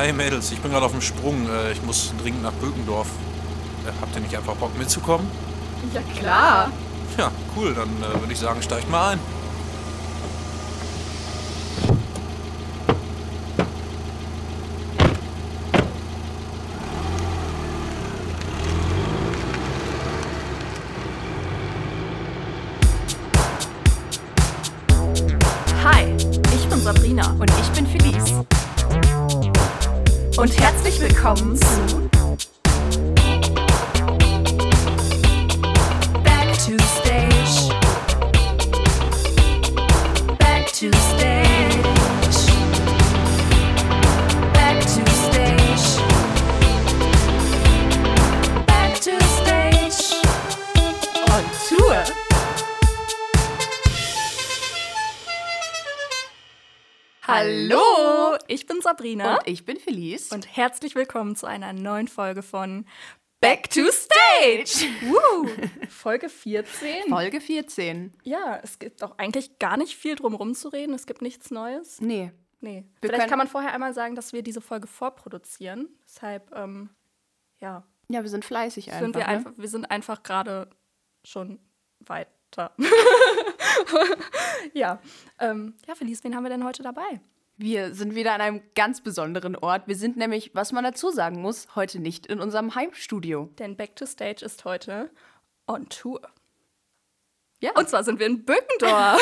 Hi 0.00 0.14
Mädels, 0.14 0.50
ich 0.50 0.58
bin 0.60 0.70
gerade 0.70 0.86
auf 0.86 0.92
dem 0.92 1.02
Sprung. 1.02 1.46
Äh, 1.46 1.72
ich 1.72 1.82
muss 1.82 2.14
dringend 2.22 2.42
nach 2.42 2.54
Bökendorf. 2.54 3.06
Äh, 3.84 3.90
habt 4.00 4.14
ihr 4.14 4.22
nicht 4.22 4.34
einfach 4.34 4.54
Bock 4.54 4.74
mitzukommen? 4.78 5.30
Ja, 5.92 6.00
klar. 6.18 6.72
Ja, 7.18 7.30
cool, 7.54 7.74
dann 7.74 7.90
äh, 7.98 8.18
würde 8.18 8.32
ich 8.32 8.38
sagen, 8.38 8.62
steigt 8.62 8.88
mal 8.90 9.10
ein. 9.10 9.18
Sabrina 58.90 59.36
Und 59.36 59.46
ich 59.46 59.64
bin 59.64 59.78
Felice. 59.78 60.32
und 60.34 60.56
herzlich 60.56 60.96
willkommen 60.96 61.36
zu 61.36 61.46
einer 61.46 61.72
neuen 61.72 62.08
Folge 62.08 62.42
von 62.42 62.84
Back 63.40 63.70
to 63.70 63.82
Stage. 63.92 64.84
Woo. 65.02 65.48
Folge 65.88 66.28
14. 66.28 67.08
Folge 67.08 67.40
14. 67.40 68.12
Ja, 68.24 68.58
es 68.64 68.80
gibt 68.80 69.04
auch 69.04 69.16
eigentlich 69.16 69.60
gar 69.60 69.76
nicht 69.76 69.94
viel 69.94 70.16
drum 70.16 70.34
rumzureden. 70.34 70.92
Es 70.92 71.06
gibt 71.06 71.22
nichts 71.22 71.52
Neues. 71.52 72.00
Nee. 72.00 72.32
Nee. 72.60 72.84
Wir 73.00 73.10
Vielleicht 73.10 73.28
kann 73.28 73.38
man 73.38 73.46
vorher 73.46 73.72
einmal 73.72 73.94
sagen, 73.94 74.16
dass 74.16 74.32
wir 74.32 74.42
diese 74.42 74.60
Folge 74.60 74.88
vorproduzieren. 74.88 75.88
Deshalb, 76.04 76.50
ähm, 76.52 76.90
ja, 77.60 77.84
Ja, 78.08 78.22
wir 78.24 78.28
sind 78.28 78.44
fleißig 78.44 78.88
einfach. 78.88 79.02
sind 79.02 79.14
wir 79.14 79.20
ne? 79.22 79.28
einfach, 79.28 79.52
wir 79.56 79.68
sind 79.68 79.88
einfach 79.88 80.24
gerade 80.24 80.68
schon 81.22 81.60
weiter. 82.00 82.74
ja. 84.74 85.00
Ähm, 85.38 85.76
ja, 85.86 85.94
Felice, 85.94 86.24
wen 86.24 86.34
haben 86.34 86.42
wir 86.42 86.50
denn 86.50 86.64
heute 86.64 86.82
dabei? 86.82 87.20
Wir 87.62 87.94
sind 87.94 88.14
wieder 88.14 88.32
an 88.32 88.40
einem 88.40 88.62
ganz 88.74 89.02
besonderen 89.02 89.54
Ort. 89.54 89.86
Wir 89.86 89.94
sind 89.94 90.16
nämlich, 90.16 90.50
was 90.54 90.72
man 90.72 90.82
dazu 90.82 91.10
sagen 91.10 91.42
muss, 91.42 91.76
heute 91.76 91.98
nicht 91.98 92.24
in 92.24 92.40
unserem 92.40 92.74
Heimstudio. 92.74 93.50
Denn 93.58 93.76
Back 93.76 93.96
to 93.96 94.06
Stage 94.06 94.42
ist 94.42 94.64
heute 94.64 95.10
on 95.66 95.86
Tour. 95.90 96.22
Ja. 97.60 97.72
Und 97.76 97.90
zwar 97.90 98.02
sind 98.02 98.18
wir 98.18 98.24
in 98.24 98.46
Böckendorf. 98.46 99.20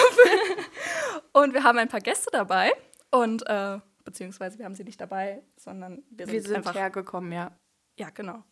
und 1.33 1.53
wir 1.53 1.65
haben 1.65 1.79
ein 1.79 1.89
paar 1.89 1.99
Gäste 1.99 2.31
dabei. 2.31 2.71
Und, 3.11 3.45
äh, 3.49 3.81
beziehungsweise 4.05 4.57
wir 4.57 4.67
haben 4.67 4.77
sie 4.77 4.85
nicht 4.85 5.01
dabei, 5.01 5.43
sondern 5.57 6.05
wir 6.09 6.27
sind, 6.27 6.35
wir 6.35 6.43
sind 6.43 6.57
einfach. 6.59 6.77
hergekommen, 6.77 7.33
ja. 7.33 7.51
Ja, 7.99 8.11
genau. 8.11 8.45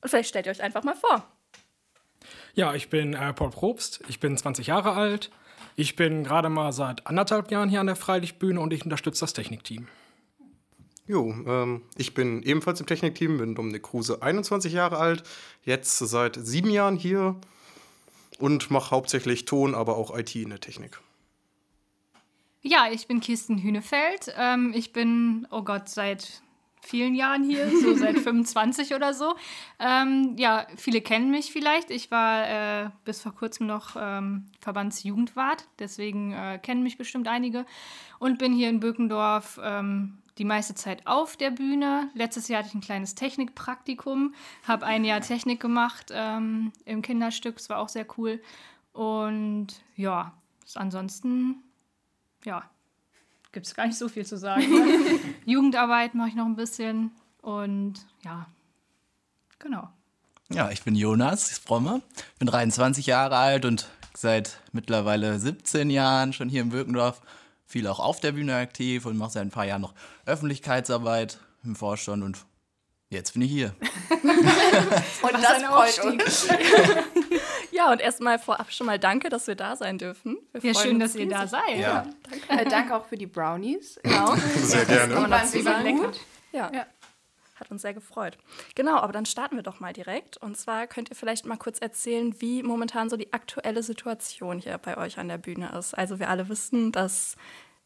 Und 0.00 0.08
vielleicht 0.08 0.30
stellt 0.30 0.46
ihr 0.46 0.52
euch 0.52 0.62
einfach 0.62 0.84
mal 0.84 0.96
vor. 0.96 1.30
Ja, 2.54 2.74
ich 2.74 2.88
bin 2.88 3.12
äh, 3.12 3.34
Paul 3.34 3.50
Probst, 3.50 4.00
ich 4.08 4.20
bin 4.20 4.38
20 4.38 4.68
Jahre 4.68 4.92
alt. 4.92 5.30
Ich 5.78 5.94
bin 5.94 6.24
gerade 6.24 6.48
mal 6.48 6.72
seit 6.72 7.06
anderthalb 7.06 7.52
Jahren 7.52 7.68
hier 7.68 7.78
an 7.78 7.86
der 7.86 7.94
Freilichtbühne 7.94 8.60
und 8.60 8.72
ich 8.72 8.82
unterstütze 8.82 9.20
das 9.20 9.32
Technikteam. 9.32 9.86
Jo, 11.06 11.32
ähm, 11.46 11.82
ich 11.96 12.14
bin 12.14 12.42
ebenfalls 12.42 12.80
im 12.80 12.86
Technikteam, 12.86 13.38
bin 13.38 13.54
Dominik 13.54 13.84
Kruse, 13.84 14.20
21 14.20 14.72
Jahre 14.72 14.98
alt, 14.98 15.22
jetzt 15.62 15.96
seit 15.98 16.34
sieben 16.34 16.70
Jahren 16.70 16.96
hier 16.96 17.36
und 18.40 18.72
mache 18.72 18.90
hauptsächlich 18.90 19.44
Ton, 19.44 19.76
aber 19.76 19.96
auch 19.96 20.18
IT 20.18 20.34
in 20.34 20.50
der 20.50 20.58
Technik. 20.58 21.00
Ja, 22.60 22.88
ich 22.90 23.06
bin 23.06 23.20
Kirsten 23.20 23.62
Hünefeld. 23.62 24.34
Ähm, 24.36 24.72
ich 24.74 24.92
bin, 24.92 25.46
oh 25.52 25.62
Gott, 25.62 25.88
seit 25.88 26.42
vielen 26.88 27.14
Jahren 27.14 27.44
hier, 27.44 27.70
so 27.82 27.94
seit 27.94 28.18
25 28.18 28.94
oder 28.94 29.14
so. 29.14 29.34
Ähm, 29.78 30.34
ja, 30.38 30.66
viele 30.76 31.00
kennen 31.00 31.30
mich 31.30 31.52
vielleicht. 31.52 31.90
Ich 31.90 32.10
war 32.10 32.48
äh, 32.48 32.90
bis 33.04 33.20
vor 33.20 33.34
kurzem 33.34 33.66
noch 33.66 33.96
ähm, 33.98 34.46
Verbandsjugendwart, 34.60 35.68
deswegen 35.78 36.32
äh, 36.32 36.58
kennen 36.62 36.82
mich 36.82 36.98
bestimmt 36.98 37.28
einige. 37.28 37.66
Und 38.18 38.38
bin 38.38 38.52
hier 38.52 38.68
in 38.68 38.80
Bökendorf 38.80 39.60
ähm, 39.62 40.18
die 40.38 40.44
meiste 40.44 40.74
Zeit 40.74 41.06
auf 41.06 41.36
der 41.36 41.50
Bühne. 41.50 42.10
Letztes 42.14 42.48
Jahr 42.48 42.60
hatte 42.60 42.68
ich 42.68 42.74
ein 42.74 42.80
kleines 42.80 43.14
Technikpraktikum, 43.14 44.34
habe 44.66 44.86
ein 44.86 45.04
Jahr 45.04 45.20
Technik 45.20 45.60
gemacht 45.60 46.06
ähm, 46.12 46.72
im 46.84 47.02
Kinderstück, 47.02 47.56
das 47.56 47.68
war 47.68 47.78
auch 47.78 47.88
sehr 47.88 48.06
cool. 48.16 48.40
Und 48.92 49.68
ja, 49.94 50.32
ansonsten 50.74 51.62
ja, 52.44 52.68
gibt 53.52 53.66
es 53.66 53.74
gar 53.74 53.86
nicht 53.86 53.98
so 53.98 54.08
viel 54.08 54.26
zu 54.26 54.36
sagen. 54.36 54.64
Jugendarbeit 55.46 56.14
mache 56.14 56.28
ich 56.28 56.34
noch 56.34 56.46
ein 56.46 56.56
bisschen 56.56 57.12
und 57.42 57.94
ja, 58.24 58.46
genau. 59.58 59.88
Ja, 60.50 60.70
ich 60.70 60.82
bin 60.82 60.94
Jonas 60.94 61.58
Fromme, 61.58 62.02
bin 62.38 62.48
23 62.48 63.06
Jahre 63.06 63.36
alt 63.36 63.64
und 63.64 63.88
seit 64.16 64.60
mittlerweile 64.72 65.38
17 65.38 65.90
Jahren 65.90 66.32
schon 66.32 66.48
hier 66.48 66.62
in 66.62 66.70
Birkendorf 66.70 67.20
viel 67.66 67.86
auch 67.86 68.00
auf 68.00 68.20
der 68.20 68.32
Bühne 68.32 68.56
aktiv 68.56 69.04
und 69.04 69.18
mache 69.18 69.32
seit 69.32 69.42
ein 69.42 69.50
paar 69.50 69.66
Jahren 69.66 69.82
noch 69.82 69.94
Öffentlichkeitsarbeit 70.24 71.38
im 71.64 71.76
Vorstand 71.76 72.22
und 72.22 72.46
jetzt 73.10 73.34
bin 73.34 73.42
ich 73.42 73.50
hier. 73.50 73.74
Und 75.22 75.34
das 75.34 75.62
freut 75.62 76.04
uns. 76.04 76.48
Ja, 77.78 77.92
und 77.92 78.00
erstmal 78.00 78.40
vorab 78.40 78.72
schon 78.72 78.88
mal 78.88 78.98
danke, 78.98 79.28
dass 79.28 79.46
wir 79.46 79.54
da 79.54 79.76
sein 79.76 79.98
dürfen. 79.98 80.36
Wir 80.52 80.72
Ja, 80.72 80.72
freuen 80.74 80.84
schön, 80.84 81.02
uns 81.02 81.12
dass 81.12 81.14
ihr 81.14 81.28
da 81.28 81.46
seid. 81.46 81.78
Ja. 81.78 82.06
Äh, 82.48 82.64
danke 82.64 82.96
auch 82.96 83.06
für 83.06 83.16
die 83.16 83.28
Brownies. 83.28 84.00
Genau. 84.02 84.34
Sehr 84.56 84.84
gerne. 84.84 85.14
Man 85.14 85.30
dazu 85.30 85.62
sagen? 85.62 85.84
lecker. 85.84 86.12
Ja. 86.50 86.72
Ja. 86.74 86.86
Hat 87.54 87.70
uns 87.70 87.82
sehr 87.82 87.94
gefreut. 87.94 88.38
Genau, 88.76 88.96
aber 88.98 89.12
dann 89.12 89.26
starten 89.26 89.56
wir 89.56 89.62
doch 89.64 89.80
mal 89.80 89.92
direkt. 89.92 90.36
Und 90.36 90.56
zwar 90.56 90.86
könnt 90.86 91.10
ihr 91.10 91.16
vielleicht 91.16 91.44
mal 91.44 91.56
kurz 91.56 91.78
erzählen, 91.80 92.40
wie 92.40 92.62
momentan 92.62 93.10
so 93.10 93.16
die 93.16 93.32
aktuelle 93.32 93.82
Situation 93.82 94.58
hier 94.58 94.78
bei 94.78 94.96
euch 94.96 95.18
an 95.18 95.28
der 95.28 95.38
Bühne 95.38 95.70
ist. 95.76 95.92
Also 95.94 96.18
wir 96.20 96.28
alle 96.30 96.48
wissen, 96.48 96.92
dass 96.92 97.36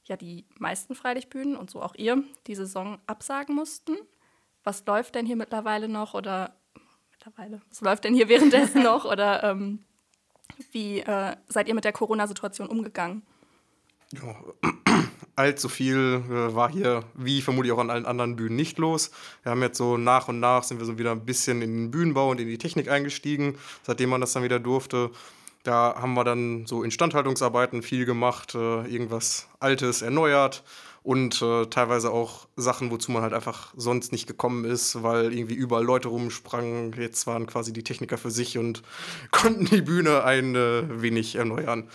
ja 0.04 0.16
die 0.16 0.47
meisten 0.59 0.94
Freilichtbühnen 0.94 1.56
und 1.56 1.70
so 1.70 1.82
auch 1.82 1.94
ihr 1.94 2.22
die 2.47 2.54
Saison 2.54 2.98
absagen 3.06 3.54
mussten. 3.54 3.97
Was 4.64 4.84
läuft 4.86 5.14
denn 5.14 5.26
hier 5.26 5.36
mittlerweile 5.36 5.88
noch 5.88 6.14
oder 6.14 6.54
mittlerweile, 7.25 7.60
was 7.69 7.81
läuft 7.81 8.05
denn 8.05 8.15
hier 8.15 8.28
währenddessen 8.28 8.83
noch 8.83 9.05
oder 9.05 9.44
ähm, 9.44 9.81
wie 10.72 11.00
äh, 11.00 11.37
seid 11.49 11.69
ihr 11.69 11.75
mit 11.75 11.84
der 11.84 11.93
Corona-Situation 11.93 12.69
umgegangen? 12.69 13.22
Ja, 14.12 14.37
allzu 15.37 15.69
viel 15.69 16.22
äh, 16.28 16.55
war 16.55 16.71
hier, 16.71 17.05
wie 17.15 17.41
vermutlich 17.41 17.72
auch 17.72 17.78
an 17.78 17.91
allen 17.91 18.06
anderen 18.06 18.37
Bühnen, 18.37 18.56
nicht 18.56 18.78
los. 18.78 19.10
Wir 19.43 19.53
haben 19.53 19.62
jetzt 19.62 19.78
so 19.78 19.97
nach 19.97 20.28
und 20.28 20.41
nach 20.41 20.65
sind 20.65 20.78
wir 20.78 20.84
so 20.84 20.99
wieder 20.99 21.12
ein 21.12 21.25
bisschen 21.25 21.62
in 21.62 21.77
den 21.77 21.91
Bühnenbau 21.91 22.31
und 22.31 22.41
in 22.41 22.49
die 22.49 22.59
Technik 22.59 22.91
eingestiegen, 22.91 23.56
seitdem 23.83 24.10
man 24.10 24.21
das 24.21 24.33
dann 24.33 24.43
wieder 24.43 24.60
durfte. 24.60 25.10
Da 25.63 25.95
haben 25.97 26.15
wir 26.15 26.24
dann 26.24 26.66
so 26.66 26.83
Instandhaltungsarbeiten 26.83 27.83
viel 27.83 28.04
gemacht, 28.04 28.54
äh, 28.54 28.83
irgendwas 28.86 29.48
Altes 29.60 30.03
erneuert 30.03 30.65
und 31.03 31.43
äh, 31.43 31.66
teilweise 31.66 32.10
auch 32.10 32.47
Sachen, 32.57 32.91
wozu 32.91 33.10
man 33.10 33.22
halt 33.22 33.33
einfach 33.33 33.72
sonst 33.77 34.13
nicht 34.13 34.27
gekommen 34.27 34.65
ist, 34.65 35.03
weil 35.03 35.33
irgendwie 35.33 35.54
überall 35.54 35.84
Leute 35.84 36.09
rumsprangen. 36.09 36.95
Jetzt 36.97 37.27
waren 37.27 37.47
quasi 37.47 37.72
die 37.72 37.83
Techniker 37.83 38.19
für 38.19 38.31
sich 38.31 38.59
und 38.59 38.83
konnten 39.31 39.65
die 39.66 39.83
Bühne 39.83 40.25
ein 40.25 40.54
äh, 40.54 41.03
wenig 41.03 41.34
erneuern. 41.34 41.89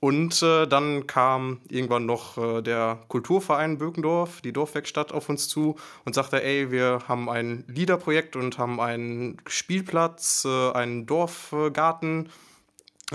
Und 0.00 0.42
äh, 0.42 0.66
dann 0.66 1.06
kam 1.06 1.60
irgendwann 1.68 2.06
noch 2.06 2.38
äh, 2.38 2.62
der 2.62 3.00
Kulturverein 3.08 3.76
Bökendorf, 3.76 4.40
die 4.40 4.52
Dorfwerkstatt, 4.52 5.12
auf 5.12 5.28
uns 5.28 5.46
zu 5.46 5.76
und 6.06 6.14
sagte, 6.14 6.42
ey, 6.42 6.70
wir 6.70 7.00
haben 7.06 7.28
ein 7.28 7.64
Liederprojekt 7.68 8.34
und 8.34 8.56
haben 8.56 8.80
einen 8.80 9.36
Spielplatz, 9.46 10.46
äh, 10.46 10.72
einen 10.72 11.04
Dorfgarten 11.04 12.30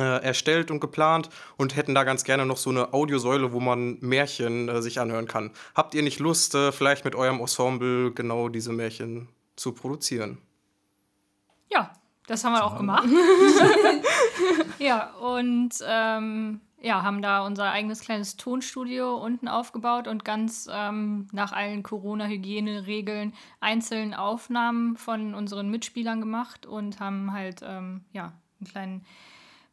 erstellt 0.01 0.71
und 0.71 0.79
geplant 0.79 1.29
und 1.57 1.75
hätten 1.75 1.95
da 1.95 2.03
ganz 2.03 2.23
gerne 2.23 2.45
noch 2.45 2.57
so 2.57 2.69
eine 2.69 2.93
Audiosäule, 2.93 3.53
wo 3.53 3.59
man 3.59 3.97
Märchen 4.01 4.69
äh, 4.69 4.81
sich 4.81 4.99
anhören 4.99 5.27
kann. 5.27 5.51
Habt 5.73 5.93
ihr 5.93 6.03
nicht 6.03 6.19
Lust, 6.19 6.55
äh, 6.55 6.71
vielleicht 6.71 7.05
mit 7.05 7.15
eurem 7.15 7.39
Ensemble 7.39 8.11
genau 8.11 8.49
diese 8.49 8.73
Märchen 8.73 9.29
zu 9.55 9.71
produzieren? 9.73 10.39
Ja, 11.69 11.93
das 12.27 12.43
haben 12.43 12.53
wir 12.53 12.65
auch 12.65 12.77
gemacht. 12.77 13.07
ja, 14.79 15.13
und 15.15 15.73
ähm, 15.85 16.61
ja, 16.81 17.01
haben 17.01 17.21
da 17.21 17.45
unser 17.45 17.71
eigenes 17.71 18.01
kleines 18.01 18.37
Tonstudio 18.37 19.15
unten 19.17 19.47
aufgebaut 19.47 20.07
und 20.07 20.23
ganz 20.23 20.69
ähm, 20.71 21.27
nach 21.31 21.51
allen 21.51 21.83
Corona-Hygiene-Regeln 21.83 23.33
einzeln 23.59 24.13
Aufnahmen 24.13 24.95
von 24.95 25.33
unseren 25.33 25.69
Mitspielern 25.69 26.19
gemacht 26.19 26.65
und 26.65 26.99
haben 26.99 27.33
halt 27.33 27.61
ähm, 27.63 28.05
ja, 28.13 28.33
einen 28.59 28.69
kleinen 28.69 29.05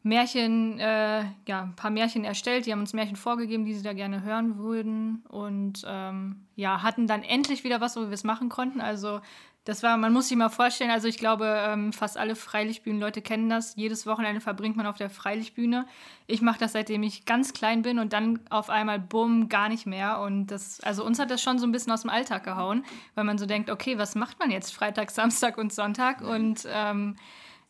Märchen, 0.03 0.79
äh, 0.79 1.23
ja, 1.47 1.63
ein 1.63 1.75
paar 1.75 1.91
Märchen 1.91 2.25
erstellt. 2.25 2.65
Die 2.65 2.71
haben 2.71 2.81
uns 2.81 2.93
Märchen 2.93 3.15
vorgegeben, 3.15 3.65
die 3.65 3.73
sie 3.73 3.83
da 3.83 3.93
gerne 3.93 4.21
hören 4.21 4.57
würden. 4.57 5.23
Und 5.29 5.83
ähm, 5.87 6.45
ja, 6.55 6.83
hatten 6.83 7.07
dann 7.07 7.23
endlich 7.23 7.63
wieder 7.63 7.81
was, 7.81 7.95
wo 7.95 8.01
wir 8.01 8.11
es 8.11 8.25
machen 8.25 8.49
konnten. 8.49 8.81
Also 8.81 9.21
das 9.65 9.81
war, 9.81 9.95
man 9.95 10.11
muss 10.11 10.27
sich 10.27 10.37
mal 10.37 10.49
vorstellen, 10.49 10.91
also 10.91 11.07
ich 11.07 11.17
glaube, 11.17 11.45
ähm, 11.45 11.93
fast 11.93 12.17
alle 12.17 12.35
Freilichtbühnen-Leute 12.35 13.21
kennen 13.21 13.47
das. 13.47 13.77
Jedes 13.77 14.05
Wochenende 14.05 14.41
verbringt 14.41 14.75
man 14.75 14.85
auf 14.85 14.97
der 14.97 15.09
Freilichtbühne. 15.09 15.87
Ich 16.27 16.41
mache 16.41 16.59
das, 16.59 16.73
seitdem 16.73 17.01
ich 17.01 17.23
ganz 17.23 17.53
klein 17.53 17.81
bin 17.81 17.97
und 17.97 18.11
dann 18.11 18.41
auf 18.49 18.69
einmal, 18.69 18.99
bumm, 18.99 19.47
gar 19.47 19.69
nicht 19.69 19.85
mehr. 19.85 20.19
Und 20.19 20.47
das, 20.47 20.81
also 20.81 21.05
uns 21.05 21.17
hat 21.17 21.31
das 21.31 21.41
schon 21.41 21.59
so 21.59 21.65
ein 21.65 21.71
bisschen 21.71 21.93
aus 21.93 22.01
dem 22.01 22.09
Alltag 22.09 22.43
gehauen, 22.43 22.83
weil 23.15 23.23
man 23.23 23.37
so 23.37 23.45
denkt, 23.45 23.69
okay, 23.69 23.97
was 23.97 24.15
macht 24.15 24.37
man 24.37 24.51
jetzt 24.51 24.73
Freitag, 24.75 25.11
Samstag 25.11 25.57
und 25.57 25.71
Sonntag? 25.71 26.19
Und 26.19 26.67
ähm, 26.69 27.15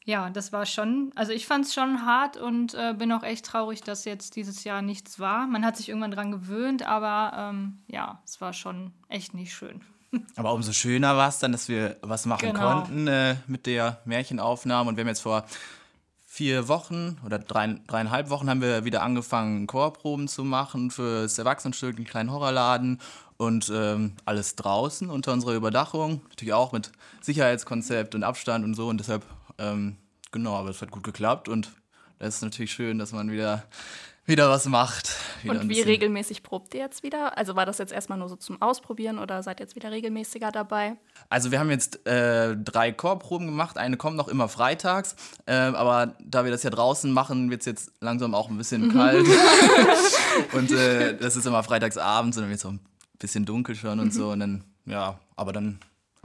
ja, 0.06 0.30
das 0.30 0.52
war 0.52 0.66
schon, 0.66 1.12
also 1.16 1.32
ich 1.32 1.46
fand 1.48 1.66
es 1.66 1.74
schon 1.74 2.06
hart 2.06 2.38
und 2.38 2.74
äh, 2.74 2.94
bin 2.98 3.12
auch 3.12 3.24
echt 3.24 3.46
traurig, 3.46 3.82
dass 3.82 4.06
jetzt 4.06 4.36
dieses 4.36 4.64
Jahr 4.64 4.82
nichts 4.82 5.20
war. 5.20 5.48
Man 5.48 5.66
hat 5.66 5.78
sich 5.78 5.90
irgendwann 5.90 6.12
dran 6.12 6.32
gewöhnt, 6.32 6.86
aber 6.86 7.32
ähm, 7.38 7.80
ja, 7.88 8.22
es 8.26 8.42
war 8.42 8.54
schon 8.54 8.92
echt 9.08 9.34
nicht 9.34 9.54
schön. 9.54 9.82
Aber 10.36 10.54
umso 10.54 10.74
schöner 10.74 11.18
war 11.18 11.30
es 11.30 11.40
dann, 11.40 11.54
dass 11.54 11.70
wir 11.70 11.98
was 12.04 12.28
machen 12.28 12.50
Genau. 12.52 12.82
konnten 12.82 13.08
äh, 13.08 13.36
mit 13.48 13.66
der 13.66 14.00
Märchenaufnahme. 14.06 14.90
Und 14.90 14.96
wir 14.96 15.02
haben 15.02 15.08
jetzt 15.08 15.22
vor 15.24 15.44
vier 16.24 16.68
Wochen 16.68 17.18
oder 17.26 17.40
drei, 17.40 17.80
dreieinhalb 17.88 18.30
Wochen 18.30 18.48
haben 18.50 18.62
wir 18.62 18.86
wieder 18.86 19.02
angefangen, 19.02 19.66
Chorproben 19.66 20.28
zu 20.28 20.44
machen 20.44 20.92
für 20.92 21.24
das 21.24 21.40
Erwachsenenstück, 21.40 21.96
einen 21.96 22.06
kleinen 22.06 22.32
Horrorladen 22.32 23.00
und 23.38 23.72
ähm, 23.74 24.14
alles 24.26 24.56
draußen 24.56 25.10
unter 25.10 25.34
unserer 25.34 25.54
Überdachung. 25.54 26.22
Natürlich 26.30 26.54
auch 26.54 26.72
mit 26.74 26.92
Sicherheitskonzept 27.22 28.14
und 28.14 28.24
Abstand 28.24 28.66
und 28.66 28.76
so. 28.76 28.88
Und 28.90 29.00
deshalb, 29.00 29.24
ähm, 29.72 29.98
genau, 30.32 30.56
aber 30.56 30.70
es 30.70 30.82
hat 30.82 30.92
gut 30.92 31.04
geklappt 31.04 31.50
und 31.50 31.72
das 32.20 32.36
ist 32.36 32.42
natürlich 32.42 32.72
schön, 32.72 33.00
dass 33.00 33.12
man 33.12 33.32
wieder, 33.32 33.64
wieder 34.26 34.50
was 34.50 34.66
macht. 34.66 35.10
Wieder 35.42 35.60
Und 35.60 35.70
wie 35.70 35.82
regelmäßig 35.82 36.42
probt 36.42 36.74
ihr 36.74 36.80
jetzt 36.80 37.04
wieder? 37.04 37.38
Also 37.38 37.56
war 37.56 37.66
das 37.66 37.80
jetzt 37.80 37.92
erstmal 37.92 38.18
nur 38.18 38.30
so 38.30 38.38
zum 38.38 38.62
Ausprobieren 38.62 39.20
oder 39.20 39.44
seid 39.44 39.60
ihr 39.60 39.66
jetzt 39.66 39.76
wieder 39.76 39.92
regelmäßiger 39.92 40.52
dabei? 40.52 40.96
Also 41.30 41.52
wir 41.52 41.60
haben 41.60 41.70
jetzt 41.70 42.06
äh, 42.08 42.56
drei 42.56 42.94
Chorproben 42.94 43.48
gemacht. 43.48 43.78
Eine 43.78 43.98
kommt 43.98 44.16
noch 44.16 44.30
immer 44.30 44.48
freitags. 44.48 45.16
Äh, 45.46 45.54
aber 45.54 46.16
da 46.24 46.46
wir 46.46 46.52
das 46.52 46.64
ja 46.64 46.70
draußen 46.70 47.12
machen, 47.12 47.50
wird 47.50 47.62
es 47.62 47.66
jetzt 47.66 47.92
langsam 48.00 48.34
auch 48.36 48.50
ein 48.50 48.58
bisschen 48.58 48.92
kalt. 48.94 49.28
und 50.54 50.72
äh, 50.72 51.18
das 51.18 51.36
ist 51.36 51.46
immer 51.46 51.64
freitags 51.64 51.98
abends 51.98 52.38
und 52.38 52.44
dann 52.44 52.50
wird 52.50 52.58
es 52.58 52.64
so 52.64 52.70
ein 52.70 52.80
bisschen 53.20 53.46
dunkel 53.46 53.76
schon 53.76 54.00
und 54.00 54.14
so. 54.14 54.32
Und 54.32 54.40
dann, 54.40 54.64
ja, 54.86 55.20
aber 55.36 55.52
dann 55.52 55.80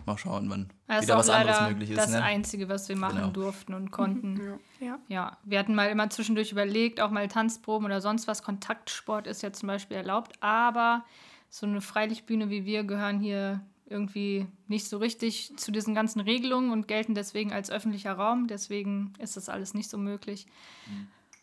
mal 0.08 0.19
schauen, 0.19 0.50
wann 0.50 0.69
Das 0.88 0.99
ist 1.00 1.02
wieder 1.05 1.19
was 1.19 1.31
anderes 1.31 1.60
möglich 1.69 1.90
ist. 1.90 1.99
das 1.99 2.10
Ne? 2.10 2.22
Einzige, 2.22 2.69
was 2.69 2.88
wir 2.88 2.96
machen 2.96 3.16
Genau. 3.19 3.31
durften 3.31 3.75
und 3.75 3.90
konnten. 3.90 4.58
Ja. 4.81 4.99
Ja, 5.08 5.37
wir 5.44 5.58
hatten 5.58 5.75
mal 5.75 5.87
immer 5.90 6.10
zwischendurch 6.10 6.50
überlegt, 6.52 7.00
auch 7.00 7.10
mal 7.10 7.28
Tanzproben 7.28 7.87
oder 7.87 8.00
sonst 8.00 8.26
was. 8.26 8.43
Kontaktsport 8.43 9.26
ist 9.26 9.43
ja 9.43 9.52
zum 9.52 9.66
Beispiel 9.69 9.96
erlaubt, 9.96 10.37
aber 10.40 11.05
so 11.50 11.66
eine 11.66 11.81
Freilichtbühne 11.81 12.50
wie 12.50 12.64
wir 12.64 12.84
gehören 12.84 13.20
hier 13.20 13.60
irgendwie 13.87 14.46
nicht 14.66 14.87
so 14.87 14.99
richtig 14.99 15.56
zu 15.56 15.72
diesen 15.72 15.94
ganzen 15.94 16.20
Regelungen 16.20 16.72
und 16.72 16.88
gelten 16.88 17.14
deswegen 17.14 17.52
als 17.54 17.70
öffentlicher 17.70 18.12
Raum. 18.12 18.46
Deswegen 18.46 19.14
ist 19.19 19.37
das 19.38 19.49
alles 19.49 19.72
nicht 19.72 19.88
so 19.88 19.96
möglich. 19.96 20.46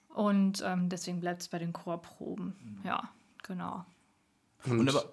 Und 0.09 0.63
ähm, 0.65 0.87
deswegen 0.89 1.19
bleibt 1.19 1.41
es 1.41 1.47
bei 1.49 1.57
den 1.59 1.73
Chorproben. 1.73 2.53
Ja, 2.83 3.09
genau. 3.43 3.83
Und 4.65 4.77
Wunderbar. 4.79 5.05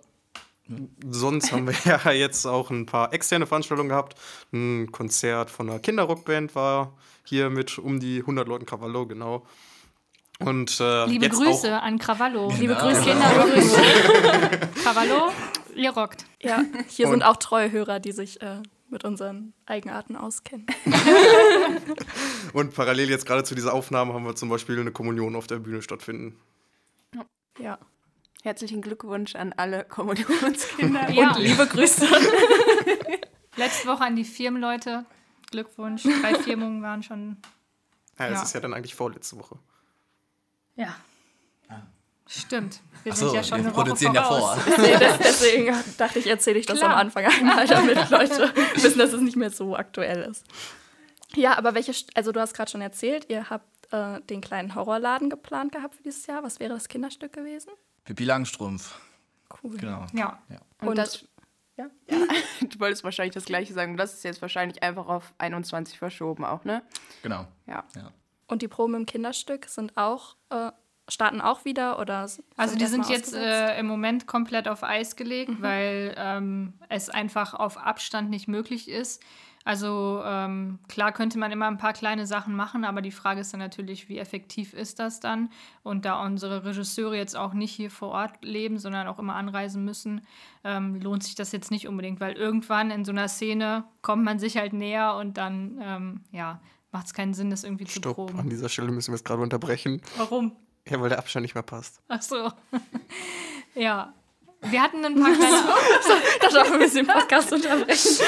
Sonst 1.08 1.52
haben 1.52 1.66
wir 1.66 1.74
ja 1.84 2.12
jetzt 2.12 2.46
auch 2.46 2.70
ein 2.70 2.86
paar 2.86 3.12
externe 3.12 3.46
Veranstaltungen 3.46 3.88
gehabt. 3.88 4.16
Ein 4.52 4.90
Konzert 4.92 5.50
von 5.50 5.68
einer 5.68 5.78
Kinderrockband 5.78 6.54
war 6.54 6.96
hier 7.24 7.50
mit 7.50 7.78
um 7.78 8.00
die 8.00 8.20
100 8.20 8.46
Leuten 8.48 8.66
Cavallo, 8.66 9.06
genau. 9.06 9.46
Und 10.38 10.80
äh, 10.80 11.06
Liebe 11.06 11.26
jetzt 11.26 11.36
Grüße 11.40 11.80
an 11.80 11.98
Cavallo. 11.98 12.50
Liebe 12.58 12.74
Grüße. 12.74 13.02
Kindergrüße. 13.02 13.80
Cavallo, 14.84 15.30
ihr 15.76 15.90
rockt. 15.90 16.24
Ja, 16.40 16.62
hier 16.88 17.06
Und- 17.06 17.12
sind 17.12 17.22
auch 17.22 17.36
treue 17.36 17.70
Hörer, 17.70 18.00
die 18.00 18.12
sich 18.12 18.42
äh, 18.42 18.60
mit 18.90 19.04
unseren 19.04 19.52
Eigenarten 19.66 20.16
auskennen. 20.16 20.66
Und 22.52 22.74
parallel 22.74 23.08
jetzt 23.08 23.24
gerade 23.26 23.44
zu 23.44 23.54
dieser 23.54 23.72
Aufnahme 23.72 24.12
haben 24.12 24.24
wir 24.24 24.34
zum 24.34 24.48
Beispiel 24.48 24.78
eine 24.80 24.90
Kommunion 24.92 25.36
auf 25.36 25.46
der 25.46 25.56
Bühne 25.56 25.80
stattfinden. 25.82 26.36
Ja. 27.58 27.78
Herzlichen 28.42 28.82
Glückwunsch 28.82 29.34
an 29.36 29.52
alle 29.56 29.84
Kommunionskinder. 29.84 31.10
Ja. 31.10 31.28
Und 31.30 31.38
liebe 31.38 31.66
Grüße. 31.66 32.06
Letzte 33.56 33.88
Woche 33.88 34.04
an 34.04 34.16
die 34.16 34.24
Firmenleute. 34.24 35.04
Glückwunsch. 35.50 36.02
Drei 36.02 36.34
Firmungen 36.34 36.82
waren 36.82 37.02
schon. 37.02 37.36
Ja, 38.18 38.28
das 38.30 38.38
Ja. 38.40 38.44
ist 38.44 38.52
ja 38.54 38.60
dann 38.60 38.74
eigentlich 38.74 38.94
vorletzte 38.94 39.38
Woche. 39.38 39.58
Ja. 40.76 40.96
Stimmt. 42.26 42.80
Wir 43.02 43.12
Ach 43.12 43.16
sind 43.16 43.28
so, 43.28 43.34
ja 43.34 43.42
schon 43.42 43.58
wir 43.58 43.64
eine 43.66 43.74
Woche 43.76 43.84
produzieren 43.84 44.14
ja 44.14 44.22
voraus. 44.22 44.58
vor. 44.62 44.78
Nee, 44.78 44.92
das, 44.98 45.18
deswegen 45.18 45.76
dachte 45.98 46.18
ich, 46.18 46.26
erzähle 46.26 46.58
ich 46.60 46.66
das 46.66 46.78
Klar. 46.78 46.92
am 46.92 46.98
Anfang 46.98 47.26
einmal, 47.26 47.66
damit 47.66 48.08
Leute 48.10 48.52
wissen, 48.74 48.98
dass 48.98 49.12
es 49.12 49.20
nicht 49.20 49.36
mehr 49.36 49.50
so 49.50 49.76
aktuell 49.76 50.22
ist. 50.30 50.44
Ja, 51.34 51.58
aber 51.58 51.74
welche, 51.74 51.92
St- 51.92 52.08
also 52.14 52.32
du 52.32 52.40
hast 52.40 52.54
gerade 52.54 52.70
schon 52.70 52.80
erzählt, 52.80 53.26
ihr 53.28 53.50
habt 53.50 53.92
äh, 53.92 54.20
den 54.22 54.40
kleinen 54.40 54.74
Horrorladen 54.74 55.28
geplant 55.28 55.72
gehabt 55.72 55.94
für 55.96 56.02
dieses 56.04 56.26
Jahr. 56.26 56.42
Was 56.42 56.58
wäre 56.58 56.72
das 56.72 56.88
Kinderstück 56.88 57.32
gewesen? 57.34 57.70
Pippi 58.04 58.24
Langstrumpf. 58.24 58.98
Cool. 59.62 59.76
Genau. 59.76 60.06
Ja. 60.12 60.38
Und, 60.80 60.88
Und- 60.88 60.98
das, 60.98 61.24
Ja. 61.76 61.86
du 62.60 62.80
wolltest 62.80 63.04
wahrscheinlich 63.04 63.34
das 63.34 63.44
Gleiche 63.44 63.72
sagen. 63.72 63.96
Das 63.96 64.12
ist 64.14 64.24
jetzt 64.24 64.42
wahrscheinlich 64.42 64.82
einfach 64.82 65.06
auf 65.08 65.32
21 65.38 65.98
verschoben 65.98 66.44
auch, 66.44 66.64
ne? 66.64 66.82
Genau. 67.22 67.46
Ja. 67.66 67.84
Und 68.46 68.62
die 68.62 68.68
Proben 68.68 68.94
im 68.94 69.06
Kinderstück 69.06 69.66
sind 69.66 69.96
auch, 69.96 70.36
äh, 70.50 70.70
starten 71.08 71.40
auch 71.40 71.64
wieder 71.64 71.98
oder? 71.98 72.28
Also 72.56 72.76
die 72.76 72.86
sind 72.86 73.08
jetzt 73.08 73.32
äh, 73.34 73.78
im 73.78 73.86
Moment 73.86 74.26
komplett 74.26 74.68
auf 74.68 74.82
Eis 74.82 75.16
gelegt, 75.16 75.60
weil 75.62 76.14
ähm, 76.18 76.74
es 76.88 77.08
einfach 77.08 77.54
auf 77.54 77.78
Abstand 77.78 78.28
nicht 78.30 78.48
möglich 78.48 78.88
ist. 78.88 79.22
Also 79.64 80.22
ähm, 80.24 80.78
klar 80.88 81.12
könnte 81.12 81.38
man 81.38 81.52
immer 81.52 81.66
ein 81.66 81.78
paar 81.78 81.92
kleine 81.92 82.26
Sachen 82.26 82.54
machen, 82.56 82.84
aber 82.84 83.00
die 83.00 83.12
Frage 83.12 83.40
ist 83.40 83.52
dann 83.52 83.60
natürlich, 83.60 84.08
wie 84.08 84.18
effektiv 84.18 84.72
ist 84.74 84.98
das 84.98 85.20
dann? 85.20 85.50
Und 85.82 86.04
da 86.04 86.22
unsere 86.24 86.64
Regisseure 86.64 87.16
jetzt 87.16 87.36
auch 87.36 87.52
nicht 87.52 87.72
hier 87.72 87.90
vor 87.90 88.10
Ort 88.10 88.44
leben, 88.44 88.78
sondern 88.78 89.06
auch 89.06 89.18
immer 89.18 89.34
anreisen 89.34 89.84
müssen, 89.84 90.22
ähm, 90.64 91.00
lohnt 91.00 91.22
sich 91.22 91.34
das 91.34 91.52
jetzt 91.52 91.70
nicht 91.70 91.86
unbedingt, 91.86 92.20
weil 92.20 92.34
irgendwann 92.34 92.90
in 92.90 93.04
so 93.04 93.12
einer 93.12 93.28
Szene 93.28 93.84
kommt 94.00 94.24
man 94.24 94.38
sich 94.38 94.56
halt 94.56 94.72
näher 94.72 95.14
und 95.16 95.36
dann 95.36 95.78
ähm, 95.80 96.20
ja, 96.32 96.60
macht 96.90 97.06
es 97.06 97.14
keinen 97.14 97.34
Sinn, 97.34 97.50
das 97.50 97.64
irgendwie 97.64 97.84
zu 97.84 97.98
Stopp, 97.98 98.18
an 98.18 98.26
proben. 98.26 98.50
dieser 98.50 98.68
Stelle 98.68 98.90
müssen 98.90 99.12
wir 99.12 99.16
es 99.16 99.24
gerade 99.24 99.42
unterbrechen. 99.42 100.02
Warum? 100.16 100.56
Ja, 100.88 101.00
weil 101.00 101.08
der 101.08 101.18
Abstand 101.18 101.42
nicht 101.42 101.54
mehr 101.54 101.62
passt. 101.62 102.00
Ach 102.08 102.22
so. 102.22 102.50
ja. 103.74 104.12
Wir 104.62 104.82
hatten 104.82 105.04
ein 105.04 105.14
paar 105.14 105.32
kleine. 105.32 105.56
Da 106.40 106.48
darf 106.48 106.70
man 106.70 106.74
ein 106.74 106.78
bisschen 106.80 107.06
Podcast 107.06 107.52
unterbrechen. 107.52 108.10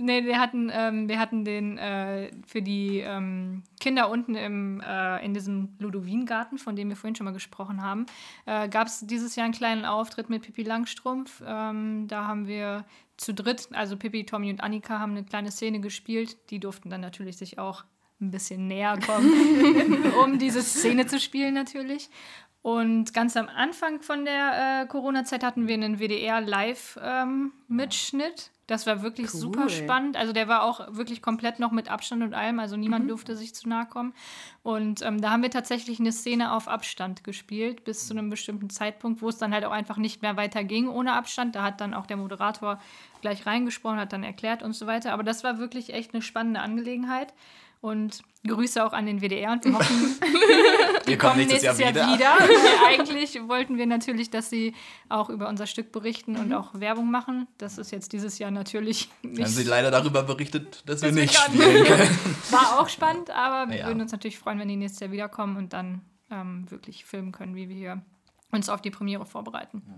Nee, 0.00 0.24
wir 0.24 0.38
hatten, 0.38 0.70
ähm, 0.72 1.08
wir 1.08 1.18
hatten 1.18 1.44
den 1.44 1.76
äh, 1.76 2.30
für 2.46 2.62
die 2.62 3.00
ähm, 3.00 3.64
Kinder 3.80 4.10
unten 4.10 4.36
im, 4.36 4.80
äh, 4.80 5.24
in 5.24 5.34
diesem 5.34 5.74
Ludowin-Garten, 5.80 6.58
von 6.58 6.76
dem 6.76 6.88
wir 6.88 6.96
vorhin 6.96 7.16
schon 7.16 7.24
mal 7.24 7.32
gesprochen 7.32 7.82
haben, 7.82 8.06
äh, 8.46 8.68
gab 8.68 8.86
es 8.86 9.00
dieses 9.00 9.34
Jahr 9.34 9.44
einen 9.44 9.54
kleinen 9.54 9.84
Auftritt 9.84 10.30
mit 10.30 10.42
Pippi 10.42 10.62
Langstrumpf. 10.62 11.42
Ähm, 11.44 12.06
da 12.06 12.28
haben 12.28 12.46
wir 12.46 12.84
zu 13.16 13.34
dritt, 13.34 13.68
also 13.72 13.96
Pippi, 13.96 14.24
Tommy 14.24 14.50
und 14.50 14.62
Annika, 14.62 15.00
haben 15.00 15.12
eine 15.12 15.24
kleine 15.24 15.50
Szene 15.50 15.80
gespielt. 15.80 16.36
Die 16.50 16.60
durften 16.60 16.90
dann 16.90 17.00
natürlich 17.00 17.36
sich 17.36 17.58
auch 17.58 17.84
ein 18.20 18.30
bisschen 18.30 18.68
näher 18.68 18.98
kommen, 19.04 20.12
um 20.24 20.38
diese 20.38 20.62
Szene 20.62 21.06
zu 21.06 21.18
spielen 21.18 21.54
natürlich. 21.54 22.08
Und 22.68 23.14
ganz 23.14 23.34
am 23.34 23.48
Anfang 23.48 24.02
von 24.02 24.26
der 24.26 24.82
äh, 24.82 24.86
Corona-Zeit 24.88 25.42
hatten 25.42 25.68
wir 25.68 25.74
einen 25.74 26.00
WDR-Live-Mitschnitt. 26.00 28.50
das 28.66 28.86
war 28.86 29.00
wirklich 29.00 29.32
Cool. 29.32 29.40
super 29.40 29.70
spannend. 29.70 30.18
Also 30.18 30.34
der 30.34 30.48
war 30.48 30.64
auch 30.64 30.94
wirklich 30.94 31.22
komplett 31.22 31.60
noch 31.60 31.72
mit 31.72 31.90
Abstand 31.90 32.22
und 32.22 32.34
allem. 32.34 32.58
Also 32.58 32.76
niemand 32.76 33.08
durfte 33.10 33.36
sich 33.36 33.54
zu 33.54 33.70
nahe 33.70 33.86
kommen. 33.86 34.12
Und 34.62 35.00
ähm, 35.00 35.22
da 35.22 35.30
haben 35.30 35.42
wir 35.42 35.50
tatsächlich 35.50 35.98
eine 35.98 36.12
Szene 36.12 36.52
auf 36.52 36.68
Abstand 36.68 37.24
gespielt, 37.24 37.84
bis 37.84 38.06
zu 38.06 38.12
einem 38.12 38.28
bestimmten 38.28 38.68
Zeitpunkt, 38.68 39.22
wo 39.22 39.30
es 39.30 39.38
dann 39.38 39.54
halt 39.54 39.64
auch 39.64 39.72
einfach 39.72 39.96
nicht 39.96 40.20
mehr 40.20 40.36
weiter 40.36 40.62
ging 40.62 40.88
ohne 40.88 41.14
Abstand. 41.14 41.56
Da 41.56 41.62
hat 41.62 41.80
dann 41.80 41.94
auch 41.94 42.04
der 42.04 42.18
Moderator 42.18 42.78
gleich 43.22 43.46
reingesprochen, 43.46 43.98
hat 43.98 44.12
dann 44.12 44.24
erklärt 44.24 44.62
und 44.62 44.74
so 44.74 44.86
weiter. 44.86 45.14
Aber 45.14 45.22
das 45.22 45.42
war 45.42 45.58
wirklich 45.58 45.94
echt 45.94 46.12
eine 46.12 46.20
spannende 46.20 46.60
Angelegenheit. 46.60 47.32
Und 47.80 48.22
Grüße 48.46 48.84
auch 48.84 48.92
an 48.92 49.06
den 49.06 49.20
WDR 49.20 49.52
und 49.52 49.64
wir 49.64 49.74
hoffen, 49.74 50.16
Wir 51.06 51.16
kommen 51.16 51.34
kommen 51.34 51.46
nächstes, 51.46 51.78
Jahr 51.78 51.94
wieder. 51.94 52.34
Weil 52.38 52.98
Eigentlich 53.00 53.40
wollten 53.48 53.78
wir 53.78 53.86
natürlich, 53.86 54.30
dass 54.30 54.50
sie 54.50 54.74
auch 55.08 55.30
über 55.30 55.48
unser 55.48 55.66
Stück 55.66 55.92
berichten 55.92 56.36
und 56.36 56.52
auch 56.52 56.78
Werbung 56.80 57.10
machen. 57.10 57.46
Das 57.58 57.78
ist 57.78 57.92
jetzt 57.92 58.12
dieses 58.12 58.38
Jahr 58.38 58.50
natürlich 58.50 59.08
Haben 59.22 59.32
nicht. 59.32 59.48
sie 59.48 59.62
leider 59.62 59.90
darüber 59.92 60.22
berichtet, 60.24 60.82
dass 60.86 61.02
wir 61.02 61.08
Dass 61.08 61.16
wir 61.16 61.22
nicht 61.22 61.36
spielen 61.36 61.84
können. 61.84 62.18
War 62.50 62.80
auch 62.80 62.88
spannend, 62.88 63.30
aber 63.30 63.70
wir 63.70 63.78
Ja. 63.78 63.86
würden 63.86 64.00
uns 64.00 64.10
natürlich 64.12 64.38
freuen, 64.38 64.58
wenn 64.58 64.68
die 64.68 64.76
nächstes 64.76 65.00
Jahr 65.00 65.12
wiederkommen 65.12 65.56
und 65.56 65.72
dann 65.72 66.02
ähm, 66.30 66.68
wirklich 66.70 67.04
filmen 67.04 67.30
können, 67.32 67.54
wie 67.54 67.68
wir 67.68 67.76
hier 67.76 68.02
uns 68.50 68.68
auf 68.68 68.82
die 68.82 68.90
Premiere 68.90 69.24
vorbereiten. 69.24 69.82
Ja. 69.86 69.94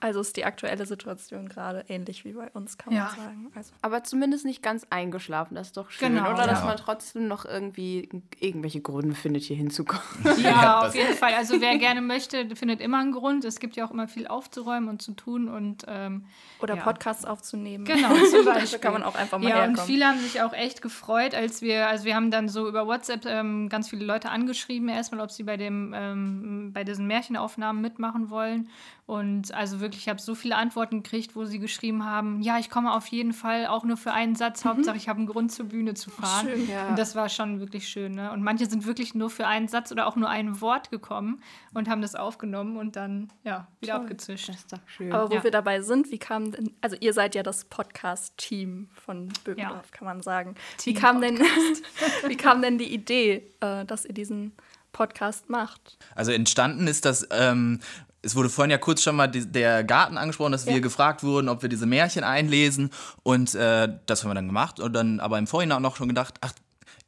Also 0.00 0.20
ist 0.20 0.36
die 0.36 0.44
aktuelle 0.46 0.86
Situation 0.86 1.48
gerade 1.48 1.84
ähnlich 1.88 2.24
wie 2.24 2.32
bei 2.32 2.48
uns, 2.54 2.78
kann 2.78 2.92
Ja. 2.94 3.04
man 3.04 3.16
sagen. 3.16 3.52
Also, 3.54 3.72
Aber 3.82 4.02
zumindest 4.02 4.44
nicht 4.46 4.62
ganz 4.62 4.86
eingeschlafen, 4.88 5.54
das 5.56 5.68
ist 5.68 5.76
doch 5.76 5.90
schön, 5.90 6.14
Genau, 6.14 6.32
oder? 6.32 6.46
Dass 6.46 6.60
ja. 6.60 6.64
man 6.66 6.76
trotzdem 6.78 7.28
noch 7.28 7.44
irgendwie 7.44 8.08
irgendwelche 8.40 8.80
Gründe 8.80 9.14
findet, 9.14 9.42
hier 9.42 9.56
hinzukommen. 9.56 10.02
Ja, 10.42 10.80
auf 10.86 10.94
jeden 10.94 11.14
Fall. 11.14 11.34
Also 11.34 11.60
wer 11.60 11.76
gerne 11.78 12.00
möchte, 12.00 12.54
findet 12.56 12.80
immer 12.80 12.98
einen 13.00 13.12
Grund. 13.12 13.44
Es 13.44 13.60
gibt 13.60 13.76
ja 13.76 13.84
auch 13.86 13.90
immer 13.90 14.08
viel 14.08 14.26
aufzuräumen 14.26 14.88
und 14.88 15.02
zu 15.02 15.12
tun 15.12 15.48
und 15.48 15.84
ähm, 15.86 16.24
oder 16.62 16.76
Ja. 16.76 16.82
Podcasts 16.82 17.24
aufzunehmen. 17.26 17.84
genau, 17.84 18.14
zum 18.30 18.44
Beispiel. 18.46 18.78
kann 18.78 18.94
man 18.94 19.02
auch 19.02 19.14
einfach 19.16 19.38
mal 19.38 19.48
Ja, 19.48 19.56
und 19.64 19.70
herkommen. 19.70 19.86
viele 19.86 20.06
haben 20.06 20.18
sich 20.20 20.40
auch 20.40 20.54
echt 20.54 20.80
gefreut, 20.80 21.34
als 21.34 21.60
wir, 21.60 21.88
also 21.88 22.04
wir 22.06 22.14
haben 22.14 22.30
dann 22.30 22.48
so 22.48 22.66
über 22.68 22.86
WhatsApp 22.86 23.26
ähm, 23.26 23.68
ganz 23.68 23.90
viele 23.90 24.04
Leute 24.06 24.30
angeschrieben, 24.30 24.88
erstmal, 24.88 25.20
ob 25.20 25.30
sie 25.30 25.42
bei 25.42 25.56
dem, 25.58 25.92
ähm, 25.94 26.70
bei 26.72 26.84
diesen 26.84 27.06
Märchenaufnahmen 27.06 27.82
mitmachen 27.82 28.30
wollen. 28.30 28.70
Und 29.08 29.54
also 29.54 29.80
wirklich, 29.80 30.02
ich 30.02 30.08
habe 30.10 30.20
so 30.20 30.34
viele 30.34 30.54
Antworten 30.56 31.02
gekriegt, 31.02 31.34
wo 31.34 31.46
sie 31.46 31.58
geschrieben 31.58 32.04
haben, 32.04 32.42
ja, 32.42 32.58
ich 32.58 32.68
komme 32.68 32.92
auf 32.92 33.06
jeden 33.06 33.32
Fall, 33.32 33.66
auch 33.66 33.82
nur 33.84 33.96
für 33.96 34.12
einen 34.12 34.34
Satz, 34.34 34.66
Hauptsache 34.66 34.98
ich 34.98 35.08
habe 35.08 35.16
einen 35.16 35.26
Grund 35.26 35.50
zur 35.50 35.64
Bühne 35.64 35.94
zu 35.94 36.10
fahren. 36.10 36.46
schön. 36.46 36.68
Ja. 36.68 36.88
Und 36.88 36.98
das 36.98 37.14
war 37.14 37.30
schon 37.30 37.58
wirklich 37.58 37.88
schön. 37.88 38.12
Ne? 38.12 38.30
Und 38.30 38.42
manche 38.42 38.66
sind 38.66 38.84
wirklich 38.84 39.14
nur 39.14 39.30
für 39.30 39.46
einen 39.46 39.66
Satz 39.66 39.90
oder 39.92 40.06
auch 40.08 40.16
nur 40.16 40.28
ein 40.28 40.60
Wort 40.60 40.90
gekommen 40.90 41.42
und 41.72 41.88
haben 41.88 42.02
das 42.02 42.14
aufgenommen 42.16 42.76
und 42.76 42.96
dann 42.96 43.28
ja, 43.44 43.66
wieder 43.80 43.94
Toll. 43.94 44.02
abgezischt. 44.02 44.50
Das 44.50 44.56
ist 44.56 44.72
doch 44.74 44.78
schön. 44.84 45.10
Aber 45.10 45.30
wo 45.30 45.36
Ja. 45.36 45.42
wir 45.42 45.52
dabei 45.52 45.80
sind, 45.80 46.10
wie 46.10 46.18
kam 46.18 46.52
denn, 46.52 46.74
also 46.82 46.94
ihr 47.00 47.14
seid 47.14 47.34
ja 47.34 47.42
das 47.42 47.64
Podcast-Team 47.64 48.90
von 48.92 49.30
Böckendorf, 49.42 49.90
kann 49.90 50.04
man 50.04 50.20
sagen. 50.20 50.54
Wie 50.84 50.92
kam, 50.92 51.22
denn, 51.22 51.38
wie 52.26 52.36
kam 52.36 52.60
denn 52.60 52.76
die 52.76 52.92
Idee, 52.92 53.50
äh, 53.60 53.86
dass 53.86 54.04
ihr 54.04 54.12
diesen 54.12 54.52
Podcast 54.92 55.48
macht? 55.48 55.96
Also 56.14 56.32
entstanden 56.32 56.86
ist 56.86 57.06
das, 57.06 57.26
ähm, 57.30 57.80
es 58.28 58.36
wurde 58.36 58.50
vorhin 58.50 58.70
ja 58.70 58.76
kurz 58.76 59.02
schon 59.02 59.16
mal 59.16 59.26
die, 59.26 59.46
der 59.50 59.84
Garten 59.84 60.18
angesprochen, 60.18 60.52
dass 60.52 60.66
wir 60.66 60.74
Ja. 60.74 60.78
gefragt 60.80 61.22
wurden, 61.22 61.48
ob 61.48 61.62
wir 61.62 61.70
diese 61.70 61.86
Märchen 61.86 62.24
einlesen. 62.24 62.90
Und 63.22 63.54
äh, 63.54 63.88
das 64.04 64.22
haben 64.22 64.30
wir 64.30 64.34
dann 64.34 64.46
gemacht. 64.48 64.80
Und 64.80 64.92
dann 64.92 65.18
aber 65.18 65.38
im 65.38 65.46
Vorhinein 65.46 65.78
auch 65.78 65.80
noch 65.82 65.96
schon 65.96 66.08
gedacht, 66.08 66.34
ach, 66.42 66.52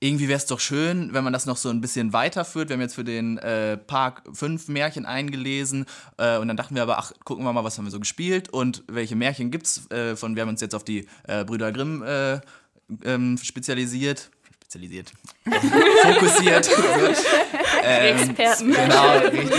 irgendwie 0.03 0.29
wäre 0.29 0.39
es 0.39 0.47
doch 0.47 0.61
schön, 0.61 1.13
wenn 1.13 1.23
man 1.25 1.35
das 1.35 1.45
noch 1.45 1.59
so 1.59 1.69
ein 1.69 1.83
bisschen 1.83 2.15
weiterführt. 2.15 2.71
Wir 2.71 2.75
haben 2.75 2.81
jetzt 2.81 2.95
für 2.95 3.05
den 3.05 3.37
äh, 3.37 3.77
Park 3.77 4.23
fünf 4.33 4.69
Märchen 4.69 5.05
eingelesen. 5.05 5.85
Äh, 6.17 6.39
und 6.39 6.49
dann 6.49 6.57
dachten 6.57 6.75
wir 6.75 6.83
aber, 6.83 6.99
ach, 6.99 7.13
gucken 7.25 7.45
wir 7.45 7.53
mal, 7.53 7.65
was 7.65 7.77
haben 7.77 7.85
wir 7.85 7.91
so 7.93 8.01
gespielt 8.01 8.49
und 8.49 8.83
welche 8.89 9.15
Märchen 9.15 9.51
gibt's 9.51 9.91
äh, 9.91 10.17
von, 10.17 10.37
wir 10.37 10.43
haben 10.43 10.49
uns 10.49 10.63
jetzt 10.63 10.75
auf 10.75 10.85
die 10.85 11.07
äh, 11.29 11.45
Brüder 11.45 11.71
Grimm 11.71 12.03
äh, 12.03 12.41
ähm, 13.05 13.37
spezialisiert. 13.43 14.31
Spezialisiert. 14.71 15.13
Fokussiert. 16.03 16.71
Ähm, 17.83 18.19
Experten. 18.19 18.73
Genau, 18.73 19.19
richtig. 19.19 19.51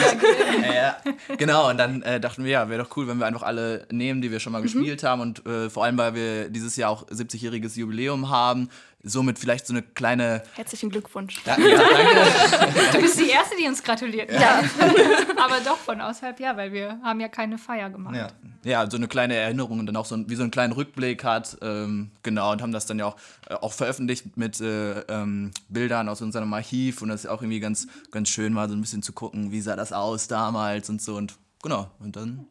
ja, 0.76 0.98
genau, 1.38 1.70
und 1.70 1.78
dann 1.78 2.04
äh, 2.04 2.20
dachten 2.20 2.44
wir, 2.44 2.52
ja, 2.52 2.70
wäre 2.70 2.84
doch 2.84 2.96
cool, 2.96 3.08
wenn 3.08 3.18
wir 3.18 3.26
einfach 3.26 3.42
alle 3.42 3.88
nehmen, 3.90 4.22
die 4.22 4.32
wir 4.32 4.40
schon 4.40 4.54
mal 4.54 4.62
gespielt 4.62 5.02
haben 5.04 5.22
und 5.22 5.44
äh, 5.48 5.72
vor 5.72 5.86
allem, 5.86 5.98
weil 5.98 6.14
wir 6.14 6.50
dieses 6.50 6.76
Jahr 6.76 6.92
auch 6.92 7.08
70-jähriges 7.08 7.80
Jubiläum 7.80 8.30
haben, 8.30 8.70
somit 9.04 9.40
vielleicht 9.40 9.68
so 9.68 9.74
eine 9.74 9.82
kleine. 9.82 10.44
Herzlichen 10.56 10.90
Glückwunsch. 10.90 11.42
Ja, 11.46 11.58
ja, 11.58 11.78
danke. 11.78 12.92
Du 12.94 13.02
bist 13.02 13.20
die 13.20 13.30
Erste, 13.30 13.56
die 13.60 13.68
uns 13.68 13.84
gratuliert. 13.84 14.32
Ja. 14.32 14.64
Aber 15.44 15.60
doch 15.62 15.78
von 15.78 16.02
außerhalb, 16.02 16.40
ja, 16.40 16.56
weil 16.56 16.72
wir 16.72 17.00
haben 17.04 17.20
ja 17.20 17.28
keine 17.28 17.58
Feier 17.58 17.90
gemacht. 17.90 18.16
Ja. 18.16 18.28
ja, 18.64 18.90
so 18.90 18.98
eine 18.98 19.08
kleine 19.08 19.36
Erinnerung 19.36 19.80
und 19.80 19.86
dann 19.86 19.96
auch 19.96 20.06
so 20.06 20.16
ein, 20.16 20.30
wie 20.30 20.36
so 20.36 20.44
einen 20.44 20.52
kleinen 20.52 20.74
Rückblick 20.74 21.24
hat. 21.24 21.58
Ähm, 21.62 22.12
genau, 22.24 22.52
und 22.52 22.62
haben 22.62 22.72
das 22.72 22.86
dann 22.86 23.00
ja 23.00 23.08
auch, 23.08 23.16
äh, 23.50 23.56
auch 23.56 23.74
veröffentlicht 23.74 24.38
mit 24.38 24.62
äh, 24.62 25.00
ähm, 25.02 25.52
Bildern 25.70 26.10
aus 26.10 26.22
unserem 26.22 26.54
Archiv 26.54 27.02
und 27.02 27.10
das 27.10 27.26
ist 27.26 27.30
auch 27.30 27.42
irgendwie 27.42 27.60
ganz, 27.60 27.88
ganz 28.12 28.30
schön, 28.30 28.54
mal 28.54 28.70
so 28.70 28.76
ein 28.76 28.82
bisschen 28.82 29.04
zu 29.04 29.14
gucken, 29.14 29.52
wie 29.52 29.62
sah 29.62 29.76
das 29.76 29.94
aus 29.94 30.28
damals 30.28 30.90
und 30.90 31.02
so 31.02 31.16
und 31.16 31.36
genau, 31.64 31.90
und 32.00 32.16
dann. 32.16 32.46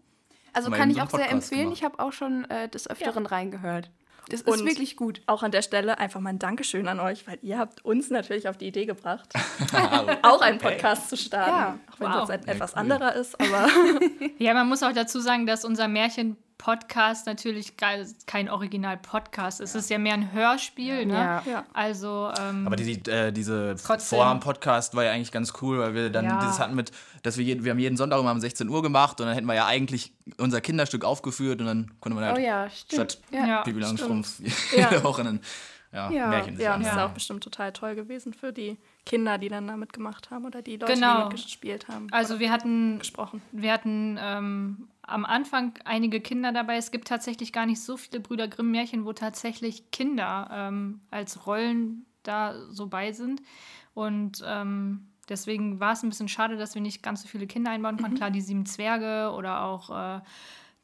Also 0.52 0.70
kann 0.70 0.90
ich 0.90 0.96
auch 0.96 1.02
einen 1.02 1.10
sehr 1.10 1.18
Podcast 1.18 1.32
empfehlen. 1.32 1.62
gemacht. 1.62 1.78
Ich 1.78 1.84
habe 1.84 1.98
auch 2.00 2.12
schon 2.12 2.44
äh, 2.50 2.68
des 2.68 2.90
Öfteren 2.90 3.26
reingehört. 3.26 3.90
Das 4.30 4.40
ist 4.42 4.48
Und- 4.48 4.64
wirklich 4.66 4.96
gut. 4.96 5.20
Auch 5.26 5.42
an 5.42 5.50
der 5.50 5.62
Stelle 5.62 5.98
einfach 5.98 6.20
mal 6.20 6.30
ein 6.30 6.38
Dankeschön 6.38 6.88
an 6.88 7.00
euch, 7.00 7.26
weil 7.26 7.38
ihr 7.42 7.58
habt 7.58 7.84
uns 7.84 8.10
natürlich 8.10 8.48
auf 8.48 8.56
die 8.56 8.66
Idee 8.68 8.86
gebracht, 8.86 9.28
auch 10.22 10.40
einen 10.40 10.58
Podcast 10.58 11.08
zu 11.10 11.16
starten. 11.16 11.50
Ja. 11.50 11.78
Auch 11.92 12.00
wenn 12.00 12.08
Wow. 12.08 12.20
das 12.20 12.30
ein 12.30 12.48
etwas 12.48 12.72
cool. 12.72 12.78
anderer 12.80 13.14
ist, 13.14 13.38
aber 13.40 13.68
Ja, 14.38 14.54
man 14.54 14.68
muss 14.68 14.82
auch 14.82 14.92
dazu 14.92 15.20
sagen, 15.20 15.46
dass 15.46 15.64
unser 15.64 15.88
Märchen-Podcast 16.60 17.26
natürlich 17.26 17.74
kein 18.26 18.48
Original-Podcast. 18.50 19.60
Es 19.60 19.74
ist 19.74 19.90
ja 19.90 19.98
mehr 19.98 20.14
ein 20.14 20.32
Hörspiel. 20.32 21.06
Ne? 21.06 21.14
Ja. 21.14 21.42
ja. 21.46 21.64
Also, 21.72 22.30
ähm, 22.38 22.66
Aber 22.66 22.76
die, 22.76 23.00
die, 23.00 23.10
äh, 23.10 23.32
diese. 23.32 23.76
Vorhaben-Podcast 23.78 24.94
war 24.94 25.04
ja 25.04 25.12
eigentlich 25.12 25.32
ganz 25.32 25.52
cool, 25.62 25.78
weil 25.78 25.94
wir 25.94 26.10
dann 26.10 26.24
Ja. 26.26 26.38
dieses 26.40 26.58
hatten 26.58 26.74
mit, 26.74 26.92
dass 27.22 27.36
wir 27.36 27.44
jeden, 27.44 27.64
wir 27.64 27.70
haben 27.72 27.78
jeden 27.78 27.96
Sonntag 27.96 28.18
immer 28.20 28.32
um 28.32 28.40
16 28.40 28.68
Uhr 28.68 28.82
gemacht 28.82 29.20
und 29.20 29.26
dann 29.26 29.34
hätten 29.34 29.46
wir 29.46 29.54
ja 29.54 29.66
eigentlich 29.66 30.12
unser 30.38 30.60
Kinderstück 30.60 31.04
aufgeführt 31.04 31.60
und 31.60 31.66
dann 31.66 31.90
konnte 32.00 32.14
man 32.16 32.24
halt 32.24 32.36
Oh 32.36 32.40
ja, 32.40 32.68
stimmt. 32.70 33.12
statt 33.12 33.18
Ja. 33.32 33.46
Ja, 33.46 33.62
Pipi 33.62 33.80
Langstrumpf 33.80 34.40
Ja. 34.76 34.90
jede 34.90 35.02
Woche 35.04 35.22
einen 35.22 35.40
ja, 35.92 36.10
Ja. 36.10 36.26
Märchen 36.28 36.60
ja, 36.60 36.74
und 36.74 36.82
das 36.84 36.92
ist 36.92 36.96
Ja. 36.98 37.06
auch 37.06 37.10
bestimmt 37.10 37.42
total 37.42 37.72
toll 37.72 37.94
gewesen 37.94 38.32
für 38.32 38.52
die 38.52 38.78
Kinder, 39.10 39.38
die 39.38 39.48
dann 39.48 39.66
da 39.66 39.76
mitgemacht 39.76 40.30
haben 40.30 40.44
oder 40.44 40.62
die 40.62 40.76
Leute, 40.76 40.94
Genau. 40.94 41.16
die 41.28 41.34
mitgespielt 41.34 41.88
haben. 41.88 42.06
also 42.12 42.38
wir 42.38 42.52
hatten 42.52 43.00
gesprochen. 43.00 43.42
Wir 43.50 43.72
hatten 43.72 44.16
ähm, 44.22 44.86
am 45.02 45.24
Anfang 45.24 45.74
einige 45.84 46.20
Kinder 46.20 46.52
dabei. 46.52 46.76
Es 46.76 46.92
gibt 46.92 47.08
tatsächlich 47.08 47.52
gar 47.52 47.66
nicht 47.66 47.80
so 47.82 47.96
viele 47.96 48.20
Brüder 48.20 48.46
Grimm-Märchen, 48.46 49.04
wo 49.04 49.12
tatsächlich 49.12 49.90
Kinder 49.90 50.48
ähm, 50.52 51.00
als 51.10 51.44
Rollen 51.48 52.06
da 52.22 52.54
so 52.70 52.86
bei 52.86 53.10
sind. 53.10 53.42
Und 53.94 54.44
ähm, 54.46 55.08
deswegen 55.28 55.80
war 55.80 55.94
es 55.94 56.04
ein 56.04 56.08
bisschen 56.10 56.28
schade, 56.28 56.56
dass 56.56 56.76
wir 56.76 56.82
nicht 56.82 57.02
ganz 57.02 57.22
so 57.22 57.28
viele 57.28 57.48
Kinder 57.48 57.72
einbauen 57.72 57.96
konnten. 57.96 58.16
Klar, 58.16 58.30
die 58.30 58.40
sieben 58.40 58.64
Zwerge 58.64 59.34
oder 59.36 59.64
auch 59.64 59.90
äh, 59.90 60.20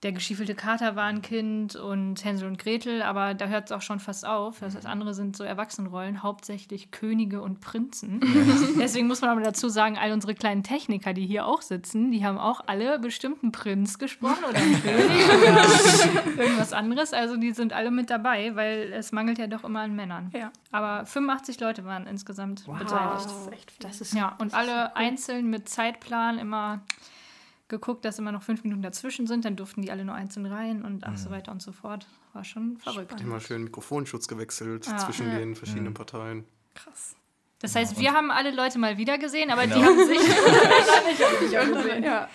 der 0.03 0.13
geschiefelte 0.13 0.55
Kater 0.55 0.95
war 0.95 1.05
ein 1.05 1.23
Kind 1.23 1.75
und 1.75 2.23
Hänsel 2.23 2.47
und 2.49 2.59
Gretel, 2.59 3.01
aber 3.01 3.33
da 3.33 3.47
hört 3.47 3.67
es 3.67 3.73
auch 3.73 3.81
schon 3.81 3.99
fast 3.99 4.27
auf. 4.27 4.61
Das 4.61 4.77
heißt, 4.77 4.87
andere 4.87 5.15
sind 5.15 5.37
so 5.37 5.43
Erwachsenenrollen, 5.43 6.23
hauptsächlich 6.23 6.91
Könige 6.91 7.41
und 7.41 7.61
Prinzen. 7.61 8.21
Deswegen 8.79 9.07
muss 9.07 9.23
man 9.23 9.31
aber 9.31 9.41
dazu 9.41 9.71
sagen, 9.71 9.97
all 9.97 10.13
unsere 10.13 10.35
kleinen 10.35 10.63
Techniker, 10.63 11.15
die 11.15 11.27
hier 11.27 11.47
auch 11.47 11.63
sitzen, 11.63 12.11
die 12.11 12.27
haben 12.27 12.37
auch 12.37 12.61
alle 12.67 12.99
bestimmt 12.99 13.43
einen 13.43 13.53
Prinz 13.53 13.99
gesprochen 13.99 14.45
oder 14.47 14.59
einen 14.59 14.83
König 14.83 15.25
oder 15.29 16.43
irgendwas 16.43 16.75
anderes. 16.75 17.15
Also 17.15 17.39
die 17.39 17.53
sind 17.53 17.73
alle 17.73 17.91
mit 17.91 18.11
dabei, 18.11 18.55
weil 18.55 18.93
es 18.93 19.13
mangelt 19.13 19.39
ja 19.39 19.47
doch 19.47 19.65
immer 19.65 19.81
an 19.81 19.97
Männern. 19.97 20.31
Ja. 20.35 20.53
Aber 20.73 21.07
85 21.07 21.59
Leute 21.61 21.87
waren 21.87 22.07
insgesamt 22.07 22.67
beteiligt. 22.67 23.25
Das 23.25 23.33
ist 23.33 23.53
echt 23.53 23.71
viel. 23.71 23.87
Das 23.87 24.01
ist 24.03 24.13
Ja, 24.13 24.37
und 24.39 24.53
alle 24.53 24.95
einzeln 24.95 25.49
mit 25.49 25.71
Zeitplan 25.71 26.39
immer 26.39 26.83
geguckt, 27.69 28.05
dass 28.05 28.19
immer 28.19 28.33
noch 28.33 28.43
fünf 28.43 28.63
Minuten 28.65 28.83
dazwischen 28.83 29.27
sind. 29.27 29.45
Dann 29.45 29.57
durften 29.57 29.83
die 29.83 29.91
alle 29.91 30.05
nur 30.05 30.15
einzeln 30.15 30.47
rein 30.47 30.83
und 30.85 31.05
ach 31.05 31.17
so 31.17 31.31
weiter 31.31 31.53
und 31.53 31.61
so 31.63 31.73
fort. 31.73 32.07
War 32.33 32.45
schon 32.45 32.77
verrückt. 32.79 33.21
Immer 33.21 33.41
schön 33.41 33.65
Mikrofonschutz 33.65 34.29
gewechselt 34.29 34.87
Ja. 34.87 34.99
zwischen 34.99 35.31
den 35.31 35.55
verschiedenen 35.57 35.95
Parteien. 35.95 36.45
krass. 36.75 37.17
Das 37.61 37.75
heißt, 37.75 37.99
wir 37.99 38.13
haben 38.13 38.31
alle 38.31 38.51
Leute 38.51 38.79
mal 38.79 38.99
wieder 38.99 39.17
gesehen, 39.17 39.51
aber 39.51 39.67
die 39.67 39.83
haben 39.83 39.97
sich 40.07 40.21
ja. 42.05 42.29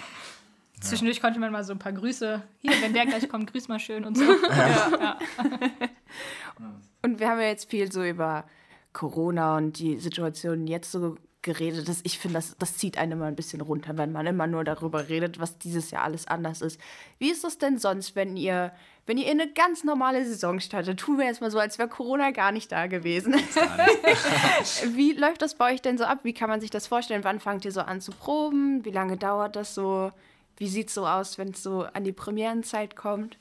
Zwischendurch 0.80 1.22
konnte 1.22 1.40
man 1.40 1.52
mal 1.52 1.64
so 1.64 1.74
ein 1.74 1.80
paar 1.80 1.94
Grüße. 1.94 2.42
Hier, 2.58 2.72
wenn 2.82 2.92
der 2.94 3.06
gleich 3.06 3.30
kommt, 3.30 3.52
grüß 3.52 3.68
mal 3.68 3.80
schön 3.80 4.04
und 4.04 4.18
so. 4.18 4.24
Ja. 4.24 5.20
Und 7.04 7.20
wir 7.20 7.30
haben 7.30 7.40
ja 7.40 7.48
jetzt 7.48 7.70
viel 7.70 7.92
so 7.92 8.04
über 8.04 8.46
Corona 8.94 9.58
und 9.58 9.80
die 9.80 10.00
Situation 10.00 10.68
jetzt 10.68 10.92
so 10.92 11.16
geredet. 11.42 11.88
Das, 11.88 12.02
ich 12.04 12.20
finde, 12.20 12.36
das, 12.36 12.56
das 12.58 12.78
zieht 12.78 12.98
einen 12.98 13.14
immer 13.14 13.26
ein 13.26 13.36
bisschen 13.36 13.62
runter, 13.62 13.98
wenn 13.98 14.12
man 14.12 14.28
immer 14.28 14.48
nur 14.48 14.64
darüber 14.64 15.10
redet, 15.10 15.40
was 15.40 15.58
dieses 15.58 15.92
Jahr 15.92 16.04
alles 16.04 16.28
anders 16.28 16.62
ist. 16.62 16.80
Wie 17.18 17.32
ist 17.32 17.44
das 17.44 17.58
denn 17.58 17.80
sonst, 17.80 18.16
wenn 18.16 18.38
ihr, 18.38 18.72
wenn 19.08 19.18
ihr 19.18 19.32
in 19.32 19.42
eine 19.42 19.52
ganz 19.52 19.84
normale 19.84 20.24
Saison 20.26 20.60
startet? 20.60 21.00
Tun 21.00 21.18
wir 21.18 21.26
jetzt 21.26 21.42
mal 21.42 21.52
so, 21.52 21.58
als 21.58 21.80
wäre 21.80 21.90
Corona 21.90 22.32
gar 22.32 22.52
nicht 22.52 22.72
da 22.72 22.88
gewesen. 22.88 23.34
Wie 24.96 25.14
läuft 25.14 25.42
das 25.42 25.56
bei 25.56 25.74
euch 25.74 25.82
denn 25.82 25.98
so 25.98 26.04
ab? 26.04 26.20
Wie 26.24 26.34
kann 26.34 26.50
man 26.50 26.62
sich 26.62 26.70
das 26.70 26.88
vorstellen? 26.88 27.24
Wann 27.24 27.40
fangt 27.40 27.66
ihr 27.66 27.72
so 27.72 27.82
an 27.82 28.02
zu 28.02 28.12
proben? 28.12 28.86
Wie 28.86 28.92
lange 28.92 29.18
dauert 29.18 29.56
das 29.56 29.74
so? 29.74 30.12
Wie 30.58 30.68
sieht 30.68 30.90
es 30.90 30.94
so 30.94 31.08
aus, 31.08 31.40
wenn 31.40 31.50
es 31.50 31.64
so 31.64 31.84
an 31.94 32.04
die 32.04 32.12
Premierenzeit 32.12 32.96
kommt? 32.96 33.38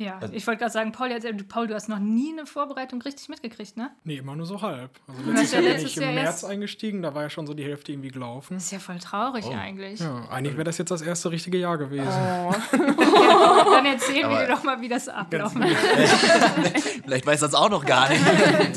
Ja, 0.00 0.18
ich 0.32 0.46
wollte 0.46 0.60
gerade 0.60 0.72
sagen, 0.72 0.92
Paul, 0.92 1.10
jetzt, 1.10 1.26
Paul, 1.48 1.66
du 1.66 1.74
hast 1.74 1.88
noch 1.90 1.98
nie 1.98 2.32
eine 2.32 2.46
Vorbereitung 2.46 3.02
richtig 3.02 3.28
mitgekriegt, 3.28 3.76
ne? 3.76 3.90
Nee, 4.04 4.16
immer 4.16 4.34
nur 4.34 4.46
so 4.46 4.62
halb. 4.62 4.90
Also 5.06 5.20
hast 5.20 5.26
letztes 5.34 5.52
ja 5.52 5.58
Jahr 5.58 5.62
bin 5.62 5.72
letztes 5.72 5.90
ich 5.90 6.02
im 6.02 6.14
März 6.14 6.26
erst- 6.26 6.44
eingestiegen, 6.46 7.02
da 7.02 7.14
war 7.14 7.22
ja 7.24 7.30
schon 7.30 7.46
so 7.46 7.52
die 7.52 7.64
Hälfte 7.64 7.92
irgendwie 7.92 8.08
gelaufen. 8.08 8.54
Das 8.54 8.64
ist 8.64 8.70
ja 8.72 8.78
voll 8.78 8.98
traurig 8.98 9.44
eigentlich. 9.54 10.00
Ja, 10.00 10.26
eigentlich 10.30 10.54
wäre 10.54 10.64
das 10.64 10.78
jetzt 10.78 10.90
das 10.90 11.02
erste 11.02 11.30
richtige 11.30 11.58
Jahr 11.58 11.76
gewesen. 11.76 12.06
Dann 12.72 13.84
erzähl 13.86 14.24
Aber- 14.24 14.40
mir 14.40 14.48
doch 14.48 14.62
mal, 14.62 14.80
wie 14.80 14.88
das 14.88 15.08
abläuft. 15.08 15.56
Vielleicht 17.04 17.26
weiß 17.26 17.40
das 17.40 17.54
auch 17.54 17.68
noch 17.70 17.84
gar 17.84 18.08
nicht. 18.08 18.22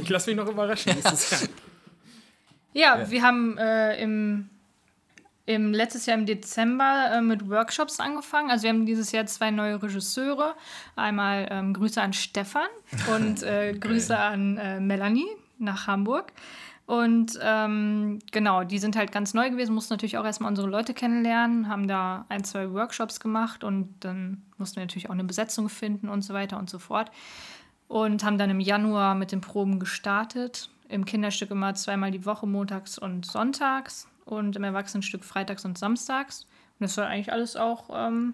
Ich 0.01 0.09
lasse 0.09 0.29
mich 0.29 0.37
noch 0.37 0.49
überraschen 0.51 0.93
nächstes 0.95 1.31
Jahr. 1.41 1.49
Ja, 2.73 3.09
wir 3.09 3.21
haben 3.21 3.57
äh, 3.57 4.01
im, 4.01 4.49
im 5.45 5.73
letztes 5.73 6.05
Jahr 6.05 6.17
im 6.17 6.25
Dezember 6.25 7.11
äh, 7.13 7.21
mit 7.21 7.49
Workshops 7.49 7.99
angefangen. 7.99 8.49
Also 8.49 8.63
wir 8.63 8.69
haben 8.69 8.85
dieses 8.85 9.11
Jahr 9.11 9.25
zwei 9.25 9.51
neue 9.51 9.81
Regisseure. 9.81 10.55
Einmal 10.95 11.47
ähm, 11.51 11.73
Grüße 11.73 12.01
an 12.01 12.13
Stefan 12.13 12.67
und 13.15 13.43
äh, 13.43 13.73
Grüße 13.73 14.17
an 14.17 14.57
äh, 14.57 14.79
Melanie 14.79 15.27
nach 15.59 15.87
Hamburg. 15.87 16.31
Und 16.85 17.39
ähm, 17.41 18.19
genau, 18.31 18.63
die 18.63 18.77
sind 18.77 18.97
halt 18.97 19.13
ganz 19.13 19.33
neu 19.33 19.49
gewesen, 19.49 19.73
mussten 19.73 19.93
natürlich 19.93 20.17
auch 20.17 20.25
erstmal 20.25 20.49
unsere 20.49 20.67
Leute 20.67 20.93
kennenlernen, 20.93 21.69
haben 21.69 21.87
da 21.87 22.25
ein, 22.27 22.43
zwei 22.43 22.73
Workshops 22.73 23.21
gemacht 23.21 23.63
und 23.63 23.95
dann 24.01 24.41
mussten 24.57 24.75
wir 24.75 24.83
natürlich 24.83 25.07
auch 25.07 25.13
eine 25.13 25.23
Besetzung 25.23 25.69
finden 25.69 26.09
und 26.09 26.23
so 26.23 26.33
weiter 26.33 26.57
und 26.59 26.69
so 26.69 26.79
fort. 26.79 27.09
Und 27.87 28.25
haben 28.25 28.37
dann 28.37 28.49
im 28.49 28.59
Januar 28.59 29.15
mit 29.15 29.31
den 29.31 29.39
Proben 29.39 29.79
gestartet. 29.79 30.69
Im 30.89 31.05
Kinderstück 31.05 31.51
immer 31.51 31.73
zweimal 31.73 32.11
die 32.11 32.25
Woche, 32.25 32.47
montags 32.47 32.97
und 32.97 33.25
sonntags 33.25 34.07
und 34.25 34.55
im 34.55 34.63
Erwachsenenstück 34.63 35.23
freitags 35.23 35.65
und 35.65 35.77
samstags. 35.77 36.47
Und 36.79 36.85
das 36.85 36.97
war 36.97 37.07
eigentlich 37.07 37.31
alles 37.31 37.55
auch 37.55 37.89
ähm, 37.93 38.33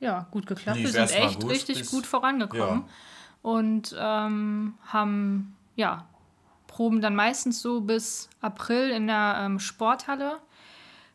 ja, 0.00 0.26
gut 0.30 0.46
geklappt. 0.46 0.78
Lief 0.78 0.94
wir 0.94 1.06
sind 1.06 1.18
echt 1.18 1.40
gut, 1.40 1.50
richtig 1.50 1.90
gut 1.90 2.06
vorangekommen. 2.06 2.84
Ja. 2.86 2.88
Und 3.42 3.94
ähm, 3.98 4.74
haben, 4.86 5.56
ja, 5.76 6.06
proben 6.66 7.00
dann 7.00 7.14
meistens 7.14 7.60
so 7.60 7.80
bis 7.80 8.28
April 8.40 8.90
in 8.90 9.06
der 9.06 9.36
ähm, 9.40 9.58
Sporthalle, 9.58 10.38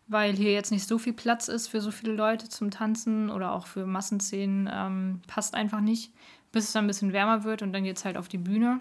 weil 0.08 0.34
hier 0.34 0.54
jetzt 0.54 0.72
nicht 0.72 0.88
so 0.88 0.98
viel 0.98 1.14
Platz 1.14 1.48
ist 1.48 1.68
für 1.68 1.82
so 1.82 1.92
viele 1.92 2.14
Leute 2.14 2.50
zum 2.50 2.72
Tanzen 2.72 3.30
oder 3.30 3.52
auch 3.52 3.68
für 3.68 3.86
Massenszenen. 3.86 4.70
Ähm, 4.72 5.22
passt 5.28 5.56
einfach 5.56 5.82
nicht, 5.82 6.14
bis 6.52 6.66
es 6.66 6.72
dann 6.72 6.86
ein 6.86 6.88
bisschen 6.88 7.14
wärmer 7.14 7.44
wird 7.44 7.62
und 7.62 7.74
dann 7.74 7.84
geht 7.84 7.98
es 7.98 8.06
halt 8.06 8.18
auf 8.18 8.28
die 8.28 8.38
Bühne. 8.38 8.80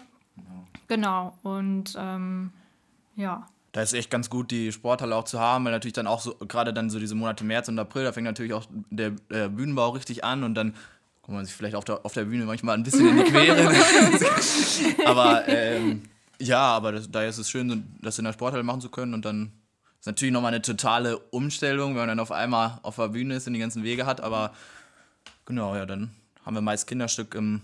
Genau, 0.87 1.37
und 1.43 1.95
ähm, 1.97 2.51
ja. 3.15 3.45
Da 3.71 3.81
ist 3.81 3.93
echt 3.93 4.09
ganz 4.09 4.29
gut, 4.29 4.49
die 4.51 4.71
Sporthalle 4.71 5.15
auch 5.15 5.25
zu 5.25 5.39
haben, 5.39 5.65
weil 5.65 5.71
natürlich 5.71 5.93
dann 5.93 6.07
auch 6.07 6.21
so, 6.21 6.33
gerade 6.35 6.73
dann 6.73 6.89
so 6.89 6.99
diese 6.99 7.15
Monate 7.15 7.43
März 7.43 7.67
und 7.67 7.77
April, 7.77 8.03
da 8.03 8.11
fängt 8.11 8.25
natürlich 8.25 8.53
auch 8.53 8.65
der, 8.89 9.11
der 9.29 9.49
Bühnenbau 9.49 9.89
richtig 9.89 10.23
an 10.23 10.43
und 10.43 10.55
dann 10.55 10.73
kommt 11.21 11.37
man 11.37 11.45
sich 11.45 11.53
vielleicht 11.53 11.75
auf 11.75 11.85
der, 11.85 12.03
auf 12.03 12.13
der 12.13 12.25
Bühne 12.25 12.45
manchmal 12.45 12.75
ein 12.75 12.83
bisschen 12.83 13.07
in 13.07 13.17
die 13.17 13.31
Quere. 13.31 13.71
aber 15.05 15.47
ähm, 15.47 16.01
ja, 16.41 16.61
aber 16.61 16.93
das, 16.93 17.11
daher 17.11 17.29
ist 17.29 17.37
es 17.37 17.49
schön, 17.49 17.95
das 18.01 18.17
in 18.17 18.25
der 18.25 18.33
Sporthalle 18.33 18.63
machen 18.63 18.81
zu 18.81 18.89
können 18.89 19.13
und 19.13 19.25
dann 19.25 19.51
ist 19.99 20.07
natürlich 20.07 20.33
nochmal 20.33 20.53
eine 20.53 20.61
totale 20.61 21.17
Umstellung, 21.17 21.91
wenn 21.91 22.01
man 22.01 22.07
dann 22.07 22.19
auf 22.19 22.31
einmal 22.31 22.79
auf 22.83 22.95
der 22.95 23.09
Bühne 23.09 23.35
ist 23.35 23.45
und 23.45 23.53
die 23.53 23.59
ganzen 23.59 23.83
Wege 23.83 24.05
hat, 24.05 24.21
aber 24.21 24.53
genau, 25.45 25.75
ja, 25.75 25.85
dann 25.85 26.11
haben 26.45 26.55
wir 26.55 26.61
meist 26.61 26.87
Kinderstück 26.87 27.35
im 27.35 27.61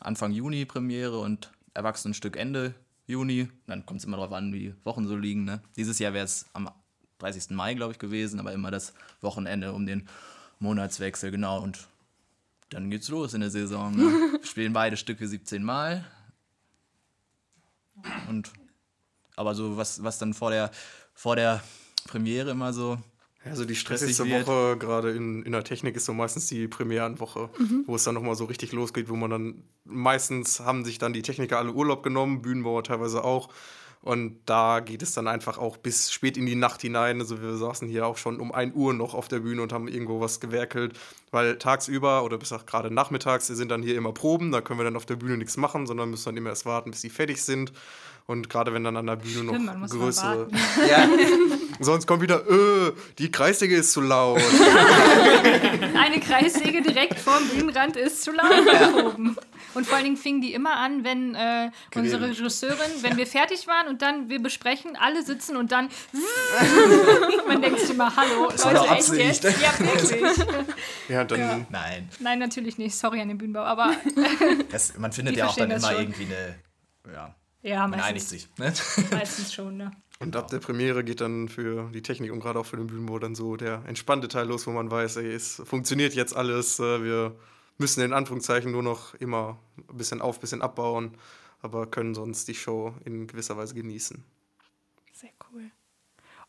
Anfang 0.00 0.32
Juni 0.32 0.64
Premiere 0.66 1.18
und 1.18 1.50
Erwachsenenstück 1.74 2.36
Ende 2.36 2.74
Juni. 3.08 3.48
Dann 3.66 3.84
kommt 3.84 4.00
es 4.00 4.04
immer 4.04 4.18
darauf 4.18 4.32
an, 4.32 4.52
wie 4.52 4.60
die 4.60 4.74
Wochen 4.84 5.08
so 5.08 5.16
liegen. 5.16 5.44
Ne? 5.44 5.60
Dieses 5.76 5.98
Jahr 5.98 6.12
wäre 6.12 6.24
es 6.24 6.46
am 6.52 6.70
30. 7.18 7.50
Mai, 7.50 7.74
glaube 7.74 7.92
ich, 7.92 7.98
gewesen, 7.98 8.38
aber 8.38 8.52
immer 8.52 8.70
das 8.70 8.94
Wochenende 9.20 9.72
um 9.72 9.86
den 9.86 10.08
Monatswechsel, 10.60 11.30
genau. 11.32 11.60
Und 11.60 11.88
dann 12.70 12.90
geht's 12.90 13.08
los 13.08 13.34
in 13.34 13.40
der 13.40 13.50
Saison. 13.50 13.96
Ne? 13.96 14.02
Wir 14.02 14.40
spielen 14.44 14.72
beide 14.72 14.96
Stücke 14.96 15.26
17 15.26 15.64
Mal. 15.64 16.04
Und 18.28 18.52
aber 19.34 19.54
so, 19.54 19.76
was, 19.76 20.02
was 20.02 20.18
dann 20.18 20.34
vor 20.34 20.50
der, 20.50 20.70
vor 21.14 21.34
der 21.34 21.62
Premiere 22.06 22.50
immer 22.50 22.72
so 22.72 22.98
Also 23.50 23.64
die 23.64 23.74
Stressig 23.74 24.14
stressigste 24.14 24.36
wird. 24.36 24.46
Woche, 24.46 24.76
gerade 24.78 25.10
in, 25.10 25.42
in 25.42 25.52
der 25.52 25.64
Technik, 25.64 25.96
ist 25.96 26.04
so 26.04 26.12
meistens 26.12 26.46
die 26.46 26.68
Premierenwoche, 26.68 27.50
wo 27.86 27.94
es 27.94 28.04
dann 28.04 28.14
nochmal 28.14 28.34
so 28.34 28.44
richtig 28.44 28.72
losgeht, 28.72 29.08
wo 29.08 29.16
man 29.16 29.30
dann 29.30 29.62
meistens 29.84 30.60
haben 30.60 30.84
sich 30.84 30.98
dann 30.98 31.12
die 31.12 31.22
Techniker 31.22 31.58
alle 31.58 31.72
Urlaub 31.72 32.02
genommen, 32.02 32.42
Bühnenbauer 32.42 32.84
teilweise 32.84 33.24
auch. 33.24 33.48
Und 34.00 34.38
da 34.46 34.80
geht 34.80 35.02
es 35.02 35.12
dann 35.12 35.26
einfach 35.26 35.58
auch 35.58 35.76
bis 35.76 36.12
spät 36.12 36.36
in 36.36 36.46
die 36.46 36.54
Nacht 36.54 36.82
hinein. 36.82 37.20
Also 37.20 37.42
wir 37.42 37.56
saßen 37.56 37.88
hier 37.88 38.06
auch 38.06 38.16
schon 38.16 38.38
um 38.38 38.52
1 38.52 38.74
Uhr 38.76 38.94
noch 38.94 39.14
auf 39.14 39.28
der 39.28 39.40
Bühne 39.40 39.60
und 39.60 39.72
haben 39.72 39.88
irgendwo 39.88 40.20
was 40.20 40.38
gewerkelt, 40.40 40.98
weil 41.30 41.58
tagsüber 41.58 42.22
oder 42.22 42.38
bis 42.38 42.52
auch 42.52 42.64
gerade 42.64 42.92
nachmittags 42.92 43.48
sind 43.48 43.70
dann 43.70 43.82
hier 43.82 43.96
immer 43.96 44.12
Proben, 44.12 44.52
da 44.52 44.60
können 44.60 44.78
wir 44.78 44.84
dann 44.84 44.96
auf 44.96 45.06
der 45.06 45.16
Bühne 45.16 45.36
nichts 45.36 45.56
machen, 45.56 45.86
sondern 45.86 46.10
müssen 46.10 46.26
dann 46.26 46.36
immer 46.36 46.50
erst 46.50 46.64
warten, 46.64 46.90
bis 46.90 47.00
die 47.00 47.10
fertig 47.10 47.42
sind. 47.42 47.72
Und 48.30 48.50
gerade 48.50 48.74
wenn 48.74 48.84
dann 48.84 48.94
an 48.94 49.06
der 49.06 49.16
Bühne 49.16 49.42
noch 49.42 49.54
Stimmt, 49.54 49.64
man 49.64 49.80
muss 49.80 49.92
mal 49.94 49.98
größere. 50.00 50.48
Ja. 50.86 51.08
Sonst 51.80 52.06
kommt 52.06 52.20
wieder, 52.20 52.46
äh, 52.46 52.92
die 53.18 53.30
Kreissäge 53.30 53.74
ist 53.74 53.92
zu 53.92 54.02
laut. 54.02 54.38
Eine 55.98 56.20
Kreissäge 56.20 56.82
direkt 56.82 57.18
vorm 57.18 57.48
Bühnenrand 57.48 57.96
ist 57.96 58.22
zu 58.22 58.32
laut 58.32 58.50
Proben. 58.92 59.34
Und 59.72 59.86
vor 59.86 59.96
allen 59.96 60.04
Dingen 60.04 60.16
fingen 60.18 60.42
die 60.42 60.52
immer 60.52 60.76
an, 60.76 61.04
wenn 61.04 61.34
äh, 61.36 61.70
unsere 61.94 62.28
Regisseurin, 62.28 62.90
wenn 63.00 63.16
wir 63.16 63.26
fertig 63.26 63.66
waren 63.66 63.88
und 63.88 64.02
dann 64.02 64.28
wir 64.28 64.42
besprechen, 64.42 64.94
alle 65.00 65.22
sitzen 65.22 65.56
und 65.56 65.72
dann 65.72 65.88
man 67.48 67.62
denkt 67.62 67.80
sich 67.80 67.90
immer, 67.90 68.14
hallo, 68.14 68.50
war 68.50 68.72
Leute, 68.74 68.94
echt 68.94 69.14
jetzt? 69.14 69.44
Ja, 69.44 69.78
wirklich. 69.78 70.44
Ja, 71.08 71.24
dann 71.24 71.66
Nein. 71.70 72.10
Nein, 72.18 72.38
natürlich 72.40 72.76
nicht. 72.76 72.94
Sorry 72.94 73.22
an 73.22 73.28
den 73.28 73.38
Bühnenbau, 73.38 73.62
aber 73.62 73.94
Das, 74.70 74.98
man 74.98 75.12
findet 75.12 75.34
ja 75.36 75.46
auch 75.46 75.56
dann 75.56 75.70
das 75.70 75.82
immer 75.82 75.92
schon. 75.92 76.02
irgendwie 76.02 76.24
eine. 76.26 76.56
Ja, 77.14 77.34
ja, 77.68 77.86
man 77.86 78.00
einigt 78.00 78.30
meistens, 78.30 78.30
sich. 78.30 78.48
Ne? 78.58 78.72
meistens 79.10 79.52
schon, 79.52 79.76
ne? 79.76 79.90
Und 80.20 80.34
ab 80.34 80.48
der 80.48 80.58
Premiere 80.58 81.04
geht 81.04 81.20
dann 81.20 81.48
für 81.48 81.90
die 81.92 82.02
Technik 82.02 82.32
und 82.32 82.40
gerade 82.40 82.58
auch 82.58 82.66
für 82.66 82.76
den 82.76 82.88
Bühnenbau 82.88 83.20
dann 83.20 83.36
so 83.36 83.56
der 83.56 83.82
entspannte 83.86 84.26
Teil 84.26 84.48
los, 84.48 84.66
wo 84.66 84.72
man 84.72 84.90
weiß, 84.90 85.16
ey, 85.18 85.32
es 85.32 85.62
funktioniert 85.64 86.14
jetzt 86.14 86.34
alles. 86.34 86.80
äh, 86.80 87.04
Wir 87.04 87.36
müssen 87.78 88.02
in 88.02 88.12
Anführungszeichen 88.12 88.72
nur 88.72 88.82
noch 88.82 89.14
immer 89.14 89.58
ein 89.76 89.96
bisschen 89.96 90.20
auf, 90.20 90.38
ein 90.38 90.40
bisschen 90.40 90.62
abbauen, 90.62 91.12
aber 91.62 91.86
können 91.86 92.14
sonst 92.14 92.48
die 92.48 92.54
Show 92.54 92.94
in 93.04 93.28
gewisser 93.28 93.56
Weise 93.56 93.74
genießen. 93.74 94.24
Sehr 95.12 95.30
cool. 95.52 95.70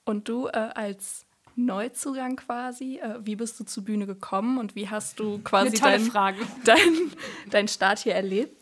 Und 0.04 0.28
du 0.28 0.48
äh, 0.48 0.72
als 0.74 1.28
Neuzugang 1.56 2.38
quasi, 2.38 2.98
äh, 2.98 3.20
wie 3.22 3.36
bist 3.36 3.60
du 3.60 3.66
zur 3.66 3.84
Bühne 3.84 4.08
gekommen 4.08 4.58
und 4.58 4.76
wie 4.76 4.90
hast 4.90 5.20
du 5.20 5.40
quasi 5.40 5.78
deinen 5.78 6.12
dein, 6.66 7.12
dein 7.52 7.68
Start 7.68 8.00
hier 8.00 8.16
erlebt? 8.16 8.56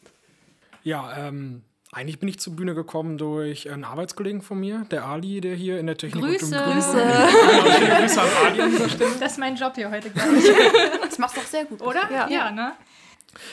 Ja, 0.84 1.28
ähm, 1.28 1.64
eigentlich 1.94 2.20
bin 2.20 2.28
ich 2.30 2.40
zur 2.40 2.56
Bühne 2.56 2.76
gekommen 2.76 3.18
durch 3.18 3.70
einen 3.72 3.84
Arbeitskollegen 3.86 4.42
von 4.42 4.60
mir, 4.60 4.86
der 4.92 5.06
Ali, 5.06 5.40
der 5.42 5.56
hier 5.56 5.80
in 5.80 5.88
der 5.88 5.98
Technik 5.98 6.24
und 6.24 6.30
Grüße. 6.32 6.56
Grün- 6.56 6.74
Grüße. 6.74 6.98
Ja, 7.02 7.74
schöne 7.74 7.96
Grüße 8.02 8.22
an 8.22 8.28
Ali 8.46 8.62
an 8.62 8.72
dieser 8.72 8.90
Stelle. 8.90 9.12
Das 9.20 9.32
ist 9.32 9.38
mein 9.38 9.56
Job 9.56 9.74
hier 9.76 9.90
heute, 9.90 10.10
glaube 10.10 10.36
ich. 10.38 10.46
Das 11.02 11.18
machst 11.18 11.38
du 11.38 11.42
auch 11.42 11.46
sehr 11.46 11.66
gut. 11.66 11.82
Oder? 11.82 12.02
Ja. 12.12 12.28
ja 12.30 12.52
ne? 12.52 12.74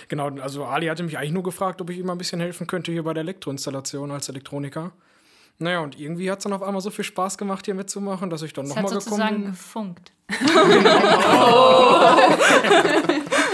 Genau, 0.08 0.28
also 0.40 0.64
Ali 0.64 0.86
hatte 0.86 1.02
mich 1.02 1.16
eigentlich 1.18 1.32
nur 1.32 1.42
gefragt, 1.44 1.80
ob 1.80 1.90
ich 1.90 1.98
ihm 1.98 2.10
ein 2.10 2.18
bisschen 2.18 2.40
helfen 2.40 2.66
könnte 2.66 2.90
hier 2.90 3.02
bei 3.04 3.12
der 3.14 3.20
Elektroinstallation 3.22 4.10
als 4.10 4.28
Elektroniker. 4.28 4.90
Naja, 5.58 5.78
und 5.80 5.98
irgendwie 6.00 6.28
hat 6.30 6.38
es 6.38 6.44
dann 6.44 6.52
auf 6.52 6.62
einmal 6.62 6.80
so 6.82 6.90
viel 6.90 7.04
Spaß 7.04 7.38
gemacht, 7.38 7.64
hier 7.66 7.74
mitzumachen, 7.74 8.28
dass 8.30 8.42
ich 8.42 8.52
dann 8.52 8.66
nochmal 8.66 8.82
gekommen 8.84 9.00
sozusagen 9.00 9.42
bin. 9.42 9.50
gefunkt. 9.52 10.12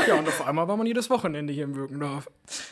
Ja, 0.09 0.15
und 0.17 0.27
auf 0.29 0.47
einmal 0.47 0.67
war 0.67 0.77
man 0.77 0.87
jedes 0.87 1.11
Wochenende 1.11 1.53
hier 1.53 1.65
im. 1.65 2.03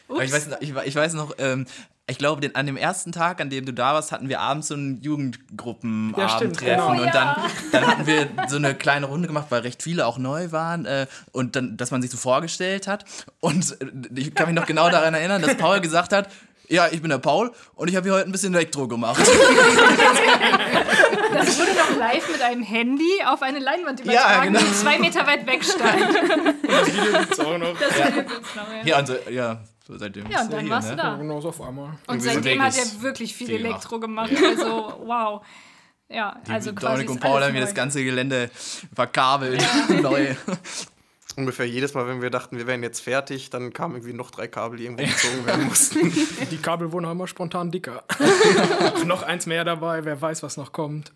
Aber 0.08 0.24
ich 0.24 0.32
weiß 0.32 0.48
noch, 0.48 0.60
ich, 0.60 0.74
ich 0.74 0.94
weiß 0.96 1.12
noch 1.14 1.32
ähm, 1.38 1.66
ich 2.10 2.16
glaube, 2.16 2.40
den, 2.40 2.54
an 2.54 2.64
dem 2.64 2.78
ersten 2.78 3.12
Tag, 3.12 3.40
an 3.40 3.50
dem 3.50 3.66
du 3.66 3.72
da 3.72 3.92
warst, 3.92 4.12
hatten 4.12 4.30
wir 4.30 4.40
abends 4.40 4.68
so 4.68 4.74
ein 4.74 5.00
Jugendgruppenabendtreffen. 5.02 6.20
Ja, 6.20 6.36
stimmt, 6.36 6.58
genau. 6.58 6.90
Und 6.92 7.14
dann, 7.14 7.36
dann 7.70 7.86
hatten 7.86 8.06
wir 8.06 8.28
so 8.48 8.56
eine 8.56 8.74
kleine 8.74 9.06
Runde 9.06 9.28
gemacht, 9.28 9.46
weil 9.50 9.60
recht 9.60 9.82
viele 9.82 10.06
auch 10.06 10.16
neu 10.16 10.50
waren. 10.50 10.86
Äh, 10.86 11.06
und 11.32 11.54
dann, 11.54 11.76
dass 11.76 11.90
man 11.90 12.00
sich 12.00 12.10
so 12.10 12.16
vorgestellt 12.16 12.88
hat. 12.88 13.04
Und 13.40 13.76
ich 14.14 14.34
kann 14.34 14.46
mich 14.46 14.54
noch 14.56 14.66
genau 14.66 14.88
daran 14.88 15.12
erinnern, 15.12 15.42
dass 15.42 15.56
Paul 15.58 15.80
gesagt 15.80 16.14
hat, 16.14 16.28
ja, 16.68 16.88
ich 16.90 17.00
bin 17.00 17.10
der 17.10 17.18
Paul 17.18 17.52
und 17.74 17.88
ich 17.88 17.96
habe 17.96 18.06
hier 18.06 18.14
heute 18.14 18.26
ein 18.26 18.32
bisschen 18.32 18.54
Elektro 18.54 18.88
gemacht. 18.88 19.22
Das 21.30 21.58
wurde 21.58 21.70
doch 21.76 21.96
live 21.98 22.32
mit 22.32 22.42
einem 22.42 22.62
Handy 22.62 23.22
auf 23.26 23.42
eine 23.42 23.58
Leinwand 23.58 24.00
übertragen, 24.00 24.52
genau. 24.52 24.64
die 24.64 24.72
zwei 24.72 24.98
Meter 24.98 25.26
weit 25.26 25.46
weg 25.46 25.62
stand. 25.62 26.00
Das 26.62 26.86
Video 26.86 27.18
gibt's 27.18 27.40
auch 27.40 27.58
noch. 27.58 27.78
Das 27.78 27.94
Video 27.94 28.22
gibt's 28.22 28.54
noch, 28.56 28.72
ja. 28.72 28.84
ja, 28.84 28.98
und 28.98 29.06
so, 29.06 29.14
ja, 29.30 29.60
so 29.86 29.98
seitdem. 29.98 30.30
Ja, 30.30 30.42
und 30.42 30.52
dann 30.52 30.60
hier, 30.60 30.70
warst 30.70 30.88
ne? 30.88 30.96
du 30.96 31.02
da. 31.02 31.16
Genau 31.16 31.40
so 31.40 31.50
auf 31.50 31.60
einmal. 31.60 31.98
Und 32.06 32.20
seitdem 32.20 32.62
hat 32.62 32.76
er 32.76 33.02
wirklich 33.02 33.34
viel, 33.34 33.46
viel 33.46 33.56
Elektro 33.56 34.00
gemacht. 34.00 34.32
Also, 34.42 35.02
wow. 35.04 35.44
Ja, 36.08 36.40
also 36.48 36.72
quasi. 36.72 36.86
Dominik 36.86 37.10
und 37.10 37.16
ist 37.16 37.22
Paul 37.22 37.44
haben 37.44 37.52
mir 37.52 37.60
das 37.60 37.74
ganze 37.74 38.02
Gelände 38.02 38.50
verkabelt. 38.94 39.62
Neu. 40.02 40.34
Ungefähr 41.38 41.68
jedes 41.68 41.94
Mal, 41.94 42.08
wenn 42.08 42.20
wir 42.20 42.30
dachten, 42.30 42.58
wir 42.58 42.66
wären 42.66 42.82
jetzt 42.82 42.98
fertig, 43.00 43.48
dann 43.50 43.72
kamen 43.72 43.94
irgendwie 43.94 44.12
noch 44.12 44.32
drei 44.32 44.48
Kabel, 44.48 44.76
die 44.78 44.84
irgendwo 44.86 45.04
gezogen 45.06 45.46
werden 45.46 45.66
mussten. 45.66 46.12
Die 46.50 46.56
Kabel 46.56 46.90
wurden 46.90 47.06
auch 47.06 47.12
immer 47.12 47.28
spontan 47.28 47.70
dicker. 47.70 48.02
noch 49.06 49.22
eins 49.22 49.46
mehr 49.46 49.64
dabei, 49.64 50.04
wer 50.04 50.20
weiß, 50.20 50.42
was 50.42 50.56
noch 50.56 50.72
kommt. 50.72 51.12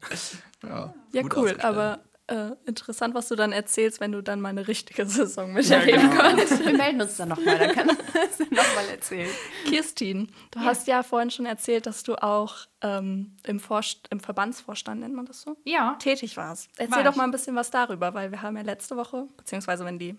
Ja, 0.62 0.94
Ja, 1.10 1.22
cool, 1.34 1.56
aber 1.60 1.98
äh, 2.28 2.52
interessant, 2.66 3.14
was 3.14 3.28
du 3.28 3.34
dann 3.34 3.52
erzählst, 3.52 4.00
wenn 4.00 4.12
du 4.12 4.22
dann 4.22 4.40
mal 4.40 4.50
eine 4.50 4.68
richtige 4.68 5.04
Saison 5.06 5.52
miterleben 5.52 6.10
genau. 6.10 6.22
konntest. 6.22 6.64
Wir 6.64 6.76
melden 6.76 7.00
uns 7.00 7.16
dann 7.16 7.30
nochmal, 7.30 7.58
dann 7.58 7.72
kann 7.72 7.88
er 7.88 7.96
es 8.24 8.38
nochmal 8.38 8.88
erzählen. 8.90 9.30
Kirstin, 9.64 10.30
du 10.50 10.60
hast 10.60 10.86
ja 10.86 11.02
vorhin 11.02 11.30
schon 11.30 11.46
erzählt, 11.46 11.86
dass 11.86 12.02
du 12.02 12.14
auch 12.22 12.56
ähm, 12.80 13.36
im, 13.44 13.60
Vorst 13.60 14.08
im 14.10 14.20
Verbandsvorstand, 14.20 15.00
nennt 15.00 15.14
man 15.14 15.26
das 15.26 15.42
so, 15.42 15.56
Ja, 15.64 15.94
tätig 15.98 16.36
warst. 16.36 16.70
Erzähl 16.76 16.96
War 16.96 17.04
doch 17.04 17.16
mal 17.16 17.24
ein 17.24 17.30
bisschen 17.30 17.56
was 17.56 17.70
darüber, 17.70 18.14
weil 18.14 18.30
wir 18.30 18.42
haben 18.42 18.56
ja 18.56 18.62
letzte 18.62 18.96
Woche, 18.96 19.28
beziehungsweise 19.36 19.84
wenn 19.84 19.98
die 19.98 20.16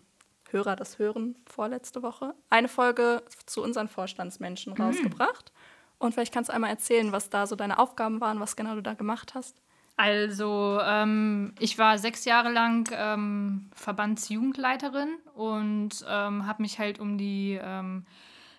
Hörer 0.50 0.76
das 0.76 1.00
hören, 1.00 1.36
vorletzte 1.48 2.04
Woche, 2.04 2.36
eine 2.50 2.68
Folge 2.68 3.24
zu 3.48 3.64
unseren 3.64 3.88
Vorstandsmenschen 3.88 4.74
rausgebracht. 4.74 5.52
Und 5.98 6.14
vielleicht 6.14 6.34
kannst 6.34 6.50
du 6.50 6.54
einmal 6.54 6.70
erzählen, 6.70 7.12
was 7.12 7.30
da 7.30 7.48
so 7.48 7.56
deine 7.56 7.80
Aufgaben 7.80 8.22
waren, 8.22 8.40
was 8.40 8.56
genau 8.56 8.76
du 8.76 8.82
da 8.82 8.94
gemacht 8.94 9.34
hast. 9.36 9.62
Also, 10.04 10.82
ähm, 10.84 11.54
ich 11.60 11.78
war 11.78 11.98
sechs 11.98 12.26
Jahre 12.26 12.52
lang 12.52 12.90
ähm, 12.94 13.70
Verbandsjugendleiterin 13.74 15.16
und 15.34 16.06
ähm, 16.10 16.46
habe 16.46 16.62
mich 16.62 16.78
halt 16.78 17.00
um 17.00 17.18
die 17.18 17.58
ähm, 17.64 18.06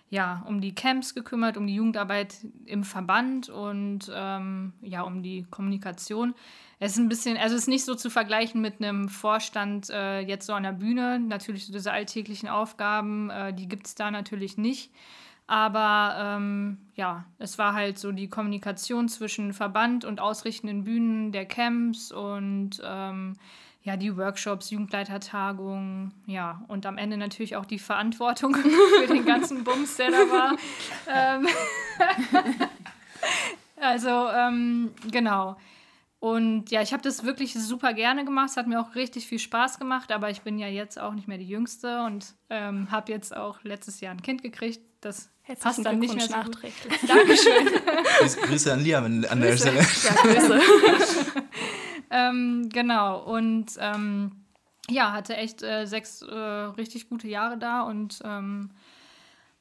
ja, 0.09 0.43
um 0.47 0.59
die 0.59 0.73
Camps 0.73 1.13
gekümmert, 1.13 1.55
um 1.55 1.67
die 1.67 1.75
Jugendarbeit 1.75 2.37
im 2.65 2.83
Verband 2.83 3.49
und 3.49 4.11
ähm, 4.11 4.73
ja, 4.81 5.03
um 5.03 5.21
die 5.21 5.45
Kommunikation. 5.51 6.33
Es 6.79 6.93
ist 6.93 6.97
ein 6.97 7.09
bisschen, 7.09 7.37
also 7.37 7.55
es 7.55 7.63
ist 7.63 7.67
nicht 7.67 7.85
so 7.85 7.93
zu 7.93 8.09
vergleichen 8.09 8.59
mit 8.59 8.81
einem 8.81 9.07
Vorstand 9.07 9.91
äh, 9.91 10.21
jetzt 10.21 10.47
so 10.47 10.53
an 10.53 10.63
der 10.63 10.71
Bühne. 10.71 11.19
Natürlich 11.19 11.67
so 11.67 11.73
diese 11.73 11.91
alltäglichen 11.91 12.49
Aufgaben, 12.49 13.29
äh, 13.29 13.53
die 13.53 13.67
gibt 13.67 13.85
es 13.85 13.93
da 13.93 14.09
natürlich 14.09 14.57
nicht. 14.57 14.91
Aber 15.47 16.15
ähm, 16.19 16.77
ja, 16.95 17.25
es 17.37 17.57
war 17.57 17.73
halt 17.73 17.99
so 17.99 18.11
die 18.11 18.29
Kommunikation 18.29 19.07
zwischen 19.09 19.53
Verband 19.53 20.03
und 20.03 20.19
ausrichtenden 20.19 20.83
Bühnen 20.83 21.31
der 21.31 21.45
Camps 21.45 22.11
und 22.11 22.81
ähm, 22.83 23.35
ja, 23.83 23.95
die 23.97 24.17
Workshops, 24.17 24.71
Jugendleitertagungen, 24.71 26.11
ja, 26.25 26.63
und 26.67 26.87
am 26.87 26.97
Ende 26.97 27.17
natürlich 27.17 27.55
auch 27.55 27.65
die 27.65 27.77
Verantwortung 27.77 28.55
für 28.99 29.07
den 29.07 29.25
ganzen 29.25 29.63
Bums, 29.63 29.97
der 29.97 30.09
da 30.09 30.17
war. 30.17 30.55
ähm, 31.13 31.47
also, 33.79 34.29
ähm, 34.29 34.91
genau. 35.11 35.57
Und 36.25 36.71
ja, 36.71 36.81
ich 36.81 36.91
habe 36.91 37.03
das 37.03 37.23
wirklich 37.23 37.53
super 37.53 37.93
gerne 37.93 38.25
gemacht. 38.25 38.49
Es 38.49 38.57
hat 38.57 38.65
mir 38.65 38.81
auch 38.81 38.95
richtig 38.95 39.27
viel 39.27 39.37
Spaß 39.37 39.77
gemacht, 39.77 40.11
aber 40.11 40.31
ich 40.31 40.41
bin 40.41 40.57
ja 40.57 40.67
jetzt 40.67 40.99
auch 40.99 41.13
nicht 41.13 41.27
mehr 41.27 41.37
die 41.37 41.47
Jüngste 41.47 42.01
und 42.01 42.33
ähm, 42.49 42.89
habe 42.89 43.11
jetzt 43.11 43.37
auch 43.37 43.59
letztes 43.61 44.01
Jahr 44.01 44.11
ein 44.11 44.23
Kind 44.23 44.41
gekriegt. 44.41 44.81
Das 45.01 45.29
passt 45.59 45.85
dann 45.85 45.99
nicht 45.99 46.15
mehr 46.15 46.25
so 46.25 46.33
nachträglich. 46.33 46.99
Dankeschön. 47.07 47.69
Grüße 48.41 48.73
an 48.73 48.79
Liam 48.79 49.05
an 49.05 49.39
der 49.39 49.55
Stelle. 49.55 49.81
Ja, 49.81 50.13
Grüße. 50.23 50.61
ähm, 52.09 52.69
genau. 52.73 53.19
Und 53.19 53.73
ähm, 53.77 54.31
ja, 54.89 55.11
hatte 55.11 55.37
echt 55.37 55.61
äh, 55.61 55.85
sechs 55.85 56.23
äh, 56.23 56.33
richtig 56.33 57.07
gute 57.07 57.27
Jahre 57.27 57.59
da 57.59 57.81
und 57.81 58.19
ähm, 58.25 58.71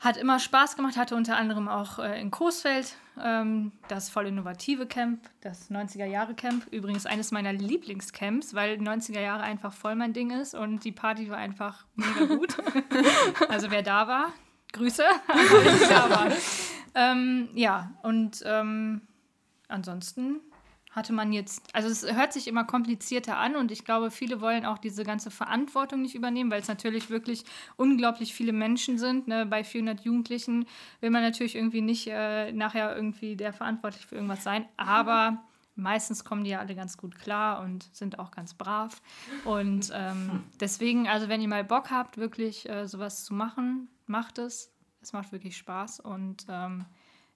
hat 0.04 0.18
immer 0.18 0.38
Spaß 0.38 0.76
gemacht. 0.76 0.96
Hatte 0.96 1.16
unter 1.16 1.36
anderem 1.36 1.68
auch 1.68 1.98
äh, 1.98 2.20
in 2.20 2.30
Coesfeld 2.30 2.96
ähm, 3.22 3.72
das 3.88 4.10
voll 4.10 4.26
innovative 4.26 4.86
Camp, 4.86 5.20
das 5.40 5.70
90er 5.70 6.04
Jahre 6.04 6.34
Camp. 6.34 6.66
Übrigens 6.70 7.06
eines 7.06 7.32
meiner 7.32 7.52
Lieblingscamps, 7.52 8.54
weil 8.54 8.76
90er 8.76 9.20
Jahre 9.20 9.42
einfach 9.42 9.72
voll 9.72 9.94
mein 9.94 10.12
Ding 10.12 10.30
ist 10.30 10.54
und 10.54 10.84
die 10.84 10.92
Party 10.92 11.30
war 11.30 11.38
einfach 11.38 11.86
mega 11.94 12.26
gut. 12.34 12.56
also 13.48 13.70
wer 13.70 13.82
da 13.82 14.06
war, 14.06 14.32
Grüße. 14.72 15.04
da 15.88 16.10
war. 16.10 16.32
Ähm, 16.94 17.48
ja, 17.54 17.92
und 18.02 18.42
ähm, 18.44 19.02
ansonsten 19.68 20.40
hatte 20.94 21.12
man 21.12 21.32
jetzt, 21.32 21.74
also 21.74 21.88
es 21.88 22.14
hört 22.14 22.32
sich 22.32 22.46
immer 22.46 22.64
komplizierter 22.64 23.36
an 23.36 23.56
und 23.56 23.72
ich 23.72 23.84
glaube, 23.84 24.12
viele 24.12 24.40
wollen 24.40 24.64
auch 24.64 24.78
diese 24.78 25.02
ganze 25.02 25.30
Verantwortung 25.30 26.02
nicht 26.02 26.14
übernehmen, 26.14 26.50
weil 26.50 26.60
es 26.60 26.68
natürlich 26.68 27.10
wirklich 27.10 27.44
unglaublich 27.76 28.32
viele 28.32 28.52
Menschen 28.52 28.98
sind. 28.98 29.26
Ne? 29.26 29.44
Bei 29.44 29.64
400 29.64 30.00
Jugendlichen 30.04 30.66
will 31.00 31.10
man 31.10 31.22
natürlich 31.22 31.56
irgendwie 31.56 31.80
nicht 31.80 32.06
äh, 32.06 32.52
nachher 32.52 32.94
irgendwie 32.94 33.34
der 33.34 33.52
verantwortlich 33.52 34.06
für 34.06 34.14
irgendwas 34.14 34.44
sein, 34.44 34.66
aber 34.76 35.42
meistens 35.74 36.24
kommen 36.24 36.44
die 36.44 36.50
ja 36.50 36.60
alle 36.60 36.76
ganz 36.76 36.96
gut 36.96 37.18
klar 37.18 37.62
und 37.62 37.88
sind 37.92 38.20
auch 38.20 38.30
ganz 38.30 38.54
brav. 38.54 39.02
Und 39.44 39.90
ähm, 39.92 40.44
deswegen, 40.60 41.08
also 41.08 41.28
wenn 41.28 41.40
ihr 41.40 41.48
mal 41.48 41.64
Bock 41.64 41.90
habt, 41.90 42.18
wirklich 42.18 42.68
äh, 42.68 42.86
sowas 42.86 43.24
zu 43.24 43.34
machen, 43.34 43.88
macht 44.06 44.38
es. 44.38 44.70
Es 45.02 45.12
macht 45.12 45.32
wirklich 45.32 45.56
Spaß 45.56 46.00
und 46.00 46.46
ähm, 46.48 46.84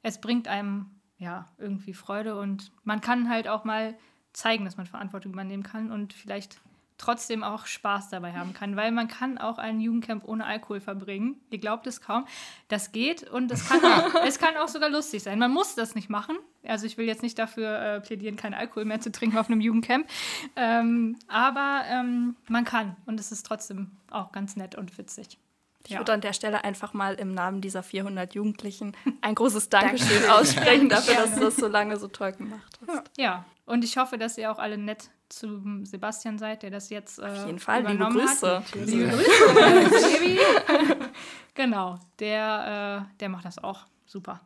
es 0.03 0.21
bringt 0.21 0.49
einem 0.49 0.98
ja, 1.19 1.47
irgendwie 1.59 1.95
Freude 1.95 2.39
und 2.39 2.73
man 2.85 3.01
kann 3.01 3.29
halt 3.29 3.49
auch 3.49 3.65
mal 3.65 3.97
zeigen, 4.33 4.65
dass 4.65 4.77
man 4.77 4.87
Verantwortung 4.87 5.33
übernehmen 5.33 5.63
kann 5.63 5.91
und 5.91 6.13
vielleicht 6.13 6.61
trotzdem 6.99 7.45
auch 7.45 7.67
Spaß 7.67 8.11
dabei 8.11 8.33
haben 8.33 8.53
kann, 8.53 8.77
weil 8.77 8.91
man 8.91 9.09
kann 9.09 9.39
auch 9.39 9.59
ein 9.59 9.81
Jugendcamp 9.81 10.27
ohne 10.27 10.45
Alkohol 10.45 10.81
verbringen. 10.81 11.41
Ihr 11.51 11.59
glaubt 11.59 11.87
es 11.87 12.01
kaum. 12.01 12.27
Das 12.67 12.93
geht 12.93 13.23
und 13.23 13.51
es 13.53 13.69
kann 13.69 13.81
auch, 13.85 14.15
es 14.27 14.39
kann 14.39 14.57
auch 14.57 14.69
sogar 14.69 14.91
lustig 14.91 15.23
sein. 15.23 15.39
Man 15.39 15.53
muss 15.53 15.77
das 15.77 15.95
nicht 15.95 16.11
machen. 16.11 16.37
Also 16.65 16.87
ich 16.87 16.99
will 16.99 17.07
jetzt 17.07 17.23
nicht 17.23 17.39
dafür 17.39 17.79
äh, 17.81 18.01
plädieren, 18.01 18.37
keinen 18.37 18.55
Alkohol 18.55 18.85
mehr 18.85 19.01
zu 19.01 19.13
trinken 19.13 19.39
auf 19.39 19.49
einem 19.49 19.61
Jugendcamp. 19.61 20.09
Ähm, 20.57 21.17
aber 21.29 21.83
ähm, 21.87 22.37
man 22.49 22.65
kann 22.65 22.97
und 23.07 23.21
es 23.21 23.31
ist 23.31 23.47
trotzdem 23.47 23.93
auch 24.11 24.33
ganz 24.33 24.57
nett 24.57 24.75
und 24.75 24.99
witzig. 24.99 25.39
Ich 25.88 25.94
ja. 25.94 26.01
würde 26.01 26.12
an 26.12 26.20
der 26.20 26.35
Stelle 26.35 26.64
einfach 26.64 26.92
mal 26.92 27.14
im 27.14 27.33
Namen 27.33 27.62
dieser 27.62 27.83
400 27.83 28.35
Jugendlichen 28.35 28.94
ein 29.22 29.35
großes 29.35 29.68
Dankeschön 29.70 30.29
aussprechen 30.29 30.90
dafür, 30.90 31.14
dass 31.14 31.35
du 31.35 31.40
das 31.40 31.57
so 31.57 31.66
lange 31.66 31.96
so 31.96 32.09
toll 32.09 32.33
gemacht 32.33 32.79
hast. 32.87 33.11
Ja, 33.16 33.46
und 33.64 33.83
ich 33.83 33.96
hoffe, 33.96 34.18
dass 34.18 34.37
ihr 34.37 34.53
auch 34.53 34.59
alle 34.59 34.77
nett 34.77 35.09
zu 35.31 35.62
Sebastian 35.85 36.38
seid, 36.38 36.62
der 36.62 36.68
das 36.68 36.90
jetzt 36.90 37.18
äh, 37.18 37.22
Auf 37.22 37.46
jeden 37.46 37.59
Fall, 37.59 37.87
liebe 37.87 38.05
Grüße. 38.05 38.62
Liebe 38.85 39.09
Grüße. 39.09 40.38
genau, 41.55 41.98
der, 42.18 43.07
äh, 43.09 43.16
der 43.20 43.31
macht 43.31 43.46
das 43.46 43.57
auch 43.57 43.87
super. 44.05 44.42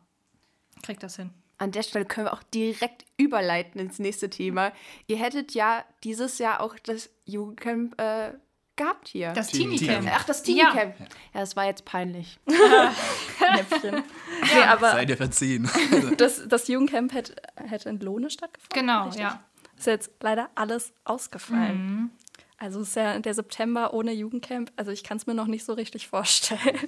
Kriegt 0.81 1.03
das 1.03 1.17
hin. 1.17 1.29
An 1.57 1.73
der 1.73 1.83
Stelle 1.83 2.05
können 2.05 2.27
wir 2.27 2.33
auch 2.33 2.43
direkt 2.53 3.03
überleiten 3.17 3.81
ins 3.81 3.99
nächste 3.99 4.29
Thema. 4.29 4.71
Ihr 5.07 5.17
hättet 5.17 5.53
ja 5.53 5.83
dieses 6.05 6.37
Jahr 6.37 6.61
auch 6.61 6.77
das 6.79 7.09
Jugendcamp 7.25 7.99
äh, 7.99 8.31
gehabt 8.75 9.07
hier. 9.07 9.33
Das 9.33 9.49
Teenie-Camp. 9.49 10.09
Ach, 10.11 10.23
das 10.25 10.43
Teenie-Camp. 10.43 10.99
Ja. 10.99 11.05
ja, 11.33 11.39
das 11.39 11.55
war 11.55 11.65
jetzt 11.65 11.85
peinlich. 11.85 12.39
Näpfchen. 12.45 13.95
ja. 13.95 14.03
Nee, 14.55 14.63
aber 14.63 14.91
Seid 14.91 15.09
ihr 15.09 15.17
verziehen. 15.17 15.69
das, 16.17 16.47
das 16.47 16.67
Jugendcamp 16.67 17.13
hätte, 17.13 17.35
hätte 17.55 17.89
in 17.89 17.99
Lohne 17.99 18.29
stattgefunden. 18.29 18.79
Genau, 18.79 19.05
richtig? 19.05 19.21
ja. 19.21 19.43
Ist 19.77 19.87
jetzt 19.87 20.11
leider 20.21 20.49
alles 20.55 20.93
ausgefallen. 21.03 21.77
Mhm. 21.77 22.11
Also 22.57 22.81
ist 22.81 22.95
ja 22.95 23.19
der 23.19 23.33
September 23.33 23.93
ohne 23.93 24.13
Jugendcamp. 24.13 24.71
Also 24.75 24.91
ich 24.91 25.03
kann 25.03 25.17
es 25.17 25.27
mir 25.27 25.33
noch 25.33 25.47
nicht 25.47 25.65
so 25.65 25.73
richtig 25.73 26.07
vorstellen. 26.07 26.79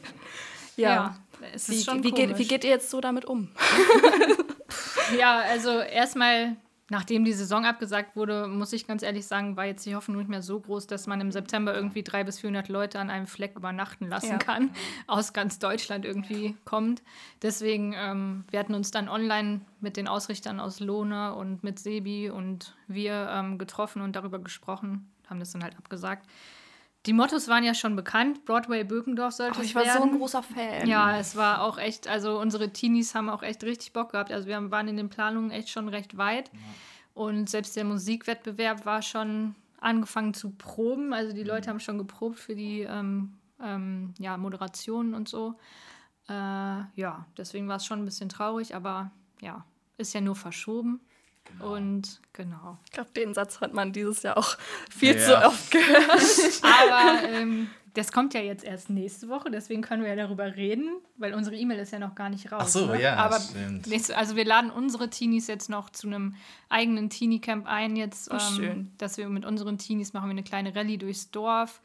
ja. 0.77 0.89
ja 0.89 1.17
es 1.53 1.69
ist 1.69 1.69
wie, 1.69 1.83
schon 1.83 2.03
wie, 2.03 2.11
geht, 2.11 2.37
wie 2.37 2.47
geht 2.47 2.63
ihr 2.63 2.69
jetzt 2.69 2.89
so 2.89 3.01
damit 3.01 3.25
um? 3.25 3.49
ja, 5.17 5.39
also 5.39 5.79
erstmal 5.79 6.55
Nachdem 6.89 7.25
die 7.25 7.33
Saison 7.33 7.65
abgesagt 7.65 8.15
wurde, 8.15 8.47
muss 8.47 8.71
ich 8.71 8.85
ganz 8.85 9.01
ehrlich 9.01 9.25
sagen, 9.25 9.57
war 9.57 9.65
jetzt 9.65 9.87
die 9.87 9.95
Hoffnung 9.95 10.17
nicht 10.17 10.29
mehr 10.29 10.43
so 10.43 10.59
groß, 10.59 10.85
dass 10.85 11.07
man 11.07 11.19
im 11.19 11.31
September 11.31 11.73
irgendwie 11.73 12.03
300 12.03 12.27
bis 12.27 12.39
400 12.41 12.69
Leute 12.69 12.99
an 12.99 13.09
einem 13.09 13.25
Fleck 13.25 13.55
übernachten 13.55 14.07
lassen 14.07 14.33
ja. 14.33 14.37
kann, 14.37 14.69
aus 15.07 15.33
ganz 15.33 15.57
Deutschland 15.57 16.05
irgendwie 16.05 16.55
kommt. 16.63 17.01
Deswegen, 17.41 17.93
ähm, 17.97 18.43
wir 18.51 18.59
hatten 18.59 18.75
uns 18.75 18.91
dann 18.91 19.09
online 19.09 19.61
mit 19.81 19.97
den 19.97 20.07
Ausrichtern 20.07 20.59
aus 20.59 20.79
Lohne 20.79 21.33
und 21.33 21.63
mit 21.63 21.79
Sebi 21.79 22.29
und 22.29 22.75
wir 22.87 23.29
ähm, 23.31 23.57
getroffen 23.57 24.03
und 24.03 24.15
darüber 24.15 24.37
gesprochen, 24.37 25.09
haben 25.27 25.39
das 25.39 25.53
dann 25.53 25.63
halt 25.63 25.75
abgesagt. 25.77 26.27
Die 27.05 27.13
Mottos 27.13 27.47
waren 27.47 27.63
ja 27.63 27.73
schon 27.73 27.95
bekannt. 27.95 28.45
Broadway 28.45 28.83
Birkendorf 28.83 29.33
sollte 29.33 29.59
oh, 29.59 29.63
ich 29.63 29.75
war 29.75 29.85
so 29.85 30.03
ein 30.03 30.17
großer 30.17 30.41
Fan. 30.41 30.87
Ja, 30.87 31.17
es 31.17 31.35
war 31.35 31.61
auch 31.61 31.77
echt, 31.77 32.07
also 32.07 32.39
unsere 32.39 32.71
Teenies 32.71 33.13
haben 33.13 33.29
auch 33.29 33.43
echt 33.43 33.63
richtig 33.63 33.93
Bock 33.93 34.11
gehabt. 34.11 34.31
Also 34.31 34.47
wir 34.47 34.71
waren 34.71 34.87
in 34.87 34.97
den 34.97 35.09
Planungen 35.09 35.51
echt 35.51 35.69
schon 35.69 35.87
recht 35.87 36.17
weit. 36.17 36.51
Ja. 36.51 36.59
Und 37.13 37.49
selbst 37.49 37.75
der 37.75 37.85
Musikwettbewerb 37.85 38.85
war 38.85 39.01
schon 39.01 39.55
angefangen 39.79 40.33
zu 40.33 40.51
proben. 40.51 41.13
Also 41.13 41.33
die 41.33 41.43
Leute 41.43 41.67
mhm. 41.67 41.73
haben 41.73 41.79
schon 41.79 41.97
geprobt 41.97 42.39
für 42.39 42.55
die 42.55 42.81
ähm, 42.81 43.33
ähm, 43.61 44.13
ja, 44.17 44.35
Moderationen 44.37 45.13
und 45.13 45.29
so. 45.29 45.55
Äh, 46.27 46.33
ja, 46.33 47.25
deswegen 47.37 47.67
war 47.67 47.77
es 47.77 47.85
schon 47.85 47.99
ein 47.99 48.05
bisschen 48.05 48.29
traurig, 48.29 48.75
aber 48.75 49.11
ja, 49.41 49.63
ist 49.97 50.13
ja 50.13 50.21
nur 50.21 50.35
verschoben. 50.35 51.01
Genau. 51.45 51.75
Und 51.75 52.21
genau. 52.33 52.77
Ich 52.85 52.91
glaube, 52.91 53.09
den 53.15 53.33
Satz 53.33 53.61
hat 53.61 53.73
man 53.73 53.93
dieses 53.93 54.23
Jahr 54.23 54.37
auch 54.37 54.57
viel 54.89 55.15
ja. 55.15 55.25
zu 55.25 55.45
oft 55.45 55.71
gehört. 55.71 56.61
Aber 56.63 57.29
ähm, 57.29 57.69
das 57.95 58.11
kommt 58.11 58.33
ja 58.33 58.41
jetzt 58.41 58.63
erst 58.63 58.89
nächste 58.89 59.29
Woche, 59.29 59.49
deswegen 59.49 59.81
können 59.81 60.03
wir 60.03 60.09
ja 60.09 60.15
darüber 60.15 60.55
reden, 60.55 60.97
weil 61.17 61.33
unsere 61.33 61.55
E-Mail 61.55 61.79
ist 61.79 61.91
ja 61.91 61.99
noch 61.99 62.13
gar 62.13 62.29
nicht 62.29 62.51
raus. 62.51 62.61
Ach 62.61 62.67
so, 62.67 62.85
ne? 62.87 63.01
ja. 63.01 63.15
Aber 63.15 63.39
nächste, 63.87 64.17
also 64.17 64.35
wir 64.35 64.43
laden 64.43 64.69
unsere 64.69 65.09
Teenies 65.09 65.47
jetzt 65.47 65.69
noch 65.69 65.89
zu 65.89 66.07
einem 66.07 66.35
eigenen 66.67 67.09
Teenie-Camp 67.09 67.65
ein, 67.67 67.95
jetzt, 67.95 68.29
oh, 68.31 68.35
ähm, 68.35 68.55
schön. 68.55 68.91
dass 68.97 69.17
wir 69.17 69.29
mit 69.29 69.45
unseren 69.45 69.77
Teenies 69.77 70.11
machen 70.11 70.27
wir 70.27 70.31
eine 70.31 70.43
kleine 70.43 70.75
Rallye 70.75 70.97
durchs 70.97 71.31
Dorf. 71.31 71.81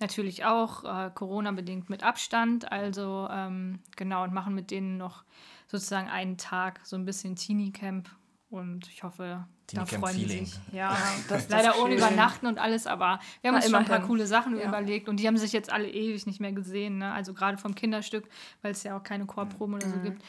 Natürlich 0.00 0.44
auch 0.44 0.84
äh, 0.84 1.10
Corona-bedingt 1.14 1.88
mit 1.88 2.02
Abstand, 2.02 2.70
also 2.70 3.26
ähm, 3.30 3.78
genau, 3.96 4.24
und 4.24 4.34
machen 4.34 4.54
mit 4.54 4.70
denen 4.70 4.98
noch 4.98 5.24
sozusagen 5.66 6.08
einen 6.08 6.36
Tag 6.36 6.80
so 6.84 6.96
ein 6.96 7.06
bisschen 7.06 7.36
Teenie-Camp 7.36 8.10
und 8.54 8.88
ich 8.88 9.02
hoffe, 9.02 9.44
da 9.72 9.84
freuen 9.84 10.16
die 10.16 10.28
sich. 10.28 10.54
Ja, 10.70 10.96
das, 11.28 11.48
leider 11.48 11.70
das 11.70 11.78
ohne 11.78 11.96
Übernachten 11.96 12.46
und 12.46 12.58
alles, 12.58 12.86
aber 12.86 13.18
wir 13.40 13.48
haben 13.48 13.54
Na, 13.54 13.56
uns 13.56 13.64
schon 13.64 13.74
ein 13.74 13.84
paar 13.84 14.02
coole 14.02 14.28
Sachen 14.28 14.56
ja. 14.56 14.68
überlegt 14.68 15.08
und 15.08 15.18
die 15.18 15.26
haben 15.26 15.36
sich 15.36 15.52
jetzt 15.52 15.72
alle 15.72 15.90
ewig 15.90 16.24
nicht 16.26 16.40
mehr 16.40 16.52
gesehen. 16.52 16.98
Ne? 16.98 17.12
Also 17.12 17.34
gerade 17.34 17.58
vom 17.58 17.74
Kinderstück, 17.74 18.28
weil 18.62 18.70
es 18.70 18.84
ja 18.84 18.96
auch 18.96 19.02
keine 19.02 19.26
Chorproben 19.26 19.74
mhm. 19.74 19.80
oder 19.80 19.88
so 19.88 19.96
mhm. 19.96 20.02
gibt. 20.04 20.24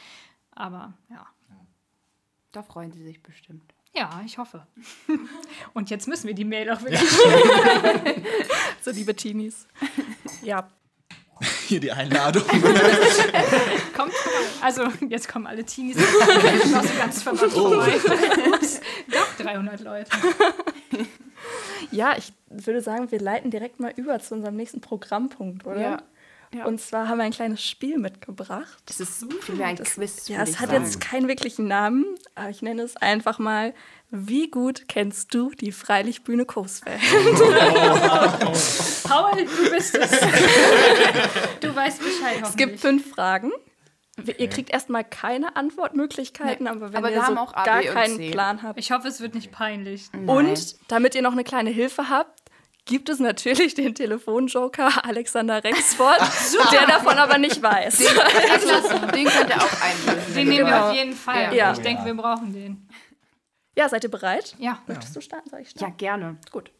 Aber 0.50 0.94
ja. 1.08 1.24
Da 2.50 2.62
freuen 2.62 2.90
sie 2.90 3.04
sich 3.04 3.22
bestimmt. 3.22 3.74
Ja, 3.94 4.22
ich 4.24 4.38
hoffe. 4.38 4.66
Und 5.72 5.90
jetzt 5.90 6.08
müssen 6.08 6.26
wir 6.26 6.34
die 6.34 6.44
Mail 6.44 6.68
auch 6.70 6.82
wirklich. 6.82 7.08
so, 8.80 8.90
liebe 8.90 9.14
Teenies. 9.14 9.68
Ja, 10.42 10.68
hier 11.66 11.80
die 11.80 11.92
Einladung. 11.92 12.42
Kommt, 13.96 14.12
also 14.60 14.84
jetzt 15.08 15.28
kommen 15.28 15.46
alle 15.46 15.64
Teenies 15.64 15.96
aus 15.98 16.98
ganz 16.98 17.22
verwandt 17.22 17.54
oh. 17.56 18.52
Ups, 18.52 18.80
doch 19.10 19.44
300 19.44 19.80
Leute. 19.80 20.10
Ja, 21.90 22.14
ich 22.16 22.32
würde 22.48 22.80
sagen, 22.80 23.10
wir 23.10 23.20
leiten 23.20 23.50
direkt 23.50 23.80
mal 23.80 23.92
über 23.96 24.18
zu 24.18 24.34
unserem 24.34 24.56
nächsten 24.56 24.80
Programmpunkt, 24.80 25.66
oder? 25.66 25.80
Ja. 25.80 26.02
Und 26.64 26.80
zwar 26.80 27.08
haben 27.08 27.18
wir 27.18 27.24
ein 27.24 27.32
kleines 27.32 27.64
Spiel 27.64 27.98
mitgebracht. 27.98 28.78
Das 28.86 29.00
ist 29.00 29.26
vielmehr 29.40 29.66
ein 29.66 29.76
Quiz. 29.76 30.28
Ja, 30.28 30.42
es 30.42 30.60
hat 30.60 30.70
sagen. 30.70 30.84
jetzt 30.84 31.00
keinen 31.00 31.28
wirklichen 31.28 31.68
Namen, 31.68 32.04
aber 32.34 32.50
ich 32.50 32.62
nenne 32.62 32.82
es 32.82 32.96
einfach 32.96 33.38
mal, 33.38 33.74
wie 34.10 34.50
gut 34.50 34.88
kennst 34.88 35.34
du 35.34 35.50
die 35.50 35.72
Freilichtbühne 35.72 36.46
Coesfeld? 36.46 37.00
Paul, 39.04 39.32
du 39.32 39.70
bist 39.70 39.96
es. 39.96 40.10
du 41.60 41.74
weißt 41.74 41.98
Bescheid. 41.98 42.42
Es 42.42 42.56
gibt 42.56 42.80
fünf 42.80 43.10
Fragen. 43.10 43.52
Ihr 44.38 44.48
kriegt 44.48 44.70
erstmal 44.70 45.04
keine 45.04 45.56
Antwortmöglichkeiten, 45.56 46.66
aber 46.66 46.92
wenn 46.92 46.96
Aber 46.96 47.10
ihr 47.10 47.16
wir 47.16 47.20
so 47.20 47.26
haben 47.26 47.38
auch 47.38 47.52
A, 47.52 47.64
gar 47.64 47.82
keinen 47.82 48.16
C. 48.16 48.30
Plan 48.30 48.62
habt. 48.62 48.78
Ich 48.78 48.90
hoffe, 48.90 49.08
es 49.08 49.20
wird 49.20 49.34
nicht 49.34 49.52
peinlich. 49.52 50.08
Und 50.26 50.76
damit 50.88 51.14
ihr 51.14 51.20
noch 51.20 51.32
eine 51.32 51.44
kleine 51.44 51.68
Hilfe 51.68 52.08
habt, 52.08 52.35
gibt 52.86 53.08
es 53.10 53.18
natürlich 53.18 53.74
den 53.74 53.94
Telefonjoker 53.94 55.04
Alexander 55.04 55.62
Rexford, 55.62 56.18
der 56.72 56.86
davon 56.86 57.18
aber 57.18 57.36
nicht 57.36 57.60
weiß. 57.62 57.98
Den 57.98 59.26
könnt 59.28 59.50
ihr 59.50 59.62
auch 59.62 59.80
einlösen. 59.82 60.34
Den 60.34 60.48
nehmen 60.48 60.66
wir 60.66 60.72
Genau. 60.72 60.88
auf 60.88 60.94
jeden 60.94 61.12
Fall. 61.14 61.54
Ja. 61.54 61.72
Ich 61.72 61.80
denke, 61.80 62.04
wir 62.06 62.14
brauchen 62.14 62.52
den. 62.54 62.88
Ja, 63.76 63.88
seid 63.90 64.04
ihr 64.04 64.10
bereit? 64.10 64.56
Ja. 64.58 64.82
Möchtest 64.86 65.14
du 65.14 65.20
starten? 65.20 65.50
Soll 65.50 65.60
ich 65.60 65.72
Ja, 65.72 65.78
starten? 65.78 65.96
gerne. 65.98 66.36
Gut. 66.50 66.70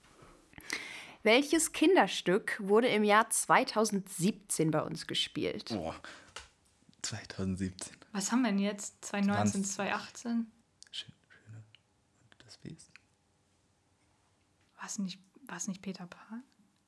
Welches 1.23 1.73
Kinderstück 1.73 2.57
wurde 2.61 2.87
im 2.89 3.03
Jahr 3.05 3.29
2017 3.29 4.71
bei 4.71 4.81
uns 4.81 5.07
gespielt? 5.07 5.71
Boah. 5.71 5.95
2017. 7.03 7.95
Was 8.13 8.33
haben 8.33 8.43
wir 8.43 8.51
denn 8.51 8.59
jetzt? 8.61 9.05
2019, 9.05 9.63
Ganz- 9.63 9.75
2018? 9.75 10.51
Schön, 10.91 11.13
schöne. 11.29 11.63
Das 12.45 12.59
Wesen. 12.65 12.93
War 14.79 14.87
es 14.87 14.99
nicht, 14.99 15.19
war 15.49 15.57
es 15.57 15.69
nicht 15.69 15.83
Peter 15.83 16.07
Pan? 16.07 16.43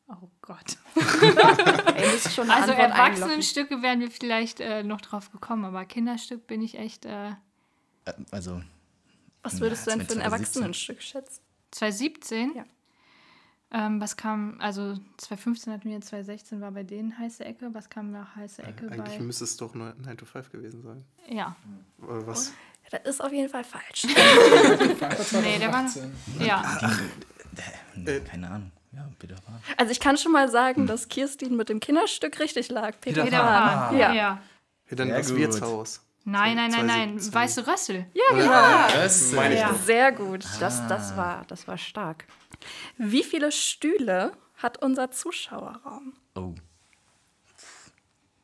Oh 0.09 0.29
Gott. 0.40 0.79
Ey, 0.97 2.09
Also. 2.09 2.73
Erwachsenenstücke 2.73 3.83
wären 3.83 4.01
wir 4.01 4.11
vielleicht 4.11 4.59
äh, 4.61 4.83
noch 4.83 5.01
drauf 5.03 5.31
gekommen, 5.31 5.64
aber 5.66 5.85
Kinderstück 5.85 6.47
bin 6.47 6.62
ich 6.62 6.79
echt 6.79 7.05
äh, 7.05 7.31
Äh, 7.31 7.35
Also, 8.31 8.62
Was 9.42 9.61
würdest 9.61 9.87
du 9.87 9.90
Ja, 9.90 9.97
denn 9.97 10.07
für 10.07 10.12
ein 10.14 10.21
2017. 10.21 10.23
Erwachsenenstück 10.62 11.03
schätzen? 11.03 11.42
2017. 11.73 12.55
Ja. 12.57 12.64
Ähm, 13.71 14.01
was 14.01 14.16
kam, 14.16 14.57
also 14.61 14.94
2015 15.18 15.73
hatten 15.75 15.90
wir, 15.90 16.01
2016 16.01 16.62
war 16.62 16.71
bei 16.73 16.85
denen 16.85 17.18
heiße 17.18 17.44
Ecke. 17.44 17.68
Was 17.75 17.90
kam 17.90 18.11
nach 18.11 18.35
heiße 18.35 18.62
Ecke 18.62 18.87
Eigentlich 18.90 19.18
bei? 19.18 19.25
müsste 19.25 19.44
es 19.44 19.59
doch 19.59 19.75
9 19.75 20.16
to 20.16 20.25
5 20.25 20.51
gewesen 20.51 20.81
sein. 20.83 21.05
Ja. 21.29 21.55
Oder 22.01 22.27
was? 22.27 22.55
Ja, 22.90 22.99
das 22.99 23.16
ist 23.16 23.21
auf 23.21 23.31
jeden 23.31 23.51
Fall 23.51 23.64
falsch. 23.64 24.05
Nee, 25.42 25.59
der 25.59 25.71
war 25.71 25.85
ja. 26.40 26.81
Nee, 27.94 28.21
keine 28.21 28.49
Ahnung. 28.49 28.73
Ja, 28.92 29.09
Peter 29.18 29.35
Pan. 29.35 29.61
Also 29.77 29.92
ich 29.92 30.01
kann 30.01 30.16
schon 30.16 30.33
mal 30.33 30.49
sagen, 30.51 30.87
dass 30.87 31.09
Kirstin 31.09 31.57
mit 31.57 31.68
dem 31.68 31.81
Kinderstück 31.81 32.40
richtig 32.40 32.71
lag. 32.71 32.94
Peter, 33.01 33.23
Peter 33.23 33.37
Peter 33.37 33.42
Pan. 33.42 33.88
Pan. 33.88 33.99
Ja. 33.99 34.12
ja. 34.12 34.42
Ja, 34.90 34.97
dann 34.97 35.09
das. 35.11 35.35
Wirtshaus. 35.35 36.01
Nein, 36.25 36.57
nein, 36.57 36.71
nein, 36.71 36.87
nein. 36.87 37.18
2017. 37.18 37.35
Weiße 37.35 37.66
Rössel. 37.66 38.07
Ja, 38.12 38.37
genau. 38.37 39.03
Das 39.03 39.33
Meine 39.33 39.55
ich 39.55 39.61
Ja. 39.61 39.75
Sehr 39.75 40.12
gut. 40.12 40.44
Das, 40.61 40.87
das, 40.87 41.16
war, 41.16 41.44
das 41.49 41.66
war 41.66 41.79
stark. 41.79 42.27
Wie 42.99 43.23
viele 43.23 43.51
Stühle 43.53 44.33
hat 44.57 44.83
unser 44.83 45.11
Zuschauerraum? 45.11 46.14
Oh. 46.35 46.55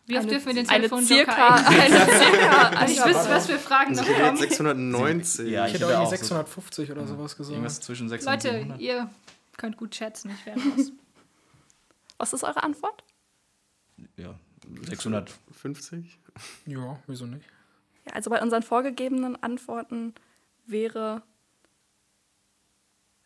Wie 0.06 0.18
oft 0.18 0.30
dürfen 0.30 0.46
wir 0.48 0.54
den 0.54 0.66
Telefonjoker 0.66 1.06
circa, 1.32 1.54
ein? 1.54 1.64
eine 1.66 1.96
circa 2.06 2.84
Ich 2.90 3.04
wüsste, 3.04 3.30
was 3.30 3.46
für 3.46 3.58
Fragen 3.58 3.92
noch 3.94 4.02
Ich 4.02 4.08
hätte 4.08 4.20
kommen. 4.20 4.36
jetzt 4.36 4.40
690. 4.56 5.48
Ja, 5.50 5.66
Ich 5.66 5.74
ich 5.74 5.80
hätte 5.80 5.96
auch 5.96 6.00
auch 6.00 6.04
so 6.04 6.10
650 6.10 6.90
oder 6.90 7.06
sowas 7.06 7.36
gesagt. 7.36 7.52
irgendwas 7.54 7.80
zwischen 7.80 8.08
600 8.10 8.44
und 8.44 8.50
Leute, 8.50 8.58
700. 8.58 8.80
ihr 8.82 9.10
könnt 9.56 9.76
gut 9.78 9.94
schätzen. 9.94 10.30
Ich 10.38 10.44
werde 10.46 10.60
was. 10.76 10.92
Was 12.18 12.32
ist 12.32 12.44
eure 12.44 12.62
Antwort? 12.62 13.02
Ja, 14.16 14.34
600. 14.88 15.32
50? 15.52 16.18
Ja, 16.66 16.98
wieso 17.06 17.26
nicht? 17.26 17.44
Ja, 18.06 18.12
also 18.12 18.30
bei 18.30 18.40
unseren 18.40 18.62
vorgegebenen 18.62 19.42
Antworten 19.42 20.14
wäre 20.66 21.22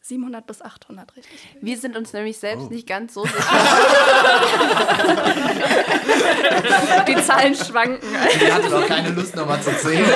700 0.08 0.46
bis 0.46 0.62
800 0.62 1.16
richtig. 1.16 1.38
Wir 1.60 1.76
sind 1.78 1.96
uns 1.96 2.12
nämlich 2.12 2.38
selbst 2.38 2.66
Oh. 2.66 2.72
nicht 2.72 2.86
ganz 2.86 3.14
so 3.14 3.24
sicher. 3.24 3.38
Die 7.06 7.16
Zahlen 7.22 7.54
schwanken. 7.54 8.08
Ich 8.40 8.52
hatte 8.52 8.68
doch 8.70 8.86
keine 8.86 9.10
Lust 9.10 9.36
nochmal 9.36 9.60
zu 9.62 9.74
zählen. 9.76 10.06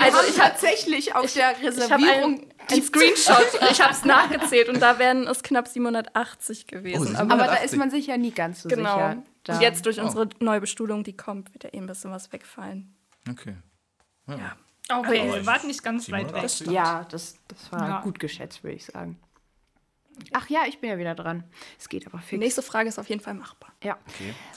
also 0.00 0.18
ich 0.28 0.34
tatsächlich 0.36 1.14
auf 1.14 1.32
der 1.32 1.52
Ich 1.52 1.56
habe 1.58 1.66
Reservierung 1.68 2.34
einen, 2.40 2.46
einen 2.70 2.82
Screenshot. 2.82 3.46
Ich 3.70 3.80
habe 3.80 3.92
es 3.92 4.04
nachgezählt 4.04 4.68
und 4.68 4.80
da 4.80 4.98
wären 4.98 5.26
es 5.26 5.42
knapp 5.42 5.68
780 5.68 6.66
gewesen. 6.66 7.14
Oh, 7.16 7.18
aber 7.18 7.34
Aber 7.34 7.44
da 7.44 7.52
180. 7.52 7.64
ist 7.72 7.76
man 7.78 7.90
sich 7.90 8.06
ja 8.06 8.16
nie 8.16 8.32
ganz 8.32 8.62
so 8.62 8.68
genau. 8.68 8.94
sicher. 8.94 9.22
Und 9.48 9.60
jetzt 9.60 9.86
durch 9.86 10.00
unsere 10.00 10.28
neue 10.40 10.60
Bestuhlung, 10.60 11.04
die 11.04 11.16
kommt, 11.16 11.52
wird 11.54 11.64
ja 11.64 11.70
eh 11.72 11.78
ein 11.78 11.86
bisschen 11.86 12.10
was 12.10 12.32
wegfallen. 12.32 12.94
Okay. 13.30 13.56
Ja. 14.26 14.34
Okay, 14.34 14.42
Aber 15.00 15.10
wir 15.12 15.46
warten 15.46 15.66
nicht 15.66 15.82
ganz 15.82 16.10
weit 16.10 16.32
weg. 16.34 16.48
780. 16.48 16.66
Ja, 16.70 17.04
das, 17.10 17.36
das 17.48 17.72
war 17.72 17.88
Ja. 17.88 18.00
gut 18.00 18.18
geschätzt, 18.18 18.62
würde 18.64 18.76
ich 18.76 18.84
sagen. 18.86 19.18
Ach 20.32 20.48
ja, 20.48 20.60
ich 20.68 20.78
bin 20.78 20.90
ja 20.90 20.98
wieder 20.98 21.14
dran. 21.16 21.42
Es 21.78 21.88
geht 21.88 22.06
aber 22.06 22.18
Die 22.18 22.24
fix. 22.24 22.38
nächste 22.40 22.62
Frage 22.62 22.88
ist 22.88 22.98
auf 23.00 23.08
jeden 23.08 23.20
Fall 23.20 23.34
machbar. 23.34 23.72
Ja. 23.82 23.98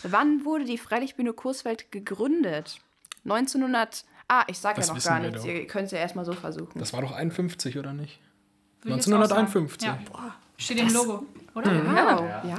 Wann 0.04 0.46
wurde 0.46 0.66
die 0.66 0.78
Freilichtbühne 0.78 1.34
Coesfeld 1.34 1.92
gegründet? 1.92 2.80
1900. 3.26 4.06
Ah, 4.28 4.44
ich 4.48 4.60
sag 4.60 4.76
Das 4.76 4.88
ja 4.90 4.94
noch 4.94 5.04
gar 5.04 5.20
nichts. 5.20 5.42
doch. 5.42 5.48
Ihr 5.48 5.66
könnt 5.68 5.86
es 5.88 5.92
ja 5.92 5.98
erstmal 6.00 6.26
so 6.26 6.34
versuchen. 6.34 6.78
Das 6.78 6.94
war 6.94 7.02
doch 7.02 7.12
51, 7.12 7.78
oder 7.78 7.94
nicht? 7.94 8.20
Sagen. 8.84 8.94
1951. 8.94 9.88
Ja. 9.88 10.00
Steht 10.58 10.80
im 10.80 10.90
Logo, 10.94 11.26
oder? 11.56 11.72
Wow, 11.86 12.26
ja. 12.44 12.58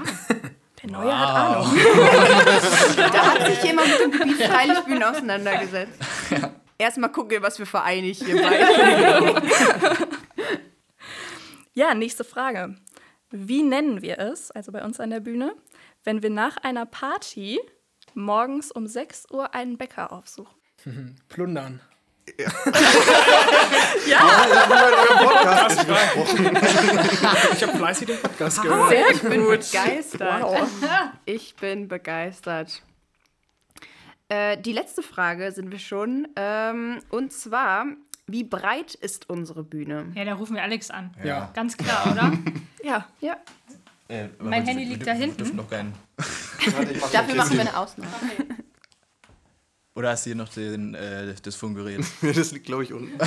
Der 0.83 0.91
Neue 0.91 1.19
hat 1.19 1.29
Ahnung. 1.29 1.77
Da 2.97 3.27
hat 3.33 3.47
sich 3.47 3.63
jemand 3.65 3.89
mit 3.89 4.01
dem 4.01 4.11
Gebiet 4.13 4.43
Freilichtbühnen 4.43 5.03
auseinandergesetzt. 5.03 6.01
Erstmal 6.79 7.11
gucken, 7.11 7.43
was 7.43 7.57
für 7.57 7.67
Vereine 7.67 8.07
ich 8.07 8.19
hier 8.19 8.41
bei. 8.41 9.35
Ja, 11.79 11.95
nächste 11.95 12.25
Frage. 12.25 12.75
Wie 13.31 13.63
nennen 13.63 14.03
wir 14.03 14.19
es, 14.19 14.51
also 14.51 14.73
bei 14.73 14.85
uns 14.85 14.99
an 14.99 15.11
der 15.11 15.21
Bühne, 15.21 15.55
wenn 16.03 16.25
wir 16.25 16.31
nach 16.31 16.57
einer 16.57 16.87
Party 16.87 17.61
morgens 18.15 18.73
um 18.73 18.89
6 18.89 19.27
Uhr 19.31 19.55
einen 19.55 19.79
Bäcker 19.79 20.11
aufsuchen? 20.13 20.57
Plundern. 21.29 21.81
Ich 22.37 22.47
habe 27.63 27.77
fleißig 27.77 28.07
den 28.09 28.21
Podcast 28.21 28.63
gehört. 28.63 28.89
Sehr 28.89 29.11
Ich 29.13 29.23
bin 29.23 29.47
begeistert. 29.47 30.69
Ich 31.27 31.55
bin 31.55 31.87
begeistert. 31.87 32.83
Äh, 34.29 34.61
die 34.61 34.73
letzte 34.73 35.03
Frage 35.03 35.53
sind 35.53 35.71
wir 35.71 35.79
schon. 35.79 36.29
Ähm, 36.37 37.01
und 37.11 37.33
zwar, 37.33 37.87
wie 38.27 38.45
breit 38.45 38.95
ist 38.95 39.29
unsere 39.31 39.63
Bühne? 39.65 40.13
Ja, 40.15 40.25
da 40.25 40.35
rufen 40.35 40.55
wir 40.57 40.63
Alex 40.63 40.91
an. 40.91 41.15
Ja. 41.25 41.51
Ganz 41.55 41.77
klar, 41.77 42.13
oder? 42.13 42.33
Ja, 42.85 43.09
Ja, 43.21 43.37
Äh, 44.09 44.29
Mein 44.39 44.65
Handy 44.65 44.85
liegt 44.85 45.03
da 45.03 45.07
wir 45.07 45.15
hinten. 45.15 45.39
dürfen 45.39 45.57
noch 45.57 45.69
keinen. 45.69 45.93
dafür 47.13 47.35
machen 47.35 47.55
wir 47.55 47.61
eine 47.63 47.77
Ausnahme. 47.77 48.13
Oder 49.95 50.11
hast 50.11 50.25
du 50.27 50.31
hier 50.31 50.37
noch 50.37 50.49
den, 50.49 50.95
äh, 50.95 51.35
das 51.43 51.57
Funkgerät? 51.57 52.05
Das 52.23 52.53
liegt, 52.53 52.67
glaube 52.67 52.85
ich, 52.85 52.93
unten. 52.93 53.19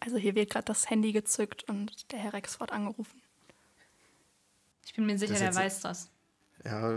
also 0.00 0.16
hier 0.16 0.34
wird 0.34 0.50
gerade 0.50 0.64
das 0.64 0.88
Handy 0.88 1.12
gezückt 1.12 1.64
und 1.68 2.10
der 2.12 2.18
Herr 2.20 2.32
Rexford 2.32 2.72
angerufen. 2.72 3.20
Ich 4.84 4.94
bin 4.94 5.04
mir 5.06 5.18
sicher, 5.18 5.34
der 5.34 5.54
weiß 5.54 5.80
das. 5.80 6.10
Ja, 6.64 6.96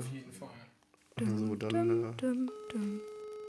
also 1.20 1.56
dann 1.56 2.12
äh, 2.12 2.14
Dum, 2.18 2.52
dum. 2.72 3.02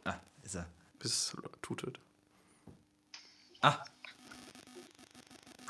Ah, 0.04 0.16
ist 0.42 0.54
er. 0.56 0.66
bis 0.98 1.37
tutet. 1.62 1.98
Ah, 3.62 3.78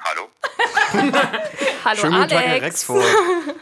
Hallo? 0.03 0.29
Hallo 1.85 2.01
Schönen 2.01 2.15
guten 2.15 2.29
Tag, 2.29 2.41
Herr 2.41 2.53
Alex. 2.53 2.65
Rexford. 2.65 3.05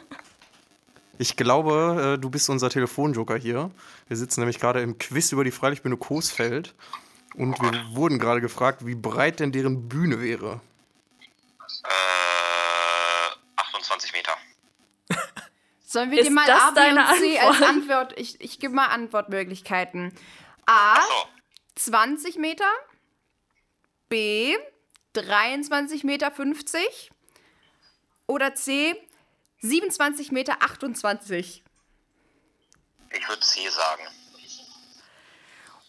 Ich 1.20 1.37
glaube, 1.37 2.14
äh, 2.14 2.18
du 2.20 2.31
bist 2.31 2.48
unser 2.48 2.70
Telefonjoker 2.70 3.37
hier. 3.37 3.72
Wir 4.07 4.16
sitzen 4.16 4.38
nämlich 4.38 4.61
gerade 4.61 4.83
im 4.83 4.98
Quiz 4.98 5.33
über 5.33 5.42
die 5.42 5.51
Freilichtbühne 5.51 5.96
Coesfeld. 5.96 6.77
Und 7.35 7.61
wir 7.61 7.72
wurden 7.90 8.20
gerade 8.20 8.40
gefragt, 8.40 8.87
wie 8.87 8.94
breit 8.94 9.40
denn 9.40 9.51
deren 9.51 9.88
Bühne 9.88 10.20
wäre. 10.20 10.61
Äh, 11.83 11.90
28 13.57 14.12
Meter. 14.12 14.31
Sollen 15.90 16.11
wir 16.11 16.18
Ist 16.18 16.29
dir 16.29 16.35
mal 16.35 16.46
das 16.46 16.61
A, 16.61 16.70
B 16.72 16.74
deine 16.74 17.01
und 17.01 17.18
C 17.18 17.38
als 17.38 17.48
Antwort? 17.48 17.70
Antwort? 17.70 18.20
Ich, 18.20 18.38
ich 18.42 18.59
gebe 18.59 18.74
mal 18.74 18.88
Antwortmöglichkeiten. 18.88 20.12
A, 20.66 20.96
So, 20.96 21.11
20 21.77 22.37
Meter. 22.37 22.68
B, 24.11 24.55
23 25.14 26.05
Meter 26.05 26.31
50. 26.31 27.11
Oder 28.27 28.55
C, 28.55 29.01
27 29.62 30.31
Meter 30.31 30.59
28. 30.61 31.64
ich 33.11 33.29
würde 33.29 33.40
C 33.40 33.66
sagen. 33.70 34.03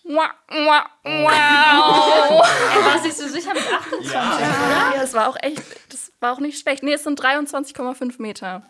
Wow, 0.05 0.29
wow, 0.47 0.85
wow. 1.03 2.47
Er 2.73 2.85
war 2.85 2.99
sich 3.03 3.15
so 3.15 3.27
sicher 3.27 3.53
mit 3.53 3.69
28, 3.69 4.09
oder? 4.15 4.21
Ja, 4.21 4.93
das 4.95 5.13
war 5.13 5.27
auch 5.27 5.35
echt, 5.41 5.62
das 5.91 6.13
war 6.21 6.31
auch 6.31 6.39
nicht 6.39 6.57
schlecht. 6.57 6.83
Nee, 6.83 6.93
es 6.93 7.03
sind 7.03 7.19
23,5 7.19 8.21
Meter. 8.21 8.65